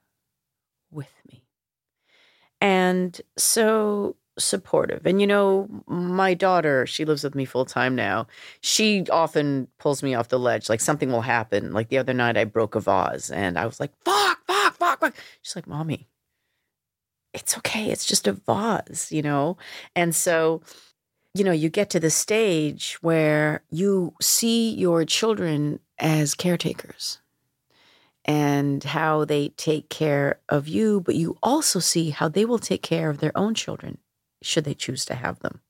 with 0.92 1.12
me. 1.32 1.44
And 2.62 3.20
so 3.40 4.18
supportive. 4.38 5.06
And 5.06 5.20
you 5.20 5.28
know, 5.28 5.68
my 5.88 6.34
daughter, 6.34 6.86
she 6.86 7.06
lives 7.06 7.24
with 7.24 7.36
me 7.36 7.46
full 7.46 7.66
time 7.66 7.96
now. 7.96 8.28
She 8.62 9.06
often 9.12 9.68
pulls 9.80 10.04
me 10.04 10.14
off 10.14 10.30
the 10.30 10.40
ledge. 10.40 10.70
Like 10.70 10.82
something 10.82 11.12
will 11.12 11.22
happen. 11.22 11.74
Like 11.74 11.90
the 11.90 11.98
other 11.98 12.14
night 12.14 12.38
I 12.38 12.46
broke 12.46 12.76
a 12.76 12.80
vase 12.80 13.30
and 13.32 13.58
I 13.58 13.66
was 13.66 13.80
like, 13.80 13.92
fuck, 14.04 14.40
fuck, 14.48 14.76
fuck, 14.76 15.00
fuck. 15.00 15.16
She's 15.42 15.56
like, 15.56 15.68
Mommy, 15.68 16.08
it's 17.34 17.58
okay. 17.58 17.90
It's 17.92 18.06
just 18.06 18.28
a 18.28 18.34
vase, 18.34 19.12
you 19.12 19.22
know? 19.22 19.58
And 19.96 20.16
so, 20.16 20.62
you 21.34 21.44
know, 21.44 21.52
you 21.52 21.70
get 21.70 21.90
to 21.92 22.00
the 22.00 22.10
stage 22.10 22.98
where 23.02 23.64
you 23.70 24.14
see 24.22 24.74
your 24.74 25.06
children 25.06 25.80
as 26.00 26.36
caretakers 26.36 27.20
and 28.26 28.84
how 28.84 29.24
they 29.24 29.50
take 29.50 29.90
care 29.90 30.40
of 30.50 30.68
you, 30.68 31.00
but 31.02 31.16
you 31.16 31.38
also 31.42 31.80
see 31.80 32.10
how 32.10 32.28
they 32.28 32.44
will 32.44 32.60
take 32.60 32.82
care 32.82 33.10
of 33.10 33.20
their 33.20 33.36
own 33.38 33.54
children 33.54 33.98
should 34.42 34.64
they 34.64 34.74
choose 34.74 35.06
to 35.06 35.16
have 35.16 35.40
them. 35.40 35.62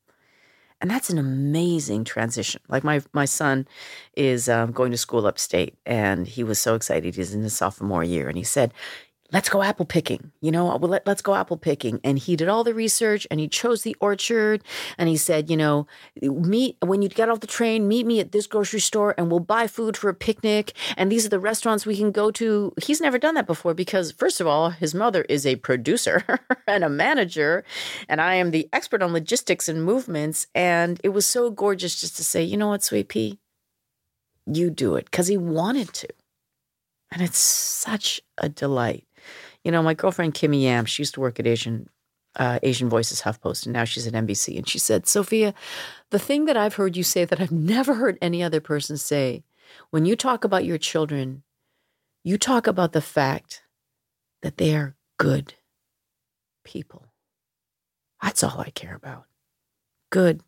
And 0.79 0.91
that's 0.91 1.09
an 1.09 1.17
amazing 1.17 2.03
transition. 2.03 2.61
Like 2.67 2.83
my 2.83 3.01
my 3.11 3.25
son 3.25 3.67
is 4.15 4.47
um, 4.47 4.71
going 4.71 4.91
to 4.91 4.97
school 4.97 5.25
upstate, 5.25 5.75
and 5.87 6.27
he 6.27 6.43
was 6.43 6.59
so 6.59 6.75
excited. 6.75 7.15
He's 7.15 7.33
in 7.33 7.41
his 7.41 7.55
sophomore 7.55 8.03
year, 8.03 8.27
and 8.27 8.37
he 8.37 8.43
said, 8.43 8.73
let's 9.31 9.49
go 9.49 9.61
apple 9.61 9.85
picking. 9.85 10.31
You 10.41 10.51
know, 10.51 10.75
let, 10.77 11.05
let's 11.05 11.21
go 11.21 11.35
apple 11.35 11.57
picking. 11.57 11.99
And 12.03 12.17
he 12.17 12.35
did 12.35 12.47
all 12.47 12.63
the 12.63 12.73
research 12.73 13.27
and 13.29 13.39
he 13.39 13.47
chose 13.47 13.83
the 13.83 13.95
orchard. 13.99 14.63
And 14.97 15.09
he 15.09 15.17
said, 15.17 15.49
you 15.49 15.57
know, 15.57 15.87
meet 16.21 16.77
when 16.81 17.01
you 17.01 17.09
get 17.09 17.29
off 17.29 17.41
the 17.41 17.47
train, 17.47 17.87
meet 17.87 18.05
me 18.05 18.19
at 18.19 18.31
this 18.31 18.47
grocery 18.47 18.79
store 18.79 19.13
and 19.17 19.29
we'll 19.29 19.39
buy 19.39 19.67
food 19.67 19.97
for 19.97 20.09
a 20.09 20.13
picnic. 20.13 20.73
And 20.95 21.11
these 21.11 21.25
are 21.25 21.29
the 21.29 21.39
restaurants 21.39 21.85
we 21.85 21.97
can 21.97 22.11
go 22.11 22.31
to. 22.31 22.73
He's 22.81 23.01
never 23.01 23.17
done 23.17 23.35
that 23.35 23.47
before 23.47 23.73
because, 23.73 24.11
first 24.11 24.39
of 24.39 24.47
all, 24.47 24.69
his 24.69 24.93
mother 24.93 25.23
is 25.23 25.45
a 25.45 25.57
producer 25.57 26.23
and 26.67 26.83
a 26.83 26.89
manager. 26.89 27.63
And 28.07 28.21
I 28.21 28.35
am 28.35 28.51
the 28.51 28.69
expert 28.71 29.01
on 29.01 29.13
logistics 29.13 29.67
and 29.67 29.83
movements. 29.83 30.47
And 30.55 30.99
it 31.03 31.09
was 31.09 31.25
so 31.25 31.49
gorgeous 31.49 31.99
just 31.99 32.15
to 32.17 32.23
say, 32.23 32.43
you 32.43 32.57
know 32.57 32.69
what, 32.69 32.83
Sweet 32.83 33.09
Pea, 33.09 33.37
you 34.45 34.69
do 34.69 34.95
it 34.95 35.05
because 35.05 35.27
he 35.27 35.37
wanted 35.37 35.93
to. 35.93 36.07
And 37.11 37.21
it's 37.21 37.39
such 37.39 38.21
a 38.37 38.49
delight. 38.49 39.06
You 39.67 39.71
know, 39.73 39.83
my 39.83 39.95
girlfriend 39.95 40.33
Kimmy 40.33 40.63
Yam, 40.63 40.85
she 40.85 41.01
used 41.01 41.15
to 41.15 41.19
work 41.19 41.41
at 41.41 41.45
Asian 41.45 41.89
uh, 42.37 42.57
Asian 42.63 42.87
Voices 42.87 43.23
HuffPost, 43.23 43.65
and 43.65 43.73
now 43.73 43.83
she's 43.83 44.07
at 44.07 44.13
NBC. 44.13 44.57
And 44.57 44.65
she 44.65 44.79
said, 44.79 45.07
Sophia, 45.07 45.53
the 46.09 46.19
thing 46.19 46.45
that 46.45 46.55
I've 46.55 46.75
heard 46.75 46.95
you 46.95 47.03
say 47.03 47.25
that 47.25 47.41
I've 47.41 47.51
never 47.51 47.95
heard 47.95 48.17
any 48.21 48.41
other 48.41 48.61
person 48.61 48.95
say, 48.95 49.43
when 49.89 50.05
you 50.05 50.15
talk 50.15 50.45
about 50.45 50.63
your 50.63 50.77
children, 50.77 51.43
you 52.23 52.37
talk 52.37 52.65
about 52.65 52.93
the 52.93 53.01
fact 53.01 53.63
that 54.41 54.55
they 54.55 54.73
are 54.73 54.95
good 55.19 55.55
people. 56.63 57.07
That's 58.23 58.43
all 58.43 58.61
I 58.61 58.69
care 58.69 58.95
about. 58.95 59.25
Good, 60.11 60.43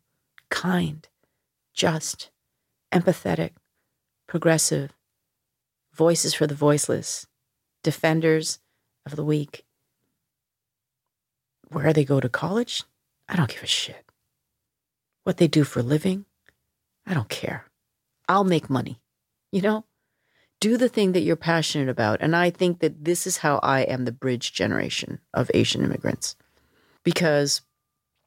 kind, 0.48 1.06
just, 1.74 2.30
empathetic, 2.90 3.50
progressive, 4.26 4.92
voices 5.92 6.32
for 6.32 6.46
the 6.46 6.54
voiceless, 6.54 7.26
defenders 7.82 8.60
of 9.10 9.16
the 9.16 9.24
weak. 9.24 9.64
Where 11.68 11.92
they 11.92 12.04
go 12.04 12.20
to 12.20 12.28
college, 12.28 12.82
I 13.28 13.36
don't 13.36 13.48
give 13.48 13.62
a 13.62 13.66
shit. 13.66 14.04
What 15.24 15.36
they 15.36 15.48
do 15.48 15.64
for 15.64 15.82
living, 15.82 16.24
I 17.06 17.14
don't 17.14 17.28
care. 17.28 17.66
I'll 18.28 18.44
make 18.44 18.70
money. 18.70 19.00
You 19.52 19.62
know, 19.62 19.84
do 20.60 20.76
the 20.76 20.88
thing 20.88 21.12
that 21.12 21.22
you're 21.22 21.36
passionate 21.36 21.88
about. 21.88 22.20
And 22.20 22.36
I 22.36 22.50
think 22.50 22.80
that 22.80 23.04
this 23.04 23.26
is 23.26 23.38
how 23.38 23.58
I 23.62 23.80
am 23.82 24.04
the 24.04 24.12
bridge 24.12 24.52
generation 24.52 25.18
of 25.32 25.50
Asian 25.54 25.82
immigrants 25.82 26.36
because 27.02 27.62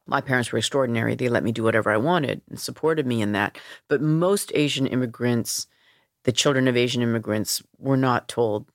my 0.06 0.20
parents 0.20 0.52
were 0.52 0.58
extraordinary. 0.58 1.14
They 1.14 1.28
let 1.28 1.44
me 1.44 1.52
do 1.52 1.62
whatever 1.62 1.90
I 1.90 1.96
wanted 1.96 2.42
and 2.50 2.60
supported 2.60 3.06
me 3.06 3.22
in 3.22 3.32
that. 3.32 3.56
But 3.88 4.02
most 4.02 4.52
Asian 4.54 4.86
immigrants, 4.86 5.66
the 6.24 6.32
children 6.32 6.68
of 6.68 6.76
Asian 6.76 7.02
immigrants, 7.02 7.62
were 7.78 7.96
not 7.96 8.28
told, 8.28 8.66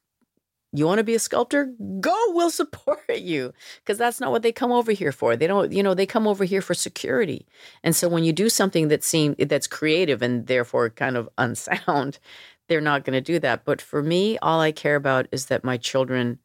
you 0.72 0.86
want 0.86 0.99
to 0.99 1.03
be 1.03 1.15
a 1.15 1.20
sculptor? 1.20 1.74
Go, 1.99 2.15
we'll 2.30 2.51
support 2.51 2.99
you. 3.09 3.53
Because 3.80 3.97
that's 3.97 4.20
not 4.20 4.32
what 4.32 4.43
they 4.43 4.51
come 4.51 4.72
over 4.72 4.91
here 4.91 5.11
for. 5.11 5.36
They 5.36 5.47
don't, 5.47 5.72
you 5.72 5.82
know, 5.82 5.93
they 5.93 6.05
come 6.05 6.28
over 6.28 6.43
here 6.43 6.61
for 6.61 6.74
security. 6.74 7.47
And 7.84 7.95
so 7.95 8.07
when 8.07 8.24
you 8.24 8.34
do 8.34 8.49
something 8.49 8.88
that 8.89 9.03
seems 9.03 9.36
that's 9.39 9.67
creative 9.67 10.22
and 10.22 10.47
therefore 10.47 10.89
kind 10.89 11.17
of 11.17 11.30
unsound, 11.38 12.20
they're 12.67 12.82
not 12.82 13.03
going 13.03 13.15
to 13.15 13.22
do 13.22 13.39
that. 13.39 13.65
But 13.65 13.82
for 13.82 14.03
me, 14.03 14.38
all 14.39 14.59
I 14.59 14.72
care 14.72 14.95
about 14.95 15.28
is 15.32 15.47
that 15.47 15.63
my 15.63 15.78
children 15.78 16.39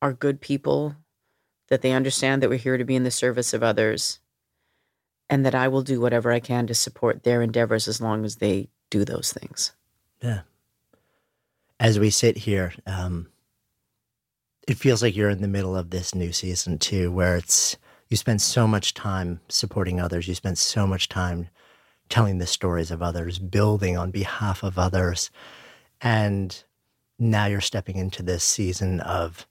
are 0.00 0.12
good 0.12 0.40
people, 0.40 0.94
that 1.68 1.82
they 1.82 1.92
understand 1.92 2.42
that 2.42 2.48
we're 2.48 2.56
here 2.56 2.78
to 2.78 2.84
be 2.84 2.96
in 2.96 3.04
the 3.04 3.10
service 3.10 3.52
of 3.52 3.62
others, 3.62 4.20
and 5.28 5.44
that 5.44 5.54
I 5.54 5.68
will 5.68 5.82
do 5.82 6.00
whatever 6.00 6.30
I 6.30 6.40
can 6.40 6.66
to 6.68 6.74
support 6.74 7.24
their 7.24 7.42
endeavors 7.42 7.88
as 7.88 8.00
long 8.00 8.24
as 8.24 8.36
they 8.36 8.68
do 8.90 9.04
those 9.04 9.32
things. 9.32 9.72
Yeah. 10.22 10.40
As 11.78 11.98
we 11.98 12.10
sit 12.10 12.36
here, 12.36 12.72
um, 12.86 13.29
it 14.70 14.78
feels 14.78 15.02
like 15.02 15.16
you're 15.16 15.30
in 15.30 15.42
the 15.42 15.48
middle 15.48 15.76
of 15.76 15.90
this 15.90 16.14
new 16.14 16.30
season 16.30 16.78
too, 16.78 17.10
where 17.10 17.36
it's 17.36 17.76
you 18.08 18.16
spend 18.16 18.40
so 18.40 18.68
much 18.68 18.94
time 18.94 19.40
supporting 19.48 20.00
others, 20.00 20.28
you 20.28 20.34
spend 20.34 20.58
so 20.58 20.86
much 20.86 21.08
time 21.08 21.48
telling 22.08 22.38
the 22.38 22.46
stories 22.46 22.92
of 22.92 23.02
others, 23.02 23.40
building 23.40 23.98
on 23.98 24.12
behalf 24.12 24.62
of 24.62 24.78
others. 24.78 25.32
And 26.00 26.62
now 27.18 27.46
you're 27.46 27.60
stepping 27.60 27.96
into 27.96 28.22
this 28.22 28.44
season 28.44 29.00
of 29.00 29.44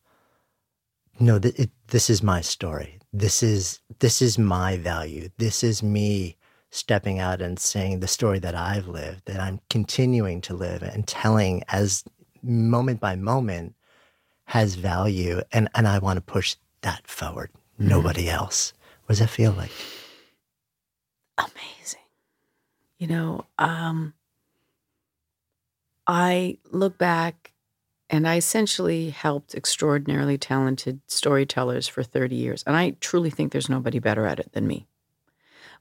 no, 1.19 1.37
th- 1.37 1.59
it, 1.59 1.69
this 1.87 2.09
is 2.09 2.23
my 2.23 2.39
story. 2.39 2.97
This 3.11 3.43
is 3.43 3.81
this 3.99 4.21
is 4.21 4.39
my 4.39 4.77
value. 4.77 5.27
This 5.37 5.65
is 5.65 5.83
me 5.83 6.37
stepping 6.71 7.19
out 7.19 7.41
and 7.41 7.59
saying 7.59 7.99
the 7.99 8.07
story 8.07 8.39
that 8.39 8.55
I've 8.55 8.87
lived, 8.87 9.25
that 9.25 9.41
I'm 9.41 9.59
continuing 9.69 10.39
to 10.41 10.53
live 10.53 10.81
and 10.81 11.05
telling 11.05 11.63
as 11.67 12.05
moment 12.41 13.01
by 13.01 13.17
moment 13.17 13.75
has 14.49 14.73
value. 14.73 15.41
And, 15.51 15.69
and 15.75 15.87
I 15.87 15.99
want 15.99 16.17
to 16.17 16.21
push 16.21 16.55
that 16.81 17.07
forward. 17.07 17.51
Mm-hmm. 17.79 17.89
Nobody 17.89 18.29
else. 18.29 18.73
What 19.05 19.09
does 19.09 19.19
that 19.19 19.29
feel 19.29 19.51
like? 19.51 19.71
Amazing. 21.37 22.01
You 22.97 23.07
know, 23.07 23.45
um, 23.59 24.15
I 26.07 26.57
look 26.71 26.97
back 26.97 27.53
and 28.09 28.27
I 28.27 28.37
essentially 28.37 29.11
helped 29.11 29.53
extraordinarily 29.53 30.39
talented 30.39 31.01
storytellers 31.05 31.87
for 31.87 32.01
30 32.01 32.35
years. 32.35 32.63
And 32.65 32.75
I 32.75 32.95
truly 33.01 33.29
think 33.29 33.51
there's 33.51 33.69
nobody 33.69 33.99
better 33.99 34.25
at 34.25 34.39
it 34.39 34.51
than 34.53 34.65
me. 34.65 34.87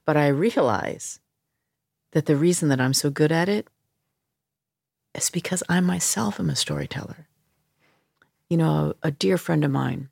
But 0.05 0.15
I 0.15 0.27
realize 0.27 1.19
that 2.11 2.27
the 2.27 2.35
reason 2.35 2.69
that 2.69 2.79
I'm 2.79 2.93
so 2.93 3.09
good 3.09 3.31
at 3.31 3.49
it 3.49 3.67
is 5.15 5.31
because 5.31 5.63
I 5.67 5.79
myself 5.79 6.39
am 6.39 6.51
a 6.51 6.55
storyteller. 6.55 7.28
You 8.49 8.57
know, 8.57 8.95
a 9.03 9.11
dear 9.11 9.37
friend 9.37 9.63
of 9.63 9.69
mine, 9.71 10.09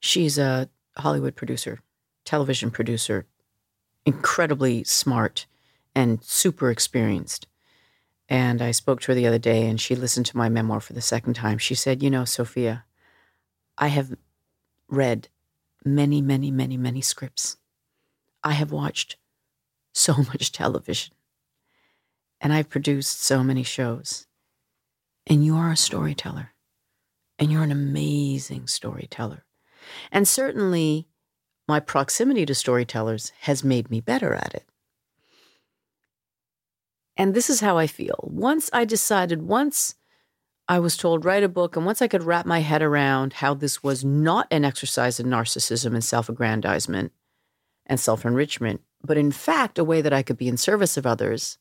she's 0.00 0.38
a 0.38 0.70
Hollywood 0.96 1.36
producer, 1.36 1.80
television 2.24 2.70
producer, 2.70 3.26
incredibly 4.06 4.82
smart 4.84 5.46
and 5.94 6.24
super 6.24 6.70
experienced. 6.70 7.46
And 8.28 8.62
I 8.62 8.70
spoke 8.70 9.00
to 9.02 9.08
her 9.08 9.14
the 9.14 9.26
other 9.26 9.38
day 9.38 9.66
and 9.68 9.80
she 9.80 9.94
listened 9.94 10.26
to 10.26 10.36
my 10.36 10.48
memoir 10.48 10.80
for 10.80 10.94
the 10.94 11.02
second 11.02 11.34
time. 11.34 11.58
She 11.58 11.74
said, 11.74 12.02
You 12.02 12.10
know, 12.10 12.24
Sophia, 12.24 12.84
I 13.76 13.88
have 13.88 14.14
read 14.88 15.28
many, 15.84 16.22
many, 16.22 16.50
many, 16.50 16.76
many 16.78 17.02
scripts. 17.02 17.58
I 18.42 18.52
have 18.52 18.72
watched 18.72 19.16
so 19.92 20.16
much 20.28 20.50
television 20.52 21.14
and 22.40 22.52
I've 22.54 22.70
produced 22.70 23.20
so 23.20 23.44
many 23.44 23.62
shows. 23.62 24.26
And 25.26 25.44
you 25.44 25.56
are 25.56 25.70
a 25.70 25.76
storyteller 25.76 26.54
and 27.40 27.50
you're 27.50 27.62
an 27.62 27.72
amazing 27.72 28.66
storyteller. 28.66 29.46
And 30.12 30.28
certainly, 30.28 31.08
my 31.66 31.80
proximity 31.80 32.44
to 32.44 32.54
storytellers 32.54 33.32
has 33.40 33.64
made 33.64 33.90
me 33.90 34.00
better 34.00 34.34
at 34.34 34.54
it. 34.54 34.66
And 37.16 37.34
this 37.34 37.48
is 37.48 37.60
how 37.60 37.78
I 37.78 37.86
feel. 37.86 38.18
Once 38.22 38.68
I 38.72 38.84
decided, 38.84 39.42
once 39.42 39.94
I 40.68 40.78
was 40.78 40.96
told, 40.96 41.24
write 41.24 41.42
a 41.42 41.48
book, 41.48 41.76
and 41.76 41.86
once 41.86 42.02
I 42.02 42.08
could 42.08 42.22
wrap 42.22 42.44
my 42.46 42.60
head 42.60 42.82
around 42.82 43.32
how 43.34 43.54
this 43.54 43.82
was 43.82 44.04
not 44.04 44.46
an 44.50 44.64
exercise 44.64 45.18
in 45.18 45.26
narcissism 45.26 45.94
and 45.94 46.04
self 46.04 46.28
aggrandizement 46.28 47.12
and 47.86 47.98
self 47.98 48.24
enrichment, 48.24 48.82
but 49.02 49.16
in 49.16 49.32
fact, 49.32 49.78
a 49.78 49.84
way 49.84 50.02
that 50.02 50.12
I 50.12 50.22
could 50.22 50.36
be 50.36 50.48
in 50.48 50.56
service 50.56 50.96
of 50.96 51.06
others 51.06 51.58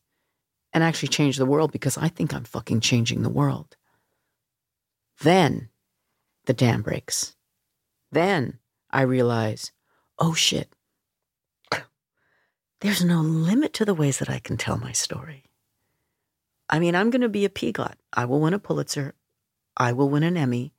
and 0.73 0.83
actually 0.83 1.09
change 1.09 1.37
the 1.37 1.45
world 1.45 1.71
because 1.71 1.97
I 1.97 2.09
think 2.09 2.33
I'm 2.33 2.43
fucking 2.43 2.81
changing 2.81 3.23
the 3.23 3.29
world. 3.29 3.75
Then 5.21 5.69
the 6.45 6.53
dam 6.53 6.81
breaks. 6.81 7.35
Then 8.11 8.59
I 8.89 9.01
realize, 9.01 9.71
oh 10.17 10.33
shit, 10.33 10.73
there's 12.81 13.03
no 13.03 13.21
limit 13.21 13.73
to 13.73 13.85
the 13.85 13.93
ways 13.93 14.19
that 14.19 14.29
I 14.29 14.39
can 14.39 14.57
tell 14.57 14.77
my 14.77 14.91
story. 14.93 15.43
I 16.69 16.79
mean, 16.79 16.95
I'm 16.95 17.09
going 17.09 17.21
to 17.21 17.29
be 17.29 17.45
a 17.45 17.49
PGOT. 17.49 17.95
I 18.13 18.25
will 18.25 18.39
win 18.39 18.53
a 18.53 18.59
Pulitzer. 18.59 19.15
I 19.75 19.91
will 19.91 20.09
win 20.09 20.23
an 20.23 20.37
Emmy. 20.37 20.73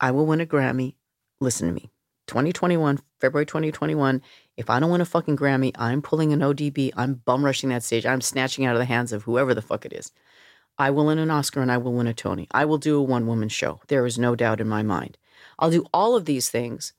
I 0.00 0.10
will 0.10 0.26
win 0.26 0.40
a 0.40 0.46
Grammy. 0.46 0.94
Listen 1.40 1.68
to 1.68 1.74
me. 1.74 1.90
2021, 2.26 2.98
February 3.20 3.46
2021. 3.46 4.22
If 4.56 4.70
I 4.70 4.80
don't 4.80 4.90
win 4.90 5.00
a 5.00 5.04
fucking 5.04 5.36
Grammy, 5.36 5.72
I'm 5.76 6.02
pulling 6.02 6.32
an 6.32 6.40
ODB. 6.40 6.92
I'm 6.96 7.14
bum 7.14 7.44
rushing 7.44 7.70
that 7.70 7.82
stage. 7.82 8.06
I'm 8.06 8.20
snatching 8.20 8.64
out 8.64 8.74
of 8.74 8.80
the 8.80 8.84
hands 8.84 9.12
of 9.12 9.22
whoever 9.22 9.54
the 9.54 9.62
fuck 9.62 9.84
it 9.84 9.92
is. 9.92 10.12
I 10.78 10.90
will 10.90 11.06
win 11.06 11.18
an 11.18 11.30
Oscar 11.30 11.60
and 11.60 11.70
I 11.70 11.78
will 11.78 11.92
win 11.92 12.06
a 12.06 12.14
Tony. 12.14 12.48
I 12.50 12.64
will 12.64 12.78
do 12.78 12.98
a 12.98 13.02
one 13.02 13.26
woman 13.26 13.48
show. 13.48 13.80
There 13.88 14.06
is 14.06 14.18
no 14.18 14.34
doubt 14.34 14.60
in 14.60 14.68
my 14.68 14.82
mind. 14.82 15.18
I'll 15.58 15.70
do 15.70 15.86
all 15.92 16.16
of 16.16 16.24
these 16.24 16.50
things 16.50 16.92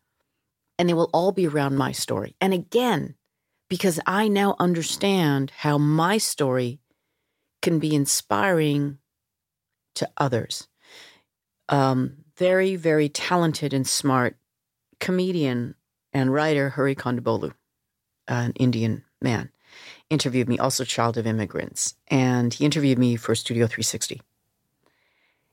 and 0.77 0.87
they 0.87 0.93
will 0.93 1.09
all 1.13 1.31
be 1.31 1.47
around 1.47 1.75
my 1.75 1.91
story. 1.91 2.35
And 2.39 2.53
again, 2.53 3.15
because 3.69 3.99
I 4.05 4.27
now 4.27 4.55
understand 4.59 5.51
how 5.57 5.77
my 5.77 6.17
story 6.17 6.79
can 7.61 7.79
be 7.79 7.95
inspiring 7.95 8.99
to 9.95 10.09
others. 10.17 10.67
Um, 11.69 12.17
very, 12.37 12.75
very 12.75 13.09
talented 13.09 13.73
and 13.73 13.87
smart 13.87 14.37
comedian 14.99 15.75
and 16.11 16.33
writer 16.33 16.69
Hari 16.69 16.95
Kondabolu, 16.95 17.53
an 18.27 18.53
Indian 18.53 19.03
man, 19.21 19.49
interviewed 20.09 20.47
me, 20.47 20.57
also 20.59 20.83
child 20.83 21.17
of 21.17 21.25
immigrants, 21.25 21.95
and 22.07 22.53
he 22.53 22.65
interviewed 22.65 22.99
me 22.99 23.15
for 23.15 23.35
Studio 23.35 23.67
360. 23.67 24.21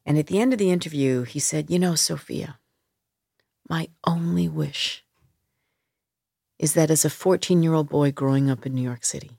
And 0.07 0.19
at 0.19 0.27
the 0.27 0.41
end 0.41 0.53
of 0.53 0.59
the 0.59 0.71
interview, 0.71 1.23
he 1.23 1.39
said, 1.39 1.71
You 1.71 1.79
know, 1.79 1.95
Sophia, 1.95 2.59
my 3.69 3.89
only 4.07 4.49
wish 4.49 5.05
is 6.59 6.75
that 6.75 6.91
as 6.91 7.05
a 7.05 7.11
14 7.11 7.63
year 7.63 7.73
old 7.73 7.89
boy 7.89 8.13
growing 8.13 8.51
up 8.51 8.67
in 8.67 8.75
New 8.75 8.83
York 8.83 9.05
City, 9.05 9.39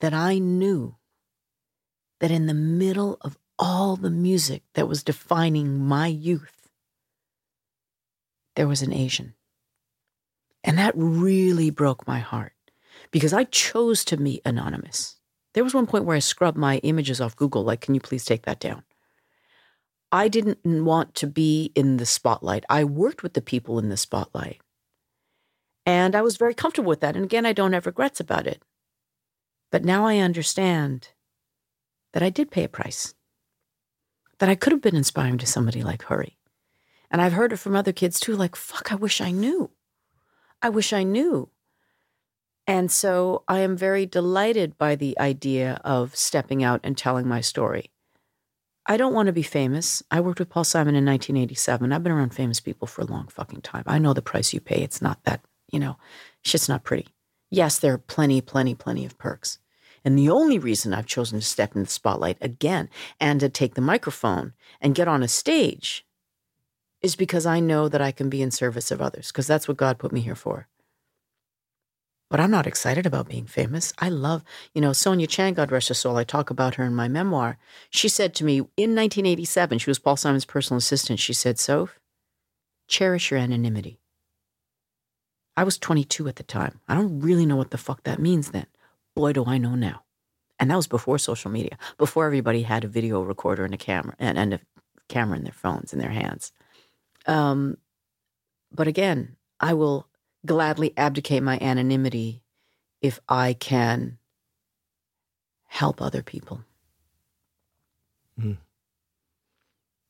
that 0.00 0.14
I 0.14 0.38
knew 0.38 0.96
that 2.20 2.30
in 2.30 2.46
the 2.46 2.54
middle 2.54 3.18
of 3.22 3.36
all 3.58 3.96
the 3.96 4.10
music 4.10 4.62
that 4.74 4.88
was 4.88 5.02
defining 5.02 5.78
my 5.78 6.06
youth, 6.06 6.70
there 8.56 8.68
was 8.68 8.82
an 8.82 8.92
Asian. 8.92 9.34
And 10.62 10.78
that 10.78 10.92
really 10.94 11.70
broke 11.70 12.06
my 12.06 12.18
heart 12.18 12.52
because 13.12 13.32
I 13.32 13.44
chose 13.44 14.04
to 14.06 14.16
be 14.16 14.40
anonymous. 14.44 15.16
There 15.54 15.64
was 15.64 15.74
one 15.74 15.86
point 15.86 16.04
where 16.04 16.16
I 16.16 16.20
scrubbed 16.20 16.58
my 16.58 16.78
images 16.78 17.20
off 17.20 17.36
Google, 17.36 17.64
like, 17.64 17.80
can 17.80 17.94
you 17.94 18.00
please 18.00 18.24
take 18.24 18.42
that 18.42 18.60
down? 18.60 18.84
I 20.12 20.28
didn't 20.28 20.84
want 20.84 21.14
to 21.16 21.26
be 21.26 21.72
in 21.74 21.96
the 21.96 22.06
spotlight. 22.06 22.64
I 22.68 22.84
worked 22.84 23.22
with 23.22 23.34
the 23.34 23.42
people 23.42 23.78
in 23.78 23.88
the 23.88 23.96
spotlight. 23.96 24.60
And 25.86 26.14
I 26.14 26.22
was 26.22 26.36
very 26.36 26.54
comfortable 26.54 26.88
with 26.88 27.00
that. 27.00 27.16
And 27.16 27.24
again, 27.24 27.46
I 27.46 27.52
don't 27.52 27.72
have 27.72 27.86
regrets 27.86 28.20
about 28.20 28.46
it. 28.46 28.62
But 29.72 29.84
now 29.84 30.06
I 30.06 30.18
understand 30.18 31.08
that 32.12 32.22
I 32.22 32.30
did 32.30 32.50
pay 32.50 32.64
a 32.64 32.68
price. 32.68 33.14
that 34.40 34.48
I 34.48 34.54
could 34.54 34.72
have 34.72 34.82
been 34.82 34.96
inspiring 34.96 35.38
to 35.38 35.46
somebody 35.46 35.82
like 35.82 36.02
Hari. 36.04 36.36
And 37.10 37.20
I've 37.22 37.34
heard 37.34 37.52
it 37.52 37.58
from 37.58 37.76
other 37.76 37.92
kids 37.92 38.18
too, 38.18 38.34
like, 38.34 38.56
fuck, 38.56 38.90
I 38.90 38.96
wish 38.96 39.20
I 39.20 39.30
knew. 39.30 39.70
I 40.62 40.68
wish 40.70 40.92
I 40.92 41.02
knew. 41.02 41.50
And 42.70 42.88
so 42.88 43.42
I 43.48 43.58
am 43.60 43.76
very 43.76 44.06
delighted 44.06 44.78
by 44.78 44.94
the 44.94 45.18
idea 45.18 45.80
of 45.82 46.14
stepping 46.14 46.62
out 46.62 46.78
and 46.84 46.96
telling 46.96 47.26
my 47.26 47.40
story. 47.40 47.90
I 48.86 48.96
don't 48.96 49.12
want 49.12 49.26
to 49.26 49.32
be 49.32 49.42
famous. 49.42 50.04
I 50.08 50.20
worked 50.20 50.38
with 50.38 50.50
Paul 50.50 50.62
Simon 50.62 50.94
in 50.94 51.04
1987. 51.04 51.92
I've 51.92 52.04
been 52.04 52.12
around 52.12 52.32
famous 52.32 52.60
people 52.60 52.86
for 52.86 53.02
a 53.02 53.06
long 53.06 53.26
fucking 53.26 53.62
time. 53.62 53.82
I 53.88 53.98
know 53.98 54.12
the 54.12 54.22
price 54.22 54.54
you 54.54 54.60
pay. 54.60 54.82
It's 54.82 55.02
not 55.02 55.18
that, 55.24 55.40
you 55.72 55.80
know, 55.80 55.96
shit's 56.42 56.68
not 56.68 56.84
pretty. 56.84 57.08
Yes, 57.50 57.76
there 57.76 57.92
are 57.92 57.98
plenty, 57.98 58.40
plenty, 58.40 58.76
plenty 58.76 59.04
of 59.04 59.18
perks. 59.18 59.58
And 60.04 60.16
the 60.16 60.30
only 60.30 60.60
reason 60.60 60.94
I've 60.94 61.06
chosen 61.06 61.40
to 61.40 61.44
step 61.44 61.74
in 61.74 61.82
the 61.82 61.88
spotlight 61.88 62.38
again 62.40 62.88
and 63.18 63.40
to 63.40 63.48
take 63.48 63.74
the 63.74 63.80
microphone 63.80 64.52
and 64.80 64.94
get 64.94 65.08
on 65.08 65.24
a 65.24 65.28
stage 65.28 66.06
is 67.02 67.16
because 67.16 67.46
I 67.46 67.58
know 67.58 67.88
that 67.88 68.00
I 68.00 68.12
can 68.12 68.30
be 68.30 68.42
in 68.42 68.52
service 68.52 68.92
of 68.92 69.02
others, 69.02 69.32
because 69.32 69.48
that's 69.48 69.66
what 69.66 69.76
God 69.76 69.98
put 69.98 70.12
me 70.12 70.20
here 70.20 70.36
for. 70.36 70.68
But 72.30 72.38
I'm 72.38 72.50
not 72.50 72.66
excited 72.66 73.06
about 73.06 73.28
being 73.28 73.46
famous. 73.46 73.92
I 73.98 74.08
love, 74.08 74.44
you 74.72 74.80
know, 74.80 74.92
Sonia 74.92 75.26
Chang, 75.26 75.54
God 75.54 75.72
rest 75.72 75.88
her 75.88 75.94
soul, 75.94 76.16
I 76.16 76.22
talk 76.22 76.48
about 76.48 76.76
her 76.76 76.84
in 76.84 76.94
my 76.94 77.08
memoir. 77.08 77.58
She 77.90 78.08
said 78.08 78.34
to 78.34 78.44
me 78.44 78.58
in 78.76 78.94
1987, 78.94 79.78
she 79.78 79.90
was 79.90 79.98
Paul 79.98 80.16
Simon's 80.16 80.44
personal 80.44 80.78
assistant, 80.78 81.18
she 81.18 81.32
said, 81.32 81.58
Soph, 81.58 81.98
cherish 82.86 83.32
your 83.32 83.40
anonymity. 83.40 83.98
I 85.56 85.64
was 85.64 85.76
22 85.76 86.28
at 86.28 86.36
the 86.36 86.44
time. 86.44 86.80
I 86.88 86.94
don't 86.94 87.20
really 87.20 87.46
know 87.46 87.56
what 87.56 87.72
the 87.72 87.78
fuck 87.78 88.04
that 88.04 88.20
means 88.20 88.52
then. 88.52 88.66
Boy, 89.16 89.32
do 89.32 89.44
I 89.44 89.58
know 89.58 89.74
now. 89.74 90.04
And 90.60 90.70
that 90.70 90.76
was 90.76 90.86
before 90.86 91.18
social 91.18 91.50
media, 91.50 91.78
before 91.98 92.26
everybody 92.26 92.62
had 92.62 92.84
a 92.84 92.88
video 92.88 93.22
recorder 93.22 93.64
and 93.64 93.74
a 93.74 93.78
camera 93.78 94.14
and, 94.18 94.38
and 94.38 94.54
a 94.54 94.60
camera 95.08 95.36
in 95.36 95.42
their 95.42 95.52
phones 95.52 95.92
in 95.92 95.98
their 95.98 96.10
hands. 96.10 96.52
Um, 97.26 97.76
but 98.70 98.86
again, 98.86 99.36
I 99.58 99.74
will 99.74 100.06
gladly 100.44 100.92
abdicate 100.96 101.42
my 101.42 101.58
anonymity 101.60 102.42
if 103.00 103.20
I 103.28 103.54
can 103.54 104.18
help 105.66 106.02
other 106.02 106.22
people. 106.22 106.62
Mm. 108.38 108.58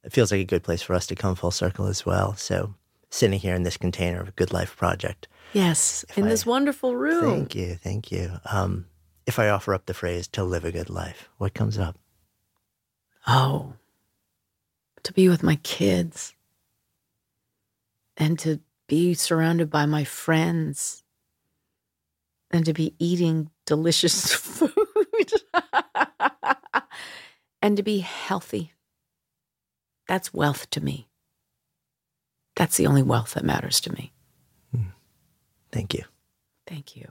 It 0.02 0.12
feels 0.12 0.32
like 0.32 0.40
a 0.40 0.44
good 0.44 0.62
place 0.62 0.82
for 0.82 0.94
us 0.94 1.06
to 1.08 1.14
come 1.14 1.34
full 1.34 1.50
circle 1.50 1.86
as 1.86 2.06
well. 2.06 2.34
So, 2.36 2.74
sitting 3.10 3.38
here 3.38 3.54
in 3.54 3.64
this 3.64 3.76
container 3.76 4.20
of 4.20 4.28
a 4.28 4.32
Good 4.32 4.52
Life 4.52 4.76
Project. 4.76 5.28
Yes, 5.52 6.04
in 6.16 6.24
I, 6.24 6.28
this 6.28 6.46
wonderful 6.46 6.96
room. 6.96 7.30
Thank 7.30 7.54
you, 7.54 7.74
thank 7.74 8.10
you. 8.10 8.32
Um, 8.50 8.86
if 9.26 9.38
I 9.38 9.48
offer 9.48 9.74
up 9.74 9.86
the 9.86 9.94
phrase 9.94 10.28
to 10.28 10.44
live 10.44 10.64
a 10.64 10.72
good 10.72 10.90
life, 10.90 11.28
what 11.38 11.54
comes 11.54 11.78
up? 11.78 11.98
Oh, 13.26 13.74
to 15.02 15.12
be 15.12 15.28
with 15.28 15.42
my 15.42 15.56
kids 15.56 16.34
and 18.16 18.38
to 18.40 18.60
be 18.90 19.14
surrounded 19.14 19.70
by 19.70 19.86
my 19.86 20.02
friends 20.02 21.04
and 22.50 22.64
to 22.64 22.72
be 22.72 22.92
eating 22.98 23.48
delicious 23.64 24.34
food 24.34 24.72
and 27.62 27.76
to 27.76 27.84
be 27.84 28.00
healthy. 28.00 28.72
That's 30.08 30.34
wealth 30.34 30.68
to 30.70 30.80
me. 30.80 31.06
That's 32.56 32.76
the 32.76 32.88
only 32.88 33.04
wealth 33.04 33.34
that 33.34 33.44
matters 33.44 33.80
to 33.82 33.92
me. 33.92 34.12
Hmm. 34.72 34.88
Thank 35.70 35.94
you. 35.94 36.02
Thank 36.66 36.96
you. 36.96 37.10